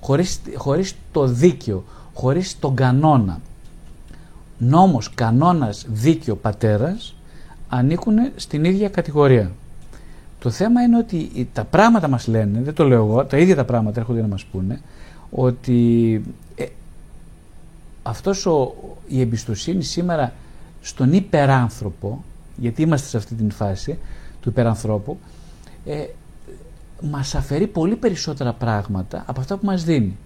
χωρίς, 0.00 0.40
χωρίς 0.56 0.94
το 1.12 1.26
δίκαιο, 1.26 1.84
χωρίς 2.14 2.58
τον 2.58 2.74
κανόνα. 2.74 3.40
Νόμος, 4.58 5.14
κανόνας, 5.14 5.86
δίκαιο, 5.88 6.36
πατέρας 6.36 7.14
ανήκουν 7.68 8.16
στην 8.36 8.64
ίδια 8.64 8.88
κατηγορία. 8.88 9.50
Το 10.38 10.50
θέμα 10.50 10.82
είναι 10.82 10.96
ότι 10.96 11.48
τα 11.52 11.64
πράγματα 11.64 12.08
μας 12.08 12.26
λένε, 12.26 12.60
δεν 12.62 12.74
το 12.74 12.84
λέω 12.84 13.04
εγώ, 13.04 13.24
τα 13.24 13.36
ίδια 13.36 13.56
τα 13.56 13.64
πράγματα 13.64 14.00
έρχονται 14.00 14.20
να 14.20 14.26
μας 14.26 14.44
πούνε, 14.44 14.80
ότι 15.30 16.22
ε, 16.24 16.43
αυτός 18.06 18.46
ο, 18.46 18.74
η 19.08 19.20
εμπιστοσύνη 19.20 19.82
σήμερα 19.82 20.32
στον 20.80 21.12
υπεράνθρωπο, 21.12 22.24
γιατί 22.56 22.82
είμαστε 22.82 23.08
σε 23.08 23.16
αυτή 23.16 23.34
την 23.34 23.50
φάση 23.50 23.98
του 24.40 24.48
υπερανθρώπου, 24.48 25.18
ε, 25.84 26.04
μας 27.00 27.34
αφαιρεί 27.34 27.66
πολύ 27.66 27.96
περισσότερα 27.96 28.52
πράγματα 28.52 29.24
από 29.26 29.40
αυτά 29.40 29.56
που 29.56 29.66
μας 29.66 29.84
δίνει. 29.84 30.16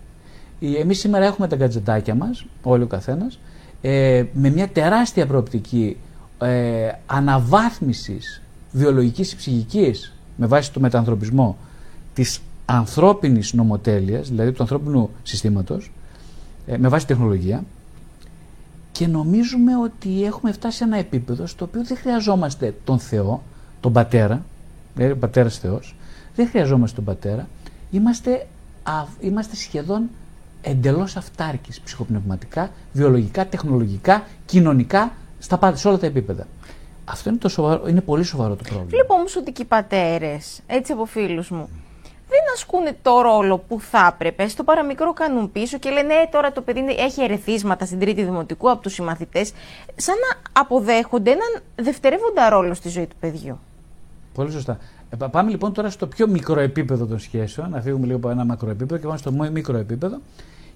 Εμείς 0.60 0.98
σήμερα 0.98 1.24
έχουμε 1.24 1.48
τα 1.48 1.56
γκατζετάκια 1.56 2.14
μας, 2.14 2.44
όλοι 2.62 2.82
ο 2.82 2.86
καθένας, 2.86 3.38
ε, 3.80 4.24
με 4.32 4.50
μια 4.50 4.68
τεράστια 4.68 5.26
προοπτική 5.26 5.96
ε, 6.38 6.88
αναβάθμισης 7.06 8.42
βιολογικής 8.72 9.32
ή 9.32 9.36
ψυχικής 9.36 10.12
με 10.36 10.46
βάση 10.46 10.72
το 10.72 10.80
μετανθρωπισμό 10.80 11.56
της 12.14 12.40
ανθρώπινης 12.64 13.52
νομοτέλειας, 13.52 14.28
δηλαδή 14.28 14.52
του 14.52 14.62
ανθρώπινου 14.62 15.10
συστήματος, 15.22 15.84
ε, 15.86 15.90
με 16.76 16.88
βάση 16.88 17.06
τεχνολογία 17.06 17.64
και 18.92 19.06
νομίζουμε 19.06 19.76
ότι 19.76 20.24
έχουμε 20.24 20.52
φτάσει 20.52 20.76
σε 20.76 20.84
ένα 20.84 20.96
επίπεδο 20.96 21.46
στο 21.46 21.64
οποίο 21.64 21.84
δεν 21.84 21.96
χρειαζόμαστε 21.96 22.74
τον 22.84 22.98
Θεό, 22.98 23.42
τον 23.80 23.92
Πατέρα, 23.92 24.44
δηλαδή 24.94 25.12
ο 25.12 25.16
Πατέρας 25.16 25.58
Θεός, 25.58 25.94
δεν 26.34 26.48
χρειαζόμαστε 26.48 26.96
τον 26.96 27.04
Πατέρα, 27.04 27.48
είμαστε, 27.90 28.46
είμαστε 29.20 29.56
σχεδόν 29.56 30.08
εντελώς 30.62 31.16
αυτάρκης 31.16 31.80
ψυχοπνευματικά, 31.80 32.70
βιολογικά, 32.92 33.46
τεχνολογικά, 33.46 34.26
κοινωνικά, 34.46 35.12
στα, 35.38 35.76
σε 35.76 35.88
όλα 35.88 35.98
τα 35.98 36.06
επίπεδα. 36.06 36.46
Αυτό 37.04 37.28
είναι, 37.28 37.38
το 37.38 37.48
σοβαρό, 37.48 37.88
είναι 37.88 38.00
πολύ 38.00 38.24
σοβαρό 38.24 38.54
το 38.54 38.62
πρόβλημα. 38.62 38.88
Βλέπω 38.88 39.14
όμως 39.14 39.36
ότι 39.36 39.52
και 39.52 39.62
οι 39.62 39.64
πατέρες, 39.64 40.60
έτσι 40.66 40.92
από 40.92 41.04
φίλους 41.04 41.50
μου, 41.50 41.68
δεν 42.28 42.40
ασκούν 42.54 42.84
το 43.02 43.20
ρόλο 43.20 43.58
που 43.58 43.80
θα 43.80 44.12
έπρεπε. 44.14 44.48
Στο 44.48 44.64
παραμικρό 44.64 45.12
κάνουν 45.12 45.52
πίσω 45.52 45.78
και 45.78 45.90
λένε 45.90 46.14
ε, 46.14 46.26
τώρα 46.30 46.52
το 46.52 46.60
παιδί 46.60 46.80
έχει 46.98 47.22
ερεθίσματα 47.22 47.86
στην 47.86 47.98
τρίτη 47.98 48.22
δημοτικού 48.22 48.70
από 48.70 48.82
τους 48.82 48.92
συμμαθητές, 48.92 49.52
σαν 49.96 50.14
να 50.14 50.60
αποδέχονται 50.60 51.30
έναν 51.30 51.62
δευτερεύοντα 51.74 52.48
ρόλο 52.48 52.74
στη 52.74 52.88
ζωή 52.88 53.06
του 53.06 53.16
παιδιού. 53.20 53.58
Πολύ 54.34 54.50
σωστά. 54.50 54.78
Ε, 55.10 55.26
πάμε 55.30 55.50
λοιπόν 55.50 55.72
τώρα 55.72 55.90
στο 55.90 56.06
πιο 56.06 56.28
μικρό 56.28 56.60
επίπεδο 56.60 57.06
των 57.06 57.18
σχέσεων, 57.18 57.70
να 57.70 57.80
φύγουμε 57.80 58.06
λίγο 58.06 58.18
από 58.18 58.30
ένα 58.30 58.44
μακρό 58.44 58.70
επίπεδο 58.70 58.96
και 58.96 59.06
πάμε 59.06 59.18
στο 59.18 59.32
μικρό 59.52 59.76
επίπεδο. 59.76 60.18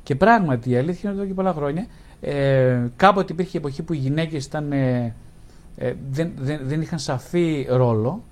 Και 0.03 0.15
πράγματι 0.15 0.71
η 0.71 0.77
αλήθεια 0.77 1.11
είναι 1.11 1.11
ότι 1.11 1.19
εδώ 1.19 1.27
και 1.27 1.35
πολλά 1.35 1.53
χρόνια 1.53 1.87
ε, 2.21 2.87
κάποτε 2.97 3.33
υπήρχε 3.33 3.59
εποχή 3.59 3.83
που 3.83 3.93
οι 3.93 3.97
γυναίκες 3.97 4.45
ήταν. 4.45 4.73
Ε, 4.73 5.15
ε, 5.77 5.93
δεν, 6.11 6.33
δεν, 6.39 6.61
δεν 6.63 6.81
είχαν 6.81 6.99
σαφή 6.99 7.67
ρόλο. 7.71 8.23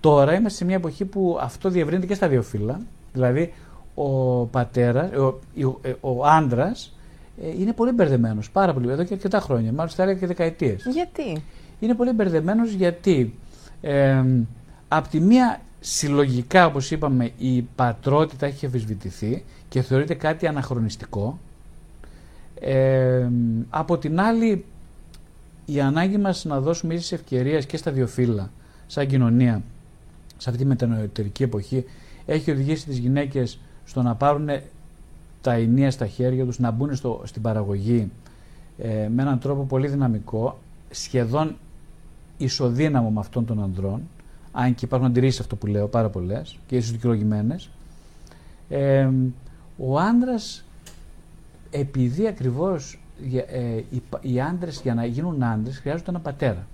Τώρα 0.00 0.34
είμαστε 0.34 0.58
σε 0.58 0.64
μια 0.64 0.76
εποχή 0.76 1.04
που 1.04 1.38
αυτό 1.40 1.68
διευρύνεται 1.68 2.06
και 2.06 2.14
στα 2.14 2.28
δύο 2.28 2.42
φύλλα. 2.42 2.80
Δηλαδή 3.12 3.52
ο 3.94 4.44
πατέρας, 4.44 5.10
ο, 5.12 5.24
ο, 5.66 5.78
ε, 5.82 5.94
ο 6.00 6.26
άντρας 6.26 6.94
ε, 7.42 7.48
είναι 7.60 7.72
πολύ 7.72 7.92
μπερδεμένος. 7.92 8.50
Πάρα 8.50 8.72
πολύ. 8.72 8.90
Εδώ 8.90 9.04
και 9.04 9.14
αρκετά 9.14 9.40
χρόνια. 9.40 9.72
Μάλιστα 9.72 9.96
θα 9.96 10.02
έλεγα 10.02 10.18
και 10.18 10.26
δεκαετίες. 10.26 10.86
Γιατί; 10.92 11.42
Είναι 11.80 11.94
πολύ 11.94 12.12
μπερδεμένος 12.12 12.72
γιατί 12.72 13.34
ε, 13.80 14.24
από 14.88 15.08
τη 15.08 15.20
μία 15.20 15.60
συλλογικά, 15.80 16.66
όπως 16.66 16.90
είπαμε, 16.90 17.30
η 17.38 17.62
πατρότητα 17.62 18.46
έχει 18.46 18.66
αφισβητηθεί 18.66 19.44
και 19.68 19.82
θεωρείται 19.82 20.14
κάτι 20.14 20.46
αναχρονιστικό. 20.46 21.38
Ε, 22.60 23.28
από 23.70 23.98
την 23.98 24.20
άλλη 24.20 24.64
η 25.66 25.80
ανάγκη 25.80 26.18
μας 26.18 26.44
να 26.44 26.60
δώσουμε 26.60 26.94
ίσες 26.94 27.12
ευκαιρίες 27.12 27.66
και 27.66 27.76
στα 27.76 27.90
δύο 27.90 28.06
φύλλα, 28.06 28.50
σαν 28.86 29.06
κοινωνία, 29.06 29.62
σε 30.38 30.50
αυτή 30.50 30.62
τη 30.62 30.68
μετανοητερική 30.68 31.42
εποχή, 31.42 31.84
έχει 32.26 32.50
οδηγήσει 32.50 32.84
τις 32.86 32.98
γυναίκες 32.98 33.58
στο 33.84 34.02
να 34.02 34.14
πάρουν 34.14 34.48
τα 35.40 35.52
ενία 35.52 35.90
στα 35.90 36.06
χέρια 36.06 36.44
τους, 36.44 36.58
να 36.58 36.70
μπουν 36.70 36.94
στο, 36.94 37.22
στην 37.24 37.42
παραγωγή 37.42 38.10
ε, 38.78 39.08
με 39.08 39.22
έναν 39.22 39.38
τρόπο 39.38 39.62
πολύ 39.62 39.88
δυναμικό, 39.88 40.58
σχεδόν 40.90 41.56
ισοδύναμο 42.36 43.10
με 43.10 43.20
αυτόν 43.20 43.44
των 43.44 43.62
ανδρών, 43.62 44.02
αν 44.52 44.74
και 44.74 44.84
υπάρχουν 44.84 45.08
αντιρρήσεις 45.08 45.40
αυτό 45.40 45.56
που 45.56 45.66
λέω 45.66 45.86
πάρα 45.86 46.08
πολλές 46.08 46.58
και 46.66 46.76
ίσως 46.76 46.90
δικαιολογημένες, 46.90 47.70
ε, 48.68 49.08
ο 49.78 49.98
άνδρας 49.98 50.64
επειδή 51.70 52.26
ακριβώς 52.26 52.98
ε, 53.50 53.76
οι, 53.90 54.02
οι 54.20 54.40
άντρες 54.40 54.80
για 54.82 54.94
να 54.94 55.04
γίνουν 55.04 55.42
άντρες 55.42 55.78
χρειάζονται 55.78 56.10
ένα 56.10 56.20
πατέρα. 56.20 56.66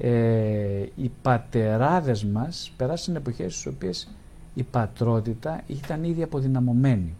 Ε, 0.00 0.86
οι 0.96 1.10
πατεράδες 1.22 2.24
μας 2.24 2.72
περάσαν 2.76 3.14
εποχές 3.14 3.52
στις 3.52 3.66
οποίες 3.66 4.08
η 4.54 4.62
πατρότητα 4.62 5.62
ήταν 5.66 6.04
ήδη 6.04 6.22
αποδυναμωμένη. 6.22 7.14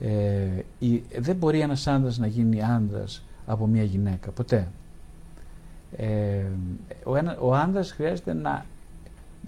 Ε, 0.00 0.62
η, 0.78 1.02
δεν 1.18 1.36
μπορεί 1.36 1.60
ένας 1.60 1.86
άντρας 1.86 2.18
να 2.18 2.26
γίνει 2.26 2.62
άντρας 2.62 3.22
από 3.46 3.66
μια 3.66 3.82
γυναίκα, 3.82 4.30
ποτέ. 4.30 4.68
Ε, 5.96 6.44
ο, 7.04 7.16
ένα, 7.16 7.38
ο 7.38 7.54
άντρας 7.54 7.92
χρειάζεται 7.92 8.32
να, 8.32 8.66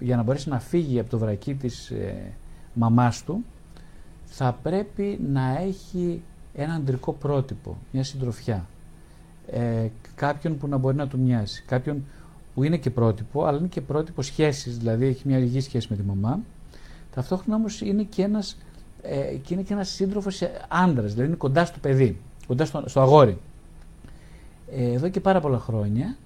για 0.01 0.17
να 0.17 0.23
μπορέσει 0.23 0.49
να 0.49 0.61
φύγει 0.61 0.99
από 0.99 1.11
το 1.11 1.19
βρακί 1.19 1.55
της 1.55 1.91
ε, 1.91 2.33
μαμάς 2.75 3.25
του, 3.25 3.45
θα 4.25 4.59
πρέπει 4.63 5.21
να 5.33 5.59
έχει 5.59 6.23
ένα 6.55 6.75
αντρικό 6.75 7.13
πρότυπο, 7.13 7.77
μια 7.93 8.05
συντροφιά. 8.05 8.67
Ε, 9.51 9.89
κάποιον 10.15 10.59
που 10.59 10.67
να 10.67 10.77
μπορεί 10.77 10.97
να 10.97 11.09
του 11.09 11.19
μοιάσει. 11.19 11.63
Κάποιον 11.67 12.05
που 12.55 12.63
είναι 12.63 12.77
και 12.77 12.91
πρότυπο, 12.91 13.45
αλλά 13.45 13.59
είναι 13.59 13.67
και 13.67 13.81
πρότυπο 13.81 14.23
σχέσης, 14.23 14.79
δηλαδή 14.79 15.07
έχει 15.07 15.29
μια 15.29 15.39
υγιή 15.39 15.61
σχέση 15.61 15.87
με 15.91 15.97
τη 15.97 16.03
μαμά. 16.03 16.41
Ταυτόχρονα 17.15 17.57
όμως 17.57 17.81
είναι 17.81 18.03
και 18.03 18.23
ένας, 18.23 18.57
ε, 19.03 19.35
και 19.43 19.55
είναι 19.55 19.63
και 19.63 19.73
ένας 19.73 19.89
σύντροφος 19.89 20.43
άντρας, 20.69 21.11
δηλαδή 21.11 21.29
είναι 21.29 21.37
κοντά 21.37 21.65
στο 21.65 21.79
παιδί, 21.79 22.19
κοντά 22.47 22.65
στο, 22.65 22.83
στο 22.87 23.01
αγόρι. 23.01 23.39
Ε, 24.77 24.93
εδώ 24.93 25.09
και 25.09 25.21
πάρα 25.21 25.41
πολλά 25.41 25.59
χρόνια 25.59 26.17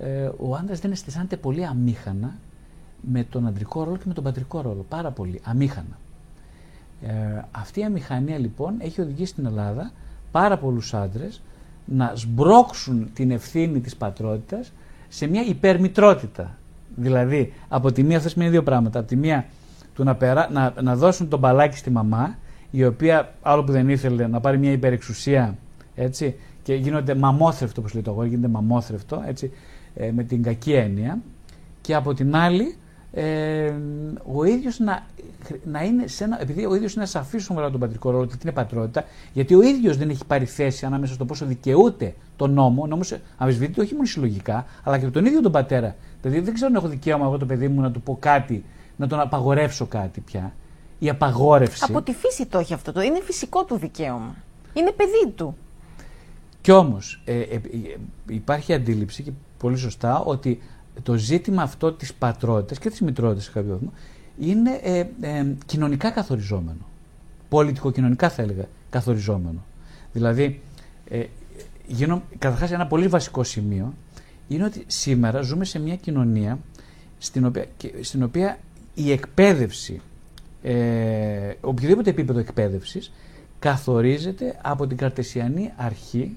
ε, 0.00 0.30
ο 0.38 0.54
άντρας 0.54 0.80
δεν 0.80 0.90
αισθάνεται 0.90 1.36
πολύ 1.36 1.64
αμήχανα 1.64 2.34
με 3.00 3.24
τον 3.24 3.46
αντρικό 3.46 3.84
ρόλο 3.84 3.96
και 3.96 4.04
με 4.06 4.14
τον 4.14 4.24
πατρικό 4.24 4.60
ρόλο. 4.60 4.84
Πάρα 4.88 5.10
πολύ 5.10 5.40
αμήχανα. 5.44 5.98
Ε, 7.02 7.42
αυτή 7.50 7.80
η 7.80 7.84
αμηχανία 7.84 8.38
λοιπόν 8.38 8.74
έχει 8.78 9.00
οδηγήσει 9.00 9.30
στην 9.30 9.46
Ελλάδα 9.46 9.90
πάρα 10.30 10.58
πολλούς 10.58 10.94
άντρες 10.94 11.40
να 11.86 12.12
σμπρώξουν 12.14 13.10
την 13.14 13.30
ευθύνη 13.30 13.80
της 13.80 13.96
πατρότητας 13.96 14.72
σε 15.08 15.26
μια 15.26 15.42
υπερμητρότητα. 15.42 16.58
Δηλαδή, 16.94 17.52
από 17.68 17.92
τη 17.92 18.02
μία, 18.02 18.16
αυτό 18.16 18.28
σημαίνει 18.28 18.50
δύο 18.50 18.62
πράγματα. 18.62 18.98
Από 18.98 19.08
τη 19.08 19.16
μία, 19.16 19.44
του 19.94 20.04
να, 20.04 20.14
περά, 20.14 20.48
να, 20.52 20.74
να 20.82 20.96
δώσουν 20.96 21.28
τον 21.28 21.38
μπαλάκι 21.38 21.76
στη 21.76 21.90
μαμά, 21.90 22.38
η 22.70 22.84
οποία 22.84 23.34
άλλο 23.42 23.64
που 23.64 23.72
δεν 23.72 23.88
ήθελε 23.88 24.26
να 24.26 24.40
πάρει 24.40 24.58
μια 24.58 24.72
υπερεξουσία, 24.72 25.56
έτσι, 25.94 26.34
και 26.62 26.74
γίνονται 26.74 27.14
μαμόθρευτο, 27.14 27.80
όπως 27.80 27.94
λέει 27.94 28.02
το 28.02 28.10
αγόρι, 28.10 28.28
γίνεται 28.28 28.48
μαμόθρευτο, 28.48 29.22
έτσι, 29.26 29.52
ε, 29.94 30.10
με 30.10 30.22
την 30.22 30.42
κακή 30.42 30.72
έννοια. 30.72 31.18
Και 31.80 31.94
από 31.94 32.14
την 32.14 32.36
άλλη, 32.36 32.76
ε, 33.18 33.72
ο 34.34 34.44
ίδιος 34.44 34.78
να, 34.78 35.06
να 35.64 35.82
είναι 35.82 36.06
σε 36.06 36.24
ένα. 36.24 36.40
Επειδή 36.40 36.66
ο 36.66 36.74
ίδιος 36.74 36.94
είναι 36.94 37.06
σαφής 37.06 37.44
στον 37.44 37.56
τον 37.56 37.80
πατρικό 37.80 38.10
ρόλο, 38.10 38.22
ότι 38.22 38.38
είναι 38.42 38.52
πατρότητα, 38.52 39.04
γιατί 39.32 39.54
ο 39.54 39.62
ίδιος 39.62 39.96
δεν 39.96 40.10
έχει 40.10 40.24
πάρει 40.24 40.44
θέση 40.44 40.86
ανάμεσα 40.86 41.14
στο 41.14 41.24
πόσο 41.24 41.44
δικαιούται 41.44 42.14
τον 42.36 42.52
νόμο. 42.52 42.82
Ο 42.82 42.86
νόμος 42.86 43.16
αμφισβητείται 43.36 43.80
όχι 43.80 43.94
μόνο 43.94 44.06
συλλογικά, 44.06 44.66
αλλά 44.82 44.98
και 44.98 45.04
από 45.04 45.14
τον 45.14 45.24
ίδιο 45.24 45.40
τον 45.40 45.52
πατέρα. 45.52 45.96
Δηλαδή 46.22 46.40
δεν 46.40 46.54
ξέρω 46.54 46.70
αν 46.70 46.74
έχω 46.74 46.88
δικαίωμα 46.88 47.24
εγώ 47.24 47.38
το 47.38 47.46
παιδί 47.46 47.68
μου 47.68 47.80
να 47.80 47.90
του 47.90 48.00
πω 48.00 48.16
κάτι, 48.20 48.64
να 48.96 49.06
τον 49.06 49.20
απαγορεύσω 49.20 49.86
κάτι 49.86 50.20
πια. 50.20 50.52
Η 50.98 51.08
απαγόρευση. 51.08 51.84
Από 51.88 52.02
τη 52.02 52.12
φύση 52.12 52.46
το 52.46 52.58
έχει 52.58 52.74
αυτό. 52.74 52.92
Το 52.92 53.00
είναι 53.00 53.20
φυσικό 53.22 53.64
του 53.64 53.76
δικαίωμα. 53.78 54.34
Είναι 54.72 54.90
παιδί 54.90 55.32
του. 55.34 55.56
Κι 56.60 56.72
όμως 56.72 57.22
ε, 57.24 57.40
ε, 57.40 57.54
ε, 57.54 57.60
υπάρχει 58.28 58.72
αντίληψη 58.72 59.22
και 59.22 59.30
πολύ 59.58 59.76
σωστά 59.76 60.20
ότι 60.20 60.60
το 61.02 61.14
ζήτημα 61.14 61.62
αυτό 61.62 61.92
της 61.92 62.14
πατρότητας 62.14 62.78
και 62.78 62.90
της 62.90 63.00
μητρότητας 63.00 63.44
σε 63.44 63.50
κάποιο 63.50 63.70
βαθμό 63.70 63.92
είναι 64.38 64.80
ε, 64.82 65.06
ε, 65.20 65.46
κοινωνικά 65.66 66.10
καθοριζόμενο. 66.10 66.86
Πολιτικο-κοινωνικά 67.48 68.30
θα 68.30 68.42
έλεγα 68.42 68.64
καθοριζόμενο. 68.90 69.64
Δηλαδή, 70.12 70.60
ε, 71.08 71.24
γίνω, 71.86 72.22
καταρχάς 72.38 72.70
ένα 72.70 72.86
πολύ 72.86 73.08
βασικό 73.08 73.44
σημείο 73.44 73.94
είναι 74.48 74.64
ότι 74.64 74.84
σήμερα 74.86 75.40
ζούμε 75.40 75.64
σε 75.64 75.78
μια 75.78 75.96
κοινωνία 75.96 76.58
στην 77.18 77.46
οποία, 77.46 77.66
στην 78.00 78.22
οποία 78.22 78.58
η 78.94 79.12
εκπαίδευση, 79.12 80.00
ε, 80.62 81.54
οποιοδήποτε 81.60 82.10
επίπεδο 82.10 82.38
εκπαίδευσης, 82.38 83.12
καθορίζεται 83.58 84.58
από 84.62 84.86
την 84.86 84.96
καρτεσιανή 84.96 85.72
αρχή 85.76 86.36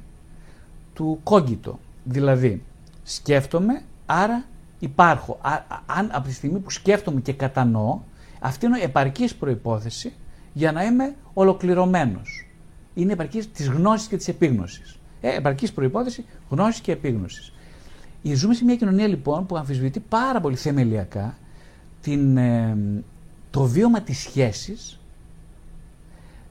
του 0.93 1.20
κόγκητο. 1.24 1.80
Δηλαδή, 2.03 2.62
σκέφτομαι, 3.03 3.82
Άρα 4.12 4.43
υπάρχω. 4.80 5.39
αν 5.86 6.10
από 6.12 6.28
τη 6.28 6.34
στιγμή 6.34 6.60
που 6.60 6.70
σκέφτομαι 6.70 7.22
και 7.22 7.34
κατανοώ, 7.34 7.99
αυτή 8.39 8.66
είναι 8.66 8.80
η 8.80 8.84
επαρκής 8.84 9.36
προϋπόθεση 9.36 10.14
για 10.53 10.72
να 10.72 10.84
είμαι 10.84 11.16
ολοκληρωμένος. 11.34 12.47
Είναι 12.93 13.14
επαρκής 13.14 13.51
της 13.51 13.68
γνώσης 13.68 14.07
και 14.07 14.18
της 14.18 14.28
επίγνωσης. 14.28 14.99
Ε, 15.22 15.36
επαρκής 15.36 15.74
προπόθεση 15.74 16.26
γνώσης 16.49 16.82
και 16.82 16.91
επίγνωσης. 16.91 17.53
Ζούμε 18.24 18.53
σε 18.53 18.64
μια 18.64 18.76
κοινωνία 18.76 19.07
λοιπόν 19.07 19.45
που 19.45 19.57
αμφισβητεί 19.57 19.99
πάρα 19.99 20.41
πολύ 20.41 20.55
θεμελιακά 20.55 21.38
την, 22.01 22.38
ε, 22.38 22.78
το 23.51 23.64
βίωμα 23.64 24.01
της 24.01 24.20
σχέσης 24.20 24.99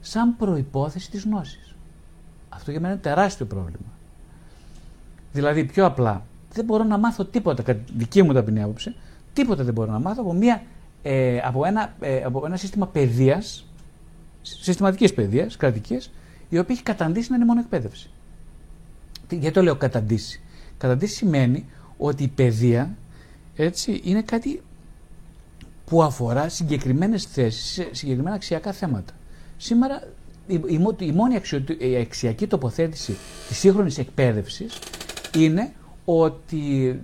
σαν 0.01 0.35
προϋπόθεση 0.37 1.11
της 1.11 1.23
γνώσης. 1.23 1.75
Αυτό 2.49 2.71
για 2.71 2.79
μένα 2.79 2.93
είναι 2.93 3.01
τεράστιο 3.01 3.45
πρόβλημα. 3.45 3.91
Δηλαδή 5.33 5.63
πιο 5.63 5.85
απλά, 5.85 6.23
δεν 6.53 6.65
μπορώ 6.65 6.83
να 6.83 6.97
μάθω 6.97 7.25
τίποτα, 7.25 7.63
κατά 7.63 7.79
δική 7.95 8.23
μου 8.23 8.33
ταπεινή 8.33 8.61
άποψη, 8.61 8.95
τίποτα 9.33 9.63
δεν 9.63 9.73
μπορώ 9.73 9.91
να 9.91 9.99
μάθω 9.99 10.21
από, 10.21 10.33
μια, 10.33 10.63
ε, 11.01 11.39
από, 11.43 11.65
ένα, 11.65 11.93
ε, 11.99 12.23
από 12.23 12.45
ένα 12.45 12.57
σύστημα 12.57 12.87
παιδείας, 12.87 13.65
συστηματικής 14.41 15.13
παιδείας, 15.13 15.57
κρατικής, 15.57 16.11
η 16.49 16.57
οποία 16.57 16.75
έχει 16.75 16.83
καταντήσει 16.83 17.29
να 17.29 17.35
είναι 17.35 17.45
μόνο 17.45 17.59
εκπαίδευση. 17.59 18.09
Γιατί 19.29 19.51
το 19.51 19.61
λέω 19.61 19.75
καταντήσει; 19.75 20.41
Καταντήσει 20.77 21.15
σημαίνει 21.15 21.65
ότι 21.97 22.23
η 22.23 22.27
παιδεία 22.27 22.97
έτσι, 23.55 24.01
είναι 24.03 24.21
κάτι 24.21 24.61
που 25.85 26.03
αφορά 26.03 26.49
συγκεκριμένες 26.49 27.23
θέσεις, 27.23 27.87
συγκεκριμένα 27.91 28.35
αξιακά 28.35 28.71
θέματα. 28.71 29.13
Σήμερα 29.57 30.03
η, 30.47 30.53
η, 30.53 30.81
η 30.99 31.11
μόνη 31.11 31.35
αξιο, 31.35 31.63
η 31.77 31.95
αξιακή 31.95 32.47
τοποθέτηση 32.47 33.17
της 33.47 33.57
σύγχρονης 33.57 33.97
εκπαίδευσης 33.97 34.79
είναι 35.35 35.73
ότι 36.17 36.99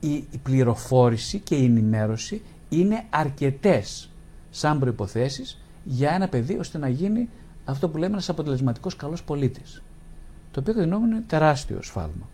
η, 0.00 0.14
η 0.14 0.38
πληροφόρηση 0.42 1.38
και 1.38 1.54
η 1.54 1.64
ενημέρωση 1.64 2.42
είναι 2.68 3.04
αρκετές 3.10 4.08
σαν 4.50 4.78
προϋποθέσεις 4.78 5.58
για 5.84 6.10
ένα 6.10 6.28
παιδί 6.28 6.58
ώστε 6.58 6.78
να 6.78 6.88
γίνει 6.88 7.28
αυτό 7.64 7.88
που 7.88 7.96
λέμε 7.96 8.12
ένας 8.12 8.28
αποτελεσματικός 8.28 8.96
καλός 8.96 9.22
πολίτης. 9.22 9.82
Το 10.50 10.60
οποίο 10.60 10.74
κατά 10.74 10.96
είναι 10.96 11.22
τεράστιο 11.26 11.82
σφάλμα. 11.82 12.28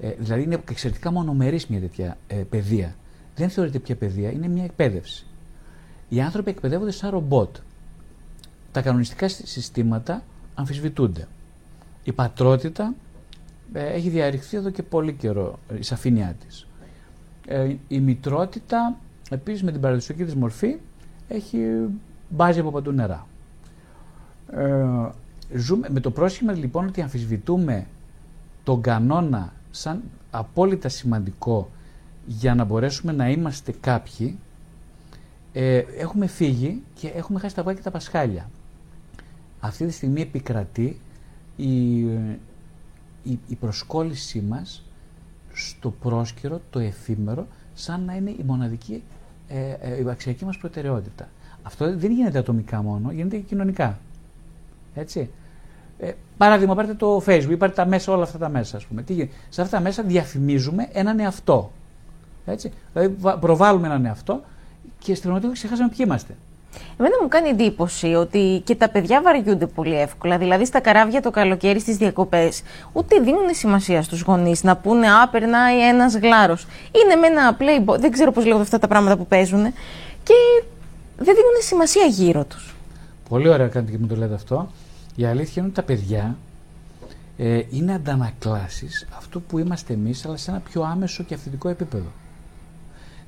Ε, 0.00 0.10
δηλαδή 0.18 0.42
είναι 0.42 0.62
εξαιρετικά 0.70 1.12
μονομερής 1.12 1.66
μια 1.66 1.80
τέτοια 1.80 2.16
ε, 2.26 2.34
παιδεία. 2.34 2.94
Δεν 3.36 3.50
θεωρείται 3.50 3.78
πια 3.78 3.96
παιδεία, 3.96 4.30
είναι 4.30 4.48
μια 4.48 4.64
εκπαίδευση. 4.64 5.26
Οι 6.08 6.20
άνθρωποι 6.20 6.50
εκπαιδεύονται 6.50 6.90
σαν 6.90 7.10
ρομπότ. 7.10 7.56
Τα 8.72 8.82
κανονιστικά 8.82 9.28
συστήματα 9.28 10.22
αμφισβητούνται. 10.54 11.28
Η 12.04 12.12
πατρότητα 12.12 12.84
ε, 12.84 13.07
έχει 13.72 14.08
διαρριχθεί 14.08 14.56
εδώ 14.56 14.70
και 14.70 14.82
πολύ 14.82 15.12
καιρό 15.12 15.58
η 15.78 15.82
σαφήνειά 15.82 16.36
της. 16.46 16.66
Ε, 17.46 17.74
η 17.88 18.00
μητρότητα 18.00 18.96
επίσης 19.30 19.62
με 19.62 19.72
την 19.72 19.80
παραδοσιακή 19.80 20.24
της 20.24 20.34
μορφή 20.34 20.76
έχει 21.28 21.58
μπάζει 22.28 22.60
από 22.60 22.70
παντού 22.70 22.90
νερά. 22.90 23.26
Ε, 24.52 24.86
ζούμε, 25.54 25.88
με 25.90 26.00
το 26.00 26.10
πρόσχημα 26.10 26.52
λοιπόν 26.52 26.86
ότι 26.86 27.00
αμφισβητούμε 27.00 27.86
τον 28.64 28.80
κανόνα 28.80 29.52
σαν 29.70 30.02
απόλυτα 30.30 30.88
σημαντικό 30.88 31.70
για 32.26 32.54
να 32.54 32.64
μπορέσουμε 32.64 33.12
να 33.12 33.30
είμαστε 33.30 33.74
κάποιοι, 33.80 34.38
ε, 35.52 35.82
έχουμε 35.98 36.26
φύγει 36.26 36.82
και 36.94 37.08
έχουμε 37.08 37.40
χάσει 37.40 37.54
τα 37.54 37.62
βάκια 37.62 37.78
και 37.78 37.84
τα 37.84 37.90
πασχάλια. 37.90 38.50
Αυτή 39.60 39.86
τη 39.86 39.92
στιγμή 39.92 40.20
επικρατεί 40.20 41.00
η, 41.56 42.02
η, 43.28 43.38
η 43.48 43.54
προσκόλλησή 43.54 44.40
μας 44.40 44.82
στο 45.52 45.90
πρόσκαιρο, 45.90 46.60
το 46.70 46.78
εφήμερο, 46.78 47.46
σαν 47.74 48.04
να 48.04 48.14
είναι 48.14 48.30
η 48.30 48.42
μοναδική 48.46 49.02
ε, 49.48 49.76
ε, 49.80 50.02
η 50.02 50.10
αξιακή 50.10 50.44
μας 50.44 50.58
προτεραιότητα. 50.58 51.28
Αυτό 51.62 51.96
δεν 51.96 52.10
γίνεται 52.12 52.38
ατομικά 52.38 52.82
μόνο, 52.82 53.12
γίνεται 53.12 53.36
και 53.36 53.42
κοινωνικά. 53.42 53.98
Έτσι. 54.94 55.30
Ε, 55.98 56.12
παράδειγμα, 56.36 56.74
πάρετε 56.74 56.94
το 56.94 57.16
Facebook, 57.26 57.56
πάρετε 57.58 57.82
τα 57.82 57.86
μέσα, 57.86 58.12
όλα 58.12 58.22
αυτά 58.22 58.38
τα 58.38 58.48
μέσα. 58.48 58.76
Ας 58.76 58.84
πούμε. 58.84 59.02
Τι 59.02 59.12
γίνεται. 59.12 59.32
Σε 59.48 59.62
αυτά 59.62 59.76
τα 59.76 59.82
μέσα 59.82 60.02
διαφημίζουμε 60.02 60.88
έναν 60.92 61.18
εαυτό. 61.18 61.72
Έτσι. 62.46 62.72
Δηλαδή, 62.92 63.14
προβάλλουμε 63.40 63.86
έναν 63.86 64.04
εαυτό 64.04 64.40
και 64.98 65.14
στην 65.14 65.22
πραγματικότητα 65.22 65.66
ξεχάσαμε 65.66 65.88
ποιοι 65.88 66.06
είμαστε. 66.08 66.34
Εμένα 67.00 67.14
μου 67.22 67.28
κάνει 67.28 67.48
εντύπωση 67.48 68.06
ότι 68.06 68.62
και 68.64 68.74
τα 68.74 68.88
παιδιά 68.88 69.22
βαριούνται 69.22 69.66
πολύ 69.66 70.00
εύκολα. 70.00 70.38
Δηλαδή 70.38 70.66
στα 70.66 70.80
καράβια 70.80 71.22
το 71.22 71.30
καλοκαίρι 71.30 71.80
στις 71.80 71.96
διακοπές, 71.96 72.62
ούτε 72.92 73.18
δίνουν 73.18 73.48
σημασία 73.52 74.02
στους 74.02 74.20
γονείς 74.20 74.62
να 74.62 74.76
πούνε 74.76 75.10
Α, 75.10 75.28
περνάει 75.28 75.88
ένας 75.88 76.16
γλάρος. 76.16 76.66
Είναι 77.04 77.14
με 77.14 77.26
ένα 77.26 77.56
playboy, 77.58 77.98
δεν 77.98 78.10
ξέρω 78.10 78.32
πώς 78.32 78.44
λέγονται 78.44 78.62
αυτά 78.62 78.78
τα 78.78 78.88
πράγματα 78.88 79.16
που 79.16 79.26
παίζουν, 79.26 79.62
και 80.22 80.34
δεν 81.16 81.34
δίνουν 81.34 81.60
σημασία 81.60 82.04
γύρω 82.04 82.44
τους. 82.44 82.74
Πολύ 83.28 83.48
ωραία 83.48 83.68
κάνετε 83.68 83.92
και 83.92 83.98
μου 83.98 84.06
το 84.06 84.16
λέτε 84.16 84.34
αυτό. 84.34 84.70
Η 85.16 85.24
αλήθεια 85.24 85.52
είναι 85.56 85.66
ότι 85.66 85.74
τα 85.74 85.82
παιδιά 85.82 86.36
ε, 87.36 87.62
είναι 87.70 87.94
αντανακλάσεις 87.94 89.06
αυτού 89.16 89.42
που 89.42 89.58
είμαστε 89.58 89.92
εμείς, 89.92 90.26
αλλά 90.26 90.36
σε 90.36 90.50
ένα 90.50 90.60
πιο 90.60 90.82
άμεσο 90.82 91.22
και 91.22 91.34
αυθεντικό 91.34 91.68
επίπεδο. 91.68 92.12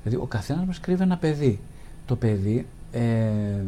Δηλαδή, 0.03 0.21
ο 0.23 0.25
καθένας 0.25 0.65
μας 0.65 0.79
κρύβει 0.79 1.03
ένα 1.03 1.17
παιδί. 1.17 1.59
Το 2.05 2.15
παιδί 2.15 2.67
ε, 2.91 3.63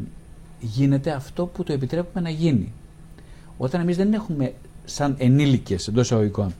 γίνεται 0.60 1.12
αυτό 1.12 1.46
που 1.46 1.64
το 1.64 1.74
επιτρέπουμε 1.74 2.22
να 2.22 2.30
γίνει. 2.30 2.72
Όταν 3.58 3.82
εμείς 3.82 3.98
δεν 3.98 4.14
έχουμε, 4.14 4.54
σαν 4.86 5.16
ενήλικες 5.18 5.88
εντός 5.88 6.06
εισαγωγικών, 6.06 6.54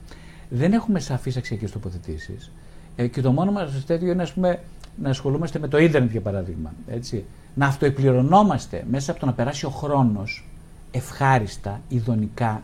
δεν 0.48 0.72
έχουμε 0.72 1.00
σαφείς 1.00 1.36
αξιακές 1.36 1.70
τοποθετήσεις 1.70 2.50
ε, 2.96 3.06
και 3.06 3.20
το 3.20 3.32
μόνο 3.32 3.52
μας 3.52 3.84
τέτοιο 3.86 4.12
είναι 4.12 4.22
ας 4.22 4.32
πούμε, 4.32 4.60
να 5.02 5.08
ασχολούμαστε 5.08 5.58
με 5.58 5.68
το 5.68 5.78
ίντερνετ 5.78 6.10
για 6.10 6.20
παράδειγμα. 6.20 6.72
Έτσι. 6.88 7.24
Να 7.54 7.66
αυτοεπληρωνόμαστε 7.66 8.84
μέσα 8.90 9.10
από 9.10 9.20
το 9.20 9.26
να 9.26 9.32
περάσει 9.32 9.66
ο 9.66 9.70
χρόνος 9.70 10.44
ευχάριστα, 10.90 11.80
ειδονικά, 11.88 12.62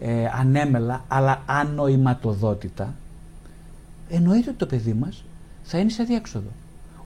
ε, 0.00 0.26
ανέμελα, 0.26 1.04
αλλά 1.08 1.42
ανοηματοδότητα, 1.46 2.94
εννοείται 4.08 4.48
ότι 4.48 4.58
το 4.58 4.66
παιδί 4.66 4.92
μας 4.92 5.24
θα 5.62 5.78
είναι 5.78 5.90
σε 5.90 6.02
αδιέξοδο. 6.02 6.48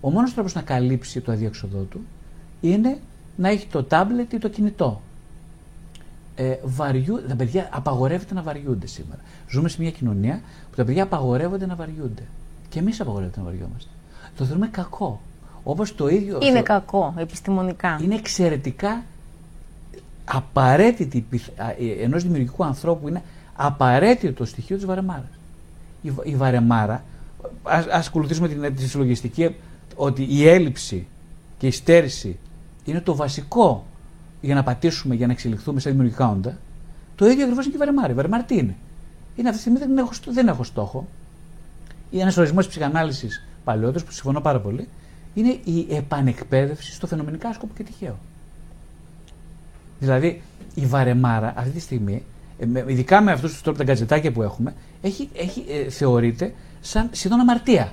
Ο 0.05 0.11
μόνος 0.11 0.35
τρόπος 0.35 0.55
να 0.55 0.63
καλύψει 0.63 1.21
το 1.21 1.33
αδιέξοδό 1.33 1.83
του 1.83 2.01
είναι 2.61 2.99
να 3.37 3.49
έχει 3.49 3.67
το 3.67 3.85
τάμπλετ 3.85 4.33
ή 4.33 4.39
το 4.39 4.49
κινητό. 4.49 5.01
Ε, 6.35 6.57
βαριού, 6.65 7.23
τα 7.29 7.35
παιδιά 7.35 7.69
απαγορεύεται 7.73 8.35
να 8.35 8.43
βαριούνται 8.43 8.87
σήμερα. 8.87 9.21
Ζούμε 9.51 9.69
σε 9.69 9.77
μια 9.81 9.91
κοινωνία 9.91 10.41
που 10.71 10.77
τα 10.77 10.85
παιδιά 10.85 11.03
απαγορεύονται 11.03 11.67
να 11.67 11.75
βαριούνται. 11.75 12.23
Και 12.69 12.79
εμείς 12.79 13.01
απαγορεύεται 13.01 13.39
να 13.39 13.45
βαριόμαστε. 13.45 13.91
Το 14.37 14.45
θεωρούμε 14.45 14.69
κακό. 14.69 15.21
Όπως 15.65 15.95
το 15.95 16.09
ίδιο. 16.09 16.39
Είναι 16.43 16.63
κακό, 16.63 17.15
επιστημονικά. 17.17 17.99
Είναι 18.03 18.15
εξαιρετικά 18.15 19.03
απαραίτητη 20.25 21.27
ε, 21.79 22.05
ενός 22.05 22.23
δημιουργικού 22.23 22.65
ανθρώπου 22.65 23.09
είναι 23.09 23.23
απαραίτητο 23.55 24.33
το 24.33 24.45
στοιχείο 24.45 24.77
της 24.77 24.85
βαρεμάρας. 24.85 25.31
Η, 26.03 26.13
η 26.23 26.37
βαρεμάρα, 26.37 27.05
ας 27.91 28.07
ακολουθήσουμε 28.07 28.49
την, 28.49 28.77
τη 28.77 28.89
συλλογιστική, 28.89 29.55
ότι 29.97 30.27
η 30.31 30.49
έλλειψη 30.49 31.07
και 31.59 31.67
η 31.67 31.71
στέρηση 31.71 32.39
είναι 32.85 33.01
το 33.01 33.15
βασικό 33.15 33.87
για 34.41 34.55
να 34.55 34.63
πατήσουμε, 34.63 35.15
για 35.15 35.27
να 35.27 35.33
εξελιχθούμε 35.33 35.81
σε 35.81 35.91
δημιουργικά 35.91 36.29
όντα. 36.29 36.59
Το 37.17 37.27
ίδιο 37.27 37.43
ακριβώς 37.43 37.65
είναι 37.65 37.75
και 37.75 37.83
η 37.83 37.85
βαρεμάρα. 37.85 38.11
Η 38.13 38.15
βαρεμάρα 38.15 38.43
τι 38.43 38.57
είναι; 38.57 38.77
Είναι 39.37 39.49
αυτή 39.49 39.63
τη 39.63 39.71
στιγμή 39.71 39.79
δεν 39.79 39.99
έχω, 39.99 40.11
δεν 40.25 40.49
έχω 40.49 40.65
στόχο. 40.65 41.07
Ή 42.11 42.21
ένας 42.21 42.37
ορισμός 42.37 42.67
της 42.67 42.77
ψυχανάλυσης 42.77 43.45
παλαιότερος 43.65 44.05
που 44.05 44.13
συμφωνώ 44.13 44.41
πάρα 44.41 44.61
πολύ 44.61 44.89
είναι 45.35 45.59
η 45.65 45.87
επανεκπαίδευση 45.91 46.93
στο 46.93 47.07
φαινομενικά 47.07 47.49
άσκοπο 47.49 47.73
και 47.77 47.83
τυχαίο. 47.83 48.19
Δηλαδή, 50.01 50.43
η 50.75 50.87
βαρεμάρα 50.87 51.53
αυτή 51.57 51.71
τη 51.71 51.81
στιγμή, 51.81 52.23
ε, 52.59 52.85
ειδικά 52.87 53.21
με 53.21 53.33
αυτούς 53.33 53.53
τους 53.53 53.63
τρόπους 53.63 53.79
τα 53.79 53.85
γκατζετάκια 53.85 54.33
που 54.33 54.43
έχουμε, 54.43 54.75
έχει, 55.03 55.29
έχει, 55.35 55.65
ε, 55.69 55.91
θεωρείται 55.91 56.55
σαν 56.81 57.09
σχεδόν 57.13 57.41
αμαρτία. 57.41 57.93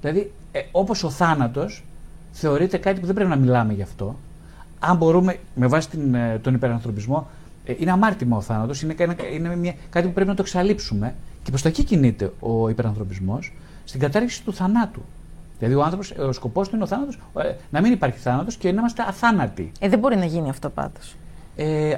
Δηλαδή, 0.00 0.32
ε, 0.52 0.60
όπως 0.72 1.04
ο 1.04 1.10
θάνατος 1.10 1.84
θεωρείται 2.32 2.78
κάτι 2.78 3.00
που 3.00 3.06
δεν 3.06 3.14
πρέπει 3.14 3.30
να 3.30 3.36
μιλάμε 3.36 3.72
γι' 3.72 3.82
αυτό. 3.82 4.16
Αν 4.78 4.96
μπορούμε, 4.96 5.38
με 5.54 5.66
βάση 5.66 5.88
την, 5.88 6.14
ε, 6.14 6.38
τον 6.42 6.54
υπερανθρωπισμό, 6.54 7.28
ε, 7.64 7.74
είναι 7.78 7.90
αμάρτημα 7.90 8.36
ο 8.36 8.40
θάνατος, 8.40 8.82
είναι, 8.82 8.94
είναι 9.34 9.56
μια, 9.56 9.74
κάτι 9.90 10.06
που 10.06 10.12
πρέπει 10.12 10.28
να 10.28 10.34
το 10.34 10.42
εξαλείψουμε. 10.42 11.14
Και 11.42 11.50
προς 11.50 11.62
τα 11.62 11.68
εκεί 11.68 11.84
κινείται 11.84 12.32
ο 12.40 12.68
υπερανθρωπισμός, 12.68 13.52
στην 13.84 14.00
κατάργηση 14.00 14.44
του 14.44 14.54
θανάτου. 14.54 15.02
Δηλαδή, 15.58 15.78
ο 15.78 15.82
άνθρωπος, 15.82 16.10
ο 16.10 16.32
σκοπός 16.32 16.68
του 16.68 16.74
είναι 16.74 16.84
ο 16.84 16.86
θάνατος, 16.86 17.18
ε, 17.38 17.52
να 17.70 17.80
μην 17.80 17.92
υπάρχει 17.92 18.18
θάνατος 18.18 18.56
και 18.56 18.72
να 18.72 18.80
είμαστε 18.80 19.02
αθάνατοι. 19.02 19.72
Ε, 19.78 19.88
δεν 19.88 19.98
μπορεί 19.98 20.16
να 20.16 20.24
γίνει 20.24 20.48
αυτό 20.48 20.68
πάντως. 20.68 21.16
Ε, 21.56 21.96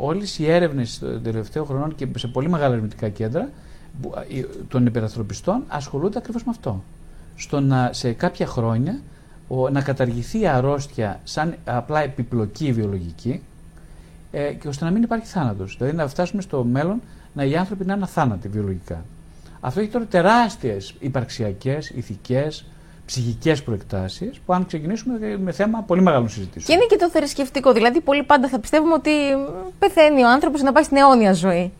Όλες 0.00 0.38
οι 0.38 0.50
έρευνες 0.50 0.98
των 0.98 1.22
τελευταίων 1.22 1.66
χρονών 1.66 1.94
και 1.94 2.08
σε 2.16 2.26
πολύ 2.26 2.48
μεγάλα 2.48 2.72
ερευνητικά 2.72 3.08
κέντρα 3.08 3.48
των 4.68 4.86
υπερανθρωπιστών 4.86 5.62
ασχολούνται 5.68 6.18
ακριβώς 6.18 6.44
με 6.44 6.50
αυτό. 6.50 6.82
Στο 7.40 7.60
να 7.60 7.90
σε 7.92 8.12
κάποια 8.12 8.46
χρόνια 8.46 9.00
να 9.70 9.82
καταργηθεί 9.82 10.40
η 10.40 10.46
αρρώστια 10.46 11.20
σαν 11.24 11.54
απλά 11.64 12.00
επιπλοκή 12.00 12.72
βιολογική 12.72 13.42
ε, 14.30 14.52
και 14.52 14.68
ώστε 14.68 14.84
να 14.84 14.90
μην 14.90 15.02
υπάρχει 15.02 15.26
θάνατος. 15.26 15.76
Δηλαδή 15.78 15.96
να 15.96 16.08
φτάσουμε 16.08 16.42
στο 16.42 16.64
μέλλον 16.64 17.00
να 17.32 17.44
οι 17.44 17.56
άνθρωποι 17.56 17.84
να 17.84 17.94
είναι 17.94 18.02
αθάνατοι 18.02 18.48
βιολογικά. 18.48 19.04
Αυτό 19.60 19.80
έχει 19.80 19.88
τώρα 19.88 20.04
τεράστιες 20.04 20.94
υπαρξιακές, 20.98 21.90
ηθικές, 21.90 22.64
ψυχικές 23.06 23.62
προεκτάσεις, 23.62 24.38
που 24.46 24.52
αν 24.54 24.66
ξεκινήσουμε 24.66 25.38
με 25.42 25.52
θέμα 25.52 25.82
πολύ 25.82 26.02
μεγάλων 26.02 26.28
συζητήσεων. 26.28 26.64
Και 26.64 26.72
είναι 26.72 26.86
και 26.88 26.96
το 26.96 27.10
θρησκευτικό. 27.10 27.72
Δηλαδή, 27.72 28.00
πολλοί 28.00 28.22
πάντα 28.22 28.48
θα 28.48 28.58
πιστεύουμε 28.58 28.94
ότι 28.94 29.10
πεθαίνει 29.78 30.22
ο 30.22 30.28
άνθρωπος 30.28 30.62
να 30.62 30.72
πάει 30.72 30.82
στην 30.82 30.96
αιώνια 30.96 31.32
ζωή. 31.32 31.72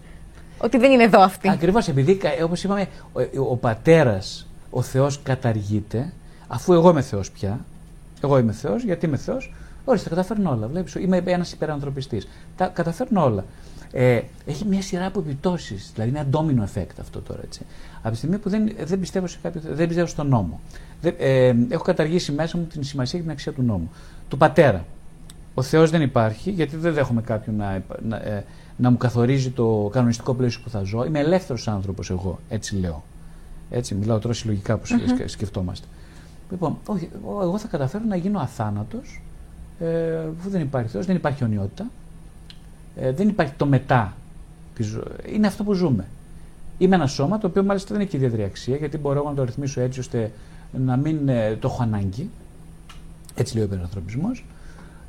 Ότι 0.59 0.79
δεν 0.79 0.93
είναι 0.93 1.03
εδώ 1.03 1.21
αυτή. 1.21 1.49
Ακριβώς 1.49 1.89
επειδή, 1.89 2.21
όπως 2.45 2.65
είπαμε, 2.65 2.89
ο, 3.13 3.21
ο 3.51 3.57
πατέρας, 3.57 4.47
ο 4.71 4.83
Θεός 4.83 5.23
καταργείται, 5.23 6.13
αφού 6.49 6.73
εγώ 6.73 6.91
είμαι 6.91 7.03
Θεός 7.03 7.31
πια. 7.31 7.61
Εγώ 8.23 8.39
είμαι 8.39 8.53
Θεός, 8.53 8.85
γιατί 8.85 9.07
είμαι 9.07 9.17
Θεός. 9.17 9.53
Όχι, 9.85 10.03
τα 10.03 10.09
καταφέρνω 10.09 10.51
όλα. 10.51 10.67
Βλέπεις, 10.67 10.95
είμαι 10.95 11.23
ένας 11.25 11.53
υπερανθρωπιστής. 11.53 12.29
Τα 12.57 12.67
καταφέρνω 12.67 13.25
όλα. 13.25 13.45
Ε, 13.93 14.21
έχει 14.47 14.65
μια 14.65 14.83
σειρά 14.83 15.07
από 15.07 15.21
επιπτώσεις. 15.21 15.91
Δηλαδή, 15.95 16.11
είναι 16.11 16.19
ένα 16.19 16.29
ντόμινο 16.29 16.69
effect 16.75 16.97
αυτό 17.01 17.21
τώρα. 17.21 17.41
Έτσι. 17.45 17.61
Από 17.99 18.11
τη 18.11 18.17
στιγμή 18.17 18.39
που 18.39 18.49
δεν, 18.49 18.73
δεν, 18.85 19.01
πιστεύω, 19.01 19.27
σε 19.27 19.39
κάποιο, 19.43 19.61
δεν 19.65 19.87
πιστεύω 19.87 20.07
στον 20.07 20.29
νόμο. 20.29 20.61
Δεν, 21.01 21.15
ε, 21.19 21.55
έχω 21.69 21.83
καταργήσει 21.85 22.33
μέσα 22.33 22.59
μου 22.59 22.65
την 22.65 22.85
σημασία 22.85 23.19
και 23.19 23.25
την 23.25 23.33
αξία 23.33 23.53
του 23.53 23.63
νόμου. 23.63 23.91
Του 24.29 24.37
πατέρα. 24.37 24.85
Ο 25.55 25.63
Θεός 25.63 25.91
δεν 25.91 26.03
υπάρχει, 26.03 26.51
γιατί 26.51 26.77
δεν 26.77 26.93
δέχομαι 26.93 27.21
κάποιον 27.21 27.57
να, 27.57 27.83
να, 28.03 28.17
ε, 28.17 28.45
να 28.77 28.91
μου 28.91 28.97
καθορίζει 28.97 29.51
το 29.51 29.91
κανονιστικό 29.93 30.35
πλαίσιο 30.35 30.61
που 30.65 30.71
θα 30.71 30.83
ζω. 30.83 31.05
Είμαι 31.05 31.19
ελεύθερος 31.19 31.69
άνθρωπος 31.69 32.11
εγώ, 32.11 32.39
έτσι 32.49 32.77
λέω. 32.77 33.03
Έτσι, 33.71 33.95
μιλάω 33.95 34.19
τώρα 34.19 34.35
συλλογικά 34.35 34.77
που 34.77 34.87
mm-hmm. 34.87 35.23
σκεφτόμαστε. 35.27 35.87
Λοιπόν, 36.51 36.79
όχι, 36.87 37.11
εγώ 37.25 37.59
θα 37.59 37.69
καταφέρω 37.69 38.05
να 38.05 38.17
γίνω 38.17 38.39
αθάνατος, 38.39 39.23
ε, 39.79 39.87
που 40.43 40.49
δεν 40.49 40.61
υπάρχει 40.61 40.89
Θεός, 40.89 41.07
δεν 41.07 41.17
υπάρχει 41.17 41.45
ονειότητα, 41.45 41.91
ε, 42.97 43.13
δεν 43.13 43.29
υπάρχει 43.29 43.53
το 43.57 43.67
μετά. 43.67 44.15
Είναι 45.33 45.47
αυτό 45.47 45.65
που 45.65 45.73
ζούμε. 45.73 46.07
Είμαι 46.79 46.95
ένα 46.95 47.07
σώμα 47.07 47.39
το 47.39 47.47
οποίο 47.47 47.65
μάλιστα 47.65 47.95
δεν 47.95 48.03
έχει 48.07 48.17
ιδιαίτερη 48.17 48.43
αξία, 48.43 48.77
γιατί 48.77 48.99
μπορώ 48.99 49.23
να 49.23 49.35
το 49.35 49.45
ρυθμίσω 49.45 49.81
έτσι 49.81 50.01
ώστε 50.01 50.33
να 50.73 50.97
μην 50.97 51.29
ε, 51.29 51.57
το 51.57 51.69
έχω 51.69 51.83
ανάγκη. 51.83 52.31
Έτσι 53.35 53.55
λέει 53.55 53.65
ο 53.65 53.67
υπερανθρωπισμός. 53.67 54.45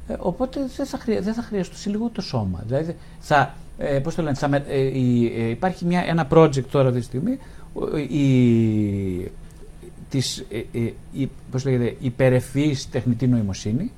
Ε, 0.07 0.15
οπότε 0.19 0.59
δεν 0.75 0.85
θα, 0.85 0.97
χρεια, 0.97 1.21
δεν 1.21 1.33
θα 1.33 1.41
χρειαστεί 1.41 1.89
λίγο 1.89 2.09
το 2.09 2.21
σώμα. 2.21 2.63
Δηλαδή 2.65 2.95
θα, 3.19 3.53
ε, 3.83 3.99
πώς 3.99 4.15
το 4.15 4.21
λένε, 4.21 4.35
θα, 4.35 4.55
ε, 4.55 4.61
ε, 4.69 5.49
υπάρχει 5.49 5.85
μια, 5.85 6.03
ένα 6.07 6.27
project 6.31 6.65
τώρα 6.71 6.87
αυτή 6.87 6.99
τη 6.99 7.05
στιγμή 7.05 7.37
η, 8.09 9.31
της, 10.09 10.45
η, 11.11 11.29
πώς 11.51 11.65
λέγεται, 11.65 11.95
υπερευφυής 11.99 12.89
τεχνητή 12.89 13.27
νοημοσύνη 13.27 13.91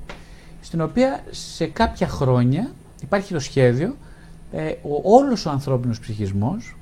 στην 0.61 0.81
οποία 0.81 1.23
σε 1.29 1.65
κάποια 1.65 2.07
χρόνια 2.07 2.71
υπάρχει 3.01 3.33
το 3.33 3.39
σχέδιο 3.39 3.95
ο, 4.81 5.15
όλος 5.15 5.45
ο 5.45 5.49
ανθρώπινος 5.49 5.99
ψυχισμός 5.99 6.75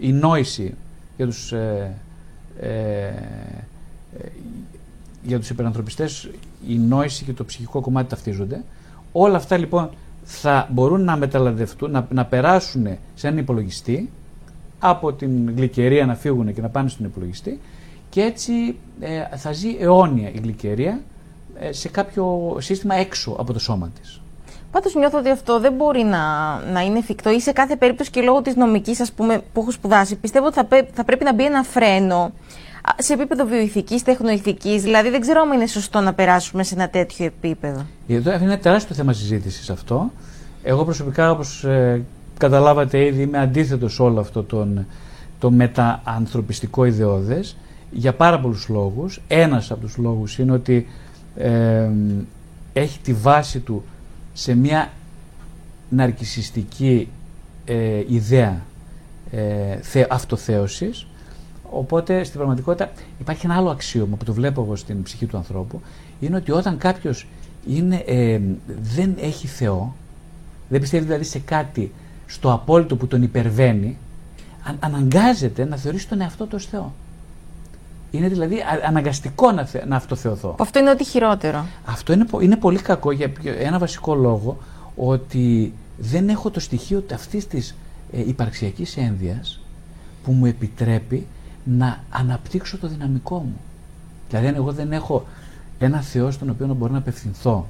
η 0.00 0.12
νόηση 0.12 0.74
για 1.16 1.26
τους 1.26 1.52
για 5.22 5.38
τους 5.38 5.50
υπερανθρωπιστές 5.50 6.30
η 6.68 6.78
νόηση 6.78 7.24
και 7.24 7.32
το 7.32 7.44
ψυχικό 7.44 7.80
κομμάτι 7.80 8.08
ταυτίζονται. 8.08 8.64
Όλα 9.12 9.36
αυτά 9.36 9.56
λοιπόν 9.56 9.90
θα 10.30 10.68
μπορούν 10.70 11.04
να 11.04 11.16
μεταλαδευτούν, 11.16 11.90
να, 11.90 12.06
να 12.10 12.24
περάσουν 12.24 12.86
σε 13.14 13.26
έναν 13.26 13.38
υπολογιστή, 13.38 14.10
από 14.78 15.12
την 15.12 15.54
γλυκερία 15.56 16.06
να 16.06 16.14
φύγουν 16.14 16.54
και 16.54 16.60
να 16.60 16.68
πάνε 16.68 16.88
στον 16.88 17.06
υπολογιστή 17.06 17.60
και 18.10 18.20
έτσι 18.20 18.76
ε, 19.00 19.36
θα 19.36 19.52
ζει 19.52 19.76
αιώνια 19.78 20.28
η 20.28 20.38
γλυκερία 20.42 21.00
ε, 21.58 21.72
σε 21.72 21.88
κάποιο 21.88 22.56
σύστημα 22.60 22.94
έξω 22.94 23.36
από 23.38 23.52
το 23.52 23.58
σώμα 23.58 23.90
της. 24.00 24.20
Πάντως 24.70 24.94
νιώθω 24.94 25.18
ότι 25.18 25.30
αυτό 25.30 25.60
δεν 25.60 25.72
μπορεί 25.72 26.02
να, 26.02 26.56
να 26.72 26.80
είναι 26.80 26.98
εφικτό 26.98 27.30
ή 27.30 27.40
σε 27.40 27.52
κάθε 27.52 27.76
περίπτωση 27.76 28.10
και 28.10 28.20
λόγω 28.20 28.42
της 28.42 28.56
νομικής 28.56 29.00
ας 29.00 29.12
πούμε, 29.12 29.42
που 29.52 29.60
έχω 29.60 29.70
σπουδάσει 29.70 30.16
πιστεύω 30.16 30.46
ότι 30.46 30.54
θα, 30.54 30.66
θα 30.92 31.04
πρέπει 31.04 31.24
να 31.24 31.34
μπει 31.34 31.44
ένα 31.44 31.62
φρένο 31.62 32.32
σε 32.98 33.12
επίπεδο 33.12 33.44
βιοειθικής, 33.46 34.02
τεχνοειθικής, 34.02 34.82
δηλαδή 34.82 35.10
δεν 35.10 35.20
ξέρω 35.20 35.40
αν 35.40 35.52
είναι 35.52 35.66
σωστό 35.66 36.00
να 36.00 36.14
περάσουμε 36.14 36.62
σε 36.62 36.74
ένα 36.74 36.88
τέτοιο 36.88 37.24
επίπεδο. 37.24 37.86
Εδώ 38.08 38.32
είναι 38.34 38.44
ένα 38.44 38.58
τεράστιο 38.58 38.94
θέμα 38.94 39.12
συζήτησης 39.12 39.70
αυτό. 39.70 40.12
Εγώ 40.62 40.84
προσωπικά, 40.84 41.30
όπως 41.30 41.64
ε, 41.64 42.02
καταλάβατε 42.38 43.04
ήδη, 43.04 43.22
είμαι 43.22 43.38
αντίθετος 43.38 43.94
σε 43.94 44.02
όλο 44.02 44.20
αυτό 44.20 44.42
τον, 44.42 44.86
το 45.38 45.50
μεταανθρωπιστικό 45.50 46.84
ιδεώδες 46.84 47.56
για 47.90 48.14
πάρα 48.14 48.40
πολλούς 48.40 48.68
λόγους. 48.68 49.20
Ένας 49.28 49.70
από 49.70 49.80
τους 49.80 49.96
λόγους 49.96 50.38
είναι 50.38 50.52
ότι 50.52 50.86
ε, 51.36 51.90
έχει 52.72 52.98
τη 52.98 53.12
βάση 53.12 53.58
του 53.58 53.84
σε 54.32 54.54
μια 54.54 54.90
ναρκισιστική 55.88 57.08
ε, 57.64 58.02
ιδέα 58.08 58.60
ε, 59.30 60.04
αυτοθέωσης 60.08 61.06
Οπότε 61.70 62.24
στην 62.24 62.36
πραγματικότητα 62.36 62.90
υπάρχει 63.20 63.46
ένα 63.46 63.56
άλλο 63.56 63.70
αξίωμα 63.70 64.16
που 64.16 64.24
το 64.24 64.32
βλέπω 64.32 64.62
εγώ 64.62 64.76
στην 64.76 65.02
ψυχή 65.02 65.26
του 65.26 65.36
ανθρώπου. 65.36 65.80
Είναι 66.20 66.36
ότι 66.36 66.50
όταν 66.50 66.78
κάποιος 66.78 67.26
ε, 68.06 68.40
δεν 68.82 69.16
έχει 69.20 69.46
Θεό, 69.46 69.94
δεν 70.68 70.80
πιστεύει 70.80 71.04
δηλαδή 71.04 71.24
σε 71.24 71.38
κάτι 71.38 71.92
στο 72.26 72.52
απόλυτο 72.52 72.96
που 72.96 73.06
τον 73.06 73.22
υπερβαίνει, 73.22 73.98
αν, 74.64 74.76
αναγκάζεται 74.80 75.64
να 75.64 75.76
θεωρήσει 75.76 76.08
τον 76.08 76.20
εαυτό 76.20 76.44
του 76.44 76.52
ως 76.54 76.66
Θεό. 76.66 76.92
Είναι 78.10 78.28
δηλαδή 78.28 78.56
αναγκαστικό 78.86 79.52
να, 79.52 79.68
να 79.86 79.96
αυτοθεωθώ. 79.96 80.54
Αυτό 80.58 80.78
είναι 80.78 80.90
ό,τι 80.90 81.04
χειρότερο. 81.04 81.66
Αυτό 81.84 82.12
είναι, 82.12 82.26
είναι 82.40 82.56
πολύ 82.56 82.78
κακό 82.78 83.10
για 83.10 83.32
ένα 83.58 83.78
βασικό 83.78 84.14
λόγο 84.14 84.58
ότι 84.96 85.72
δεν 85.98 86.28
έχω 86.28 86.50
το 86.50 86.60
στοιχείο 86.60 87.04
αυτής 87.14 87.46
της 87.46 87.74
ε, 88.12 88.20
υπαρξιακής 88.28 88.96
ένδυας 88.96 89.60
που 90.24 90.32
μου 90.32 90.46
επιτρέπει 90.46 91.26
να 91.68 92.04
αναπτύξω 92.10 92.78
το 92.78 92.88
δυναμικό 92.88 93.38
μου. 93.38 93.60
Δηλαδή 94.28 94.46
αν 94.46 94.54
εγώ 94.54 94.72
δεν 94.72 94.92
έχω 94.92 95.26
ένα 95.78 96.00
Θεό 96.00 96.30
στον 96.30 96.50
οποίο 96.50 96.74
μπορώ 96.74 96.92
να 96.92 96.98
απευθυνθώ, 96.98 97.66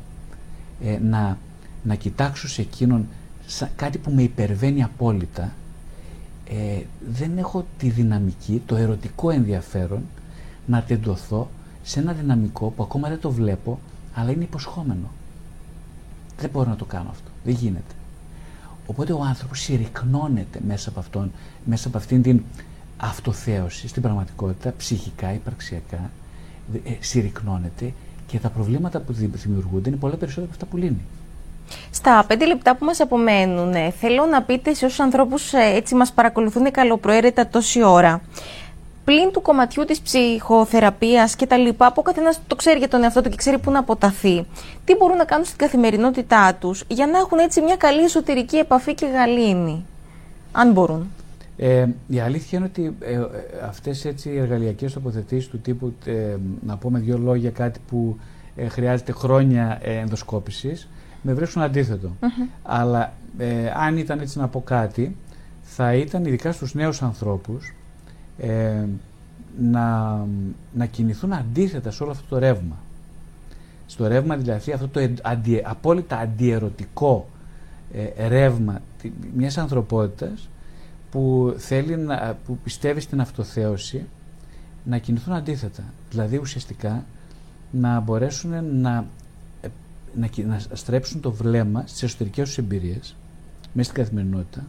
ε, 0.84 0.99
να, 0.99 1.38
να 1.82 1.94
κοιτάξω 1.94 2.49
σε 2.49 2.61
εκείνον 2.61 3.07
κάτι 3.76 3.99
που 3.99 4.11
με 4.11 4.22
υπερβαίνει 4.22 4.82
απόλυτα, 4.82 5.53
ε, 6.49 6.82
δεν 7.11 7.38
έχω 7.38 7.66
τη 7.78 7.88
δυναμική, 7.88 8.62
το 8.66 8.76
ερωτικό 8.76 9.30
ενδιαφέρον 9.30 10.03
να 10.66 10.82
τεντωθώ 10.82 11.49
σε 11.82 12.01
ένα 12.01 12.12
δυναμικό 12.12 12.68
που 12.68 12.82
ακόμα 12.82 13.09
δεν 13.09 13.20
το 13.20 13.30
βλέπω, 13.30 13.78
αλλά 14.14 14.30
είναι 14.30 14.44
υποσχόμενο. 14.44 15.11
Δεν 16.40 16.51
μπορώ 16.51 16.70
να 16.70 16.76
το 16.76 16.84
κάνω 16.84 17.09
αυτό. 17.11 17.30
Δεν 17.44 17.55
γίνεται. 17.55 17.94
Οπότε 18.86 19.12
ο 19.12 19.22
άνθρωπος 19.22 19.61
συρρυκνώνεται 19.61 20.61
μέσα 20.66 20.88
από, 20.88 21.01
αυτόν, 21.01 21.32
μέσα 21.64 21.88
από 21.88 21.96
αυτήν 21.96 22.22
την 22.22 22.42
αυτοθέωση 22.99 23.88
στην 23.88 24.03
πραγματικότητα, 24.03 24.74
ψυχικά, 24.78 25.32
υπαρξιακά, 25.32 26.11
ε, 26.84 26.90
συρρυκνώνεται 27.01 27.92
και 28.26 28.38
τα 28.38 28.49
προβλήματα 28.49 29.01
που 29.01 29.12
δημιουργούνται 29.12 29.88
είναι 29.88 29.99
πολλά 29.99 30.14
περισσότερα 30.16 30.46
από 30.46 30.55
αυτά 30.55 30.66
που 30.66 30.76
λύνει. 30.76 31.01
Στα 31.90 32.24
πέντε 32.26 32.46
λεπτά 32.46 32.76
που 32.76 32.84
μας 32.84 33.01
απομένουν, 33.01 33.74
ε, 33.74 33.90
θέλω 33.90 34.26
να 34.26 34.42
πείτε 34.42 34.74
σε 34.74 34.84
όσους 34.84 35.01
ανθρώπους 35.01 35.53
ε, 35.53 35.72
έτσι 35.74 35.94
μας 35.94 36.12
παρακολουθούν 36.12 36.70
καλοπροαίρετα 36.70 37.46
τόση 37.46 37.82
ώρα. 37.82 38.20
Πλην 39.05 39.30
του 39.32 39.42
κομματιού 39.42 39.84
της 39.84 40.01
ψυχοθεραπείας 40.01 41.36
και 41.36 41.46
τα 41.46 41.57
λοιπά, 41.57 41.86
που 41.86 41.94
ο 41.99 42.03
καθένας 42.03 42.40
το 42.46 42.55
ξέρει 42.55 42.78
για 42.78 42.88
τον 42.88 43.03
εαυτό 43.03 43.22
του 43.22 43.28
και 43.28 43.36
ξέρει 43.36 43.59
πού 43.59 43.70
να 43.70 43.78
αποταθεί, 43.78 44.46
τι 44.84 44.94
μπορούν 44.96 45.16
να 45.16 45.24
κάνουν 45.24 45.44
στην 45.44 45.59
καθημερινότητά 45.59 46.55
τους 46.55 46.84
για 46.88 47.07
να 47.07 47.18
έχουν 47.18 47.38
έτσι 47.38 47.61
μια 47.61 47.76
καλή 47.76 48.03
εσωτερική 48.03 48.57
επαφή 48.57 48.94
και 48.94 49.07
γαλήνη, 49.07 49.84
αν 50.53 50.72
μπορούν. 50.72 51.11
Ε, 51.61 51.86
η 52.09 52.20
αλήθεια 52.20 52.59
είναι 52.59 52.66
ότι 52.66 52.96
ε, 53.00 53.12
ε, 53.12 53.26
αυτές 53.68 54.04
έτσι 54.04 54.30
οι 54.30 54.38
εργαλειακές 54.38 54.92
τοποθετήσεις 54.92 55.48
του 55.48 55.59
τύπου, 55.59 55.94
ε, 56.04 56.36
να 56.66 56.76
πούμε 56.76 56.98
δύο 56.98 57.18
λόγια 57.18 57.50
κάτι 57.50 57.80
που 57.88 58.18
ε, 58.56 58.68
χρειάζεται 58.68 59.12
χρόνια 59.12 59.78
ε, 59.82 59.94
ενδοσκόπησης, 59.96 60.88
με 61.22 61.32
βρίσκουν 61.32 61.62
αντίθετο. 61.62 62.16
Αλλά 62.62 63.12
αν 63.76 63.96
ήταν 63.96 64.20
έτσι 64.20 64.38
να 64.38 64.48
πω 64.48 64.61
κάτι, 64.61 65.16
θα 65.62 65.94
ήταν 65.94 66.24
ειδικά 66.24 66.52
στους 66.52 66.74
νέους 66.74 67.02
ανθρώπους 67.02 67.74
να, 69.61 70.16
να 70.72 70.86
κινηθούν 70.86 71.32
αντίθετα 71.32 71.90
σε 71.90 72.02
όλο 72.02 72.12
αυτό 72.12 72.24
το 72.28 72.38
ρεύμα. 72.38 72.76
Στο 73.86 74.06
ρεύμα 74.06 74.36
δηλαδή 74.36 74.72
αυτό 74.72 74.88
το 74.88 75.09
αντι, 75.22 75.62
απόλυτα 75.64 76.18
αντιερωτικό 76.18 77.28
ρεύμα 78.28 78.80
μιας 79.36 79.59
ανθρωπότητας 79.59 80.48
που, 81.11 81.54
θέλει 81.59 81.96
να, 81.96 82.38
που 82.46 82.59
πιστεύει 82.64 83.00
στην 83.00 83.20
αυτοθέωση 83.20 84.04
να 84.84 84.98
κινηθούν 84.98 85.34
αντίθετα. 85.34 85.84
Δηλαδή 86.11 86.36
ουσιαστικά 86.36 87.04
να 87.70 88.00
μπορέσουν 88.00 88.50
να, 88.50 89.06
να, 90.14 90.28
να 90.46 90.61
στρέψουν 90.72 91.20
το 91.20 91.32
βλέμμα 91.32 91.84
στις 91.86 92.02
εσωτερικές 92.02 92.48
τους 92.48 92.59
εμπειρίες 92.59 93.16
μέσα 93.72 93.90
στην 93.90 94.02
καθημερινότητα 94.02 94.66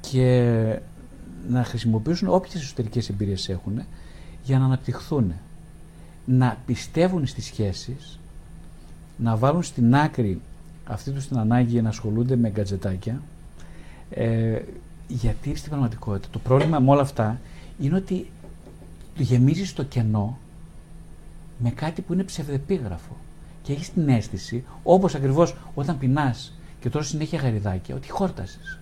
και 0.00 0.78
να 1.48 1.64
χρησιμοποιήσουν 1.64 2.28
όποιες 2.28 2.62
εσωτερικές 2.62 3.08
εμπειρίες 3.08 3.48
έχουν 3.48 3.82
για 4.44 4.58
να 4.58 4.64
αναπτυχθούν. 4.64 5.32
Να 6.24 6.58
πιστεύουν 6.66 7.26
στις 7.26 7.44
σχέσεις, 7.44 8.18
να 9.16 9.36
βάλουν 9.36 9.62
στην 9.62 9.94
άκρη 9.94 10.40
αυτή 10.84 11.10
τους 11.10 11.28
την 11.28 11.38
ανάγκη 11.38 11.82
να 11.82 11.88
ασχολούνται 11.88 12.36
με 12.36 12.50
γκατζετάκια 12.50 13.22
ε, 14.10 14.58
γιατί 15.08 15.54
στην 15.54 15.70
πραγματικότητα 15.70 16.28
το 16.30 16.38
πρόβλημα 16.38 16.78
με 16.78 16.90
όλα 16.90 17.00
αυτά 17.00 17.40
είναι 17.80 17.96
ότι 17.96 18.30
του 19.16 19.22
γεμίζεις 19.22 19.72
το 19.72 19.82
κενό 19.82 20.38
με 21.58 21.70
κάτι 21.70 22.02
που 22.02 22.12
είναι 22.12 22.22
ψευδεπίγραφο. 22.22 23.16
Και 23.62 23.72
έχεις 23.72 23.92
την 23.92 24.08
αίσθηση, 24.08 24.64
όπως 24.82 25.14
ακριβώς 25.14 25.56
όταν 25.74 25.98
πεινάς 25.98 26.52
και 26.80 26.90
τώρα 26.90 27.04
συνέχεια 27.04 27.38
γαριδάκια, 27.38 27.94
ότι 27.94 28.10
χόρτασες. 28.10 28.78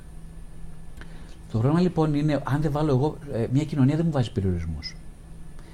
Το 1.53 1.59
πρόβλημα 1.59 1.81
λοιπόν 1.81 2.14
είναι, 2.14 2.43
αν 2.45 2.61
δεν 2.61 2.72
βάλω 2.72 2.91
εγώ, 2.91 3.16
ε, 3.33 3.47
μια 3.53 3.64
κοινωνία 3.64 3.97
δεν 3.97 4.05
μου 4.05 4.12
βάζει 4.12 4.33
περιορισμούς. 4.33 4.95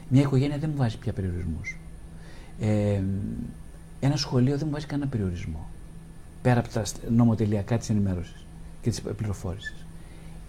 Μια 0.09 0.22
οικογένεια 0.22 0.59
δεν 0.59 0.70
μου 0.70 0.76
βάζει 0.76 0.98
πια 0.98 1.12
περιορισμούς. 1.12 1.78
Ε, 2.61 3.03
ένα 4.00 4.16
σχολείο 4.16 4.57
δεν 4.57 4.66
μου 4.66 4.72
βάζει 4.72 4.86
κανένα 4.86 5.11
περιορισμό. 5.11 5.66
Πέρα 6.42 6.61
από 6.61 6.68
τα 6.68 6.82
νομοτελειακά 7.11 7.78
της 7.78 7.90
ενημέρωσης 7.90 8.44
και 8.82 8.90
της 8.90 9.00
πληροφόρησης. 9.00 9.82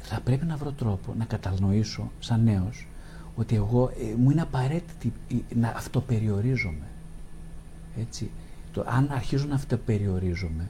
Θα 0.06 0.20
πρέπει 0.20 0.46
να 0.46 0.58
βρω 0.58 0.72
τρόπο 0.72 1.14
να 1.18 1.26
κατανοήσω 1.26 2.12
σαν 2.20 2.44
νέος 2.44 2.88
ότι 3.36 3.56
εγώ 3.56 3.92
ε, 4.00 4.16
μου 4.16 4.32
είναι 4.32 4.42
απαραίτητη 4.42 5.14
να 5.56 5.68
αυτοπεριορίζομαι. 5.68 6.88
Έτσι. 8.00 8.30
Το, 8.74 8.86
αν 8.88 9.10
αρχίζω 9.12 9.46
να 9.46 9.56
αυτοπεριορίζομαι, 9.56 10.70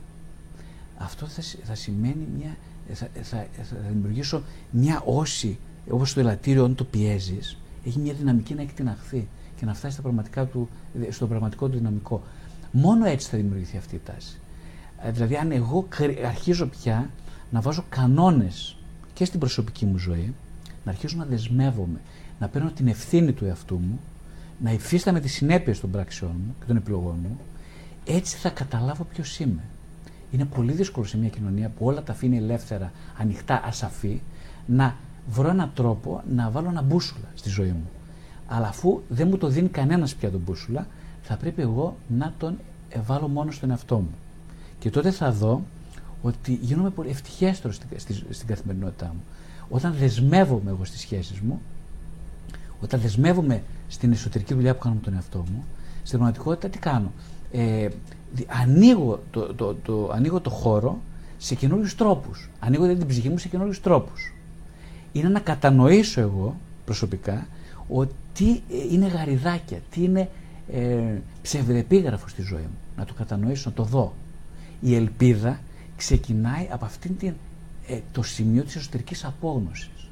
αυτό 0.97 1.25
θα, 1.25 1.41
θα 1.63 1.75
σημαίνει 1.75 2.27
μια 2.38 2.57
ε, 2.89 2.93
θα, 2.93 3.07
θα, 3.21 3.47
θα 3.63 3.75
δημιουργήσω 3.91 4.43
μια 4.71 5.01
όση, 5.05 5.57
όπως 5.89 6.13
το 6.13 6.19
ελαττήριο, 6.19 6.63
όταν 6.63 6.75
το 6.75 6.84
πιέζεις, 6.84 7.57
έχει 7.86 7.99
μια 7.99 8.13
δυναμική 8.13 8.53
να 8.53 8.61
εκτιναχθεί 8.61 9.27
και 9.55 9.65
να 9.65 9.73
φτάσει 9.73 9.93
στα 9.93 10.01
πραγματικά 10.01 10.45
του, 10.45 10.69
στο 11.09 11.27
πραγματικό 11.27 11.67
του 11.67 11.77
δυναμικό. 11.77 12.23
Μόνο 12.71 13.05
έτσι 13.05 13.29
θα 13.29 13.38
δημιουργηθεί 13.38 13.77
αυτή 13.77 13.95
η 13.95 14.01
τάση. 14.05 14.39
Ε, 15.03 15.11
δηλαδή, 15.11 15.36
αν 15.36 15.51
εγώ 15.51 15.88
αρχίζω 16.25 16.65
πια 16.65 17.09
να 17.51 17.61
βάζω 17.61 17.86
κανόνες 17.89 18.77
και 19.14 19.26
στην 19.26 19.39
προσωπική 19.39 19.86
μου 19.86 19.97
ζωή, 19.97 20.34
να 20.86 20.91
αρχίζω 20.91 21.18
να 21.18 21.26
δεσμεύομαι, 21.26 21.99
να 22.39 22.47
παίρνω 22.47 22.72
την 22.72 22.88
ευθύνη 22.88 23.32
του 23.32 23.45
εαυτού 23.45 23.76
μου, 23.76 23.99
να 24.64 24.72
υφίσταμαι 24.72 25.20
τις 25.20 25.34
συνέπειες 25.34 25.80
των 25.80 25.91
πράξεών 25.91 26.36
μου 26.47 26.55
και 26.59 26.66
των 26.68 26.76
επιλογών 26.76 27.16
μου, 27.22 27.39
έτσι 28.05 28.38
θα 28.38 28.49
καταλάβω 28.49 29.03
ποιος 29.03 29.39
είμαι 29.39 29.61
είναι 30.34 30.45
πολύ 30.45 30.72
δύσκολο 30.72 31.05
σε 31.05 31.18
μια 31.18 31.30
κοινωνία 31.30 31.70
που 31.70 31.86
όλα 31.86 32.03
τα 32.03 32.11
αφήνει 32.11 32.38
ελεύθερα, 32.38 32.91
ανοιχτά, 33.18 33.61
ασαφή, 33.66 34.22
να 34.66 34.95
βρω 35.30 35.49
έναν 35.49 35.72
τρόπο 35.74 36.24
να 36.36 36.49
βάλω 36.49 36.70
ένα 36.70 36.82
μπούσουλα 36.82 37.26
στη 37.36 37.49
ζωή 37.49 37.68
μου. 37.68 37.89
Αλλά 38.47 38.68
αφού 38.68 39.01
δεν 39.09 39.28
μου 39.28 39.38
το 39.38 39.47
δίνει 39.47 39.68
κανένας 39.68 40.16
πια 40.16 40.32
τον 40.32 40.41
μπούσουλα, 40.45 40.88
θα 41.22 41.38
πρέπει 41.38 41.61
εγώ 41.61 41.97
να 42.07 42.34
τον 42.38 42.57
βάλω 43.05 43.28
μόνο 43.28 43.51
στον 43.51 43.70
εαυτό 43.70 43.97
μου. 43.97 44.11
Και 44.80 44.89
τότε 44.89 45.11
θα 45.11 45.32
δω 45.32 45.61
ότι 46.24 46.59
γίνομαι 46.61 46.89
πολύ 46.89 47.09
ευτυχέστερο 47.09 47.74
στην, 47.74 47.88
στην 48.30 48.47
καθημερινότητά 48.47 49.05
μου. 49.05 49.24
Όταν 49.69 49.95
δεσμεύομαι 49.99 50.69
εγώ 50.69 50.86
στις 50.86 50.99
σχέσεις 50.99 51.39
μου, 51.39 51.61
όταν 52.82 52.99
δεσμεύομαι 52.99 53.61
στην 53.88 54.11
εσωτερική 54.11 54.53
δουλειά 54.53 54.74
που 54.74 54.80
κάνω 54.80 54.95
με 54.95 55.01
τον 55.01 55.13
εαυτό 55.13 55.38
μου, 55.38 55.63
στην 56.03 56.17
πραγματικότητα 56.17 56.69
τι 56.69 56.78
κάνω. 56.78 57.11
Ε, 57.51 57.88
ανοίγω 58.61 59.24
το, 59.32 59.53
το, 59.53 59.74
το, 59.74 60.09
ανοίγω 60.13 60.39
το 60.39 60.49
χώρο 60.49 60.99
σε 61.38 61.55
καινούριους 61.55 61.95
τρόπους. 61.95 62.49
Ανοίγω 62.59 62.82
δηλαδή 62.82 62.99
την 62.99 63.09
ψυχή 63.09 63.30
μου 63.30 63.38
σε 63.38 63.47
καινούριους 63.47 63.82
τρόπους. 63.82 64.34
Είναι 65.11 65.30
να 65.30 65.39
κατανοήσω 65.39 66.21
εγώ 66.21 66.55
προσωπικά 66.86 67.47
ότι 67.88 68.63
είναι 68.91 69.07
γαριδάκια, 69.07 69.80
τι 69.91 70.03
είναι 70.03 70.30
ε, 70.74 71.21
ψευδεπίγραφος 71.41 72.32
στη 72.32 72.41
ζωή 72.41 72.61
μου. 72.61 72.78
Να 72.97 73.05
το 73.05 73.13
κατανοήσω, 73.13 73.69
να 73.69 73.76
το 73.76 73.84
δω. 73.84 74.13
Η 74.82 74.95
ελπίδα 74.95 75.59
ξεκινάει 76.03 76.67
από 76.71 76.85
αυτήν 76.85 77.17
την, 77.17 77.33
ε, 77.87 77.99
το 78.11 78.23
σημείο 78.23 78.63
της 78.63 78.75
εσωτερικής 78.75 79.25
απόγνωσης. 79.25 80.07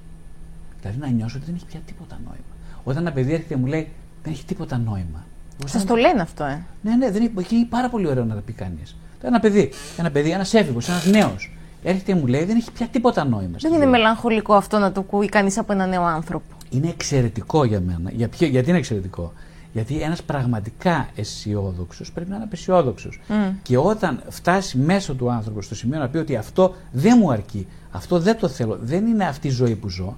Δηλαδή 0.81 0.99
να 0.99 1.07
νιώσω 1.07 1.37
ότι 1.37 1.45
δεν 1.45 1.55
έχει 1.55 1.65
πια 1.65 1.79
τίποτα 1.85 2.19
νόημα. 2.23 2.53
Όταν 2.83 3.01
ένα 3.01 3.11
παιδί 3.11 3.31
έρχεται 3.31 3.53
και 3.53 3.59
μου 3.59 3.65
λέει 3.65 3.87
δεν 4.23 4.33
έχει 4.33 4.45
τίποτα 4.45 4.77
νόημα. 4.77 5.25
Σας 5.65 5.85
το 5.85 5.95
λένε 5.95 6.21
αυτό, 6.21 6.43
ε. 6.43 6.65
Ναι, 6.81 6.95
ναι, 6.95 7.11
δεν 7.11 7.21
είναι 7.21 7.65
πάρα 7.69 7.89
πολύ 7.89 8.07
ωραίο 8.07 8.25
να 8.25 8.35
τα 8.35 8.41
πει 8.41 8.51
κανείς. 8.51 8.95
Ένα 9.21 9.39
παιδί, 9.39 9.69
ένα 9.97 10.11
παιδί, 10.11 10.29
ένας 10.31 10.53
έφηβος, 10.53 10.89
ένας 10.89 11.05
νέος. 11.05 11.55
Έρχεται 11.83 12.11
και 12.11 12.19
μου 12.19 12.27
λέει 12.27 12.43
δεν 12.43 12.55
έχει 12.55 12.71
πια 12.71 12.87
τίποτα 12.87 13.25
νόημα. 13.25 13.57
Δεν 13.59 13.73
είναι 13.73 13.85
μελαγχολικό 13.85 14.53
αυτό 14.53 14.77
να 14.77 14.91
το 14.91 14.99
ακούει 14.99 15.29
κανείς 15.29 15.57
από 15.57 15.73
ένα 15.73 15.85
νέο 15.85 16.03
άνθρωπο. 16.03 16.55
Είναι 16.69 16.87
εξαιρετικό 16.87 17.63
για 17.63 17.79
μένα. 17.79 18.11
Για 18.11 18.27
ποιο, 18.27 18.47
γιατί 18.47 18.69
είναι 18.69 18.77
εξαιρετικό; 18.77 19.33
Γιατί 19.73 20.01
ένας 20.01 20.23
πραγματικά 20.23 21.09
αισιόδοξος 21.15 22.11
πρέπει 22.11 22.29
να 22.29 22.35
είναι 22.35 22.43
απεσιόδοξος. 22.43 23.19
Mm. 23.29 23.53
Και 23.61 23.77
όταν 23.77 24.23
φτάσει 24.29 24.77
μέσω 24.77 25.13
του 25.13 25.31
άνθρωπος 25.31 25.65
στο 25.65 25.75
σημείο 25.75 25.99
να 25.99 26.09
πει 26.09 26.17
ότι 26.17 26.35
αυτό 26.35 26.75
δεν 26.91 27.17
μου 27.19 27.31
αρκεί, 27.31 27.67
αυτό 27.91 28.19
δεν 28.19 28.37
το 28.37 28.47
θέλω, 28.47 28.77
δεν 28.81 29.05
είναι 29.05 29.25
αυτή 29.25 29.47
η 29.47 29.51
ζωή 29.51 29.75
που 29.75 29.89
ζω, 29.89 30.17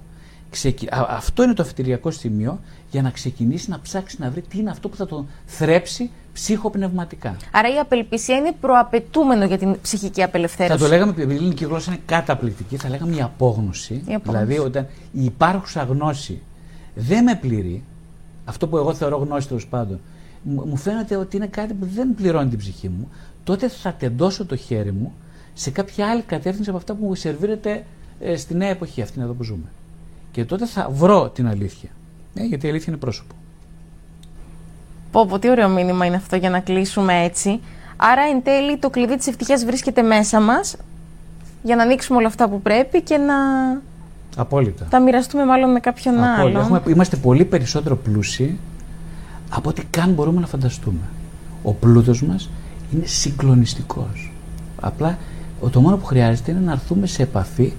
αυτό 1.08 1.42
είναι 1.42 1.52
το 1.52 1.62
αφιτηριακό 1.62 2.10
σημείο 2.10 2.60
για 2.90 3.02
να 3.02 3.10
ξεκινήσει 3.10 3.70
να 3.70 3.80
ψάξει 3.80 4.16
να 4.20 4.30
βρει 4.30 4.42
τι 4.42 4.58
είναι 4.58 4.70
αυτό 4.70 4.88
που 4.88 4.96
θα 4.96 5.06
τον 5.06 5.28
θρέψει 5.46 6.10
ψυχοπνευματικά. 6.32 7.36
Άρα 7.52 7.74
η 7.74 7.78
απελπισία 7.78 8.36
είναι 8.36 8.52
προαπαιτούμενο 8.60 9.44
για 9.44 9.58
την 9.58 9.80
ψυχική 9.80 10.22
απελευθέρωση. 10.22 10.78
Θα 10.78 10.84
το 10.84 10.90
λέγαμε, 10.90 11.10
επειδή 11.10 11.32
η 11.32 11.36
ελληνική 11.36 11.64
γλώσσα 11.64 11.92
είναι 11.92 12.00
καταπληκτική, 12.06 12.76
θα 12.76 12.88
λέγαμε 12.88 13.16
η 13.16 13.20
απόγνωση. 13.20 13.94
Η 13.94 14.14
απόγνωση. 14.14 14.44
Δηλαδή, 14.46 14.58
όταν 14.58 14.86
η 15.12 15.24
υπάρχουσα 15.24 15.82
γνώση 15.82 16.42
δεν 16.94 17.22
με 17.22 17.34
πληρεί, 17.34 17.84
αυτό 18.44 18.68
που 18.68 18.76
εγώ 18.76 18.94
θεωρώ 18.94 19.16
γνώση 19.16 19.48
τέλος 19.48 19.66
πάντων, 19.66 20.00
μου 20.42 20.76
φαίνεται 20.76 21.16
ότι 21.16 21.36
είναι 21.36 21.46
κάτι 21.46 21.74
που 21.74 21.86
δεν 21.94 22.14
πληρώνει 22.14 22.48
την 22.48 22.58
ψυχή 22.58 22.88
μου, 22.88 23.08
τότε 23.44 23.68
θα 23.68 23.92
τεντώσω 23.92 24.46
το 24.46 24.56
χέρι 24.56 24.92
μου 24.92 25.12
σε 25.54 25.70
κάποια 25.70 26.10
άλλη 26.10 26.22
κατεύθυνση 26.22 26.68
από 26.68 26.78
αυτά 26.78 26.94
που 26.94 27.06
μου 27.06 27.14
σερβίρεται 27.14 27.84
ε, 28.20 28.36
στη 28.36 28.54
νέα 28.54 28.68
εποχή, 28.68 29.02
αυτή 29.02 29.20
εδώ 29.20 29.32
που 29.32 29.42
ζούμε. 29.42 29.72
Και 30.32 30.44
τότε 30.44 30.66
θα 30.66 30.88
βρω 30.90 31.28
την 31.28 31.46
αλήθεια. 31.46 31.88
Ναι, 32.34 32.42
γιατί 32.44 32.66
η 32.66 32.68
αλήθεια 32.68 32.92
είναι 32.92 33.00
πρόσωπο. 33.00 33.34
Πω, 35.10 35.26
πω, 35.26 35.38
τι 35.38 35.50
ωραίο 35.50 35.68
μήνυμα 35.68 36.06
είναι 36.06 36.16
αυτό 36.16 36.36
για 36.36 36.50
να 36.50 36.60
κλείσουμε 36.60 37.22
έτσι. 37.22 37.60
Άρα, 37.96 38.22
εν 38.22 38.42
τέλει, 38.42 38.78
το 38.78 38.90
κλειδί 38.90 39.16
της 39.16 39.26
ευτυχίας 39.26 39.64
βρίσκεται 39.64 40.02
μέσα 40.02 40.40
μας 40.40 40.76
για 41.62 41.76
να 41.76 41.82
ανοίξουμε 41.82 42.18
όλα 42.18 42.26
αυτά 42.26 42.48
που 42.48 42.62
πρέπει 42.62 43.02
και 43.02 43.16
να 43.16 43.34
Απόλυτα. 44.36 44.84
τα 44.90 45.00
μοιραστούμε 45.00 45.44
μάλλον 45.44 45.70
με 45.70 45.80
κάποιον 45.80 46.22
άλλο. 46.22 46.58
Έχουμε, 46.58 46.82
είμαστε 46.86 47.16
πολύ 47.16 47.44
περισσότερο 47.44 47.96
πλούσιοι 47.96 48.58
από 49.50 49.68
ό,τι 49.68 49.82
καν 49.90 50.10
μπορούμε 50.12 50.40
να 50.40 50.46
φανταστούμε. 50.46 51.08
Ο 51.62 51.72
πλούτος 51.72 52.22
μας 52.22 52.50
είναι 52.92 53.06
συγκλονιστικός. 53.06 54.32
Απλά 54.80 55.18
το 55.70 55.80
μόνο 55.80 55.96
που 55.96 56.04
χρειάζεται 56.04 56.50
είναι 56.50 56.60
να 56.60 56.72
έρθουμε 56.72 57.06
σε 57.06 57.22
επαφή 57.22 57.72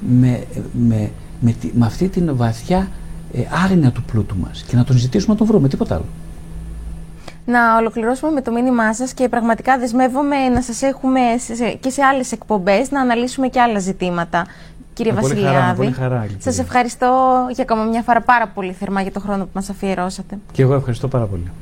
με, 0.00 0.44
με 0.72 1.10
με, 1.42 1.54
με 1.72 1.86
αυτή 1.86 2.08
την 2.08 2.36
βαθιά 2.36 2.88
ε, 3.32 3.42
άγνοια 3.64 3.90
του 3.90 4.02
πλούτου 4.02 4.36
μας 4.36 4.62
και 4.62 4.76
να 4.76 4.84
τον 4.84 4.96
ζητήσουμε 4.96 5.32
να 5.32 5.38
τον 5.38 5.46
βρούμε, 5.46 5.68
τίποτα 5.68 5.94
άλλο. 5.94 6.04
Να 7.44 7.76
ολοκληρώσουμε 7.76 8.32
με 8.32 8.42
το 8.42 8.52
μήνυμά 8.52 8.94
σας 8.94 9.14
και 9.14 9.28
πραγματικά 9.28 9.78
δεσμεύομαι 9.78 10.48
να 10.48 10.62
σας 10.62 10.82
έχουμε 10.82 11.20
και 11.80 11.90
σε 11.90 12.02
άλλες 12.02 12.32
εκπομπές 12.32 12.90
να 12.90 13.00
αναλύσουμε 13.00 13.48
και 13.48 13.60
άλλα 13.60 13.78
ζητήματα. 13.78 14.46
Κύριε 14.94 15.12
Βασιλιάδη, 15.12 15.94
σας 16.38 16.58
ευχαριστώ 16.58 17.06
για 17.54 17.62
ακόμα 17.62 17.84
μια 17.84 18.02
φορά 18.02 18.20
πάρα 18.20 18.48
πολύ 18.48 18.72
θερμά 18.72 19.02
για 19.02 19.12
το 19.12 19.20
χρόνο 19.20 19.44
που 19.44 19.50
μας 19.52 19.70
αφιερώσατε. 19.70 20.38
Και 20.52 20.62
εγώ 20.62 20.74
ευχαριστώ 20.74 21.08
πάρα 21.08 21.24
πολύ. 21.24 21.52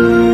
Música 0.00 0.29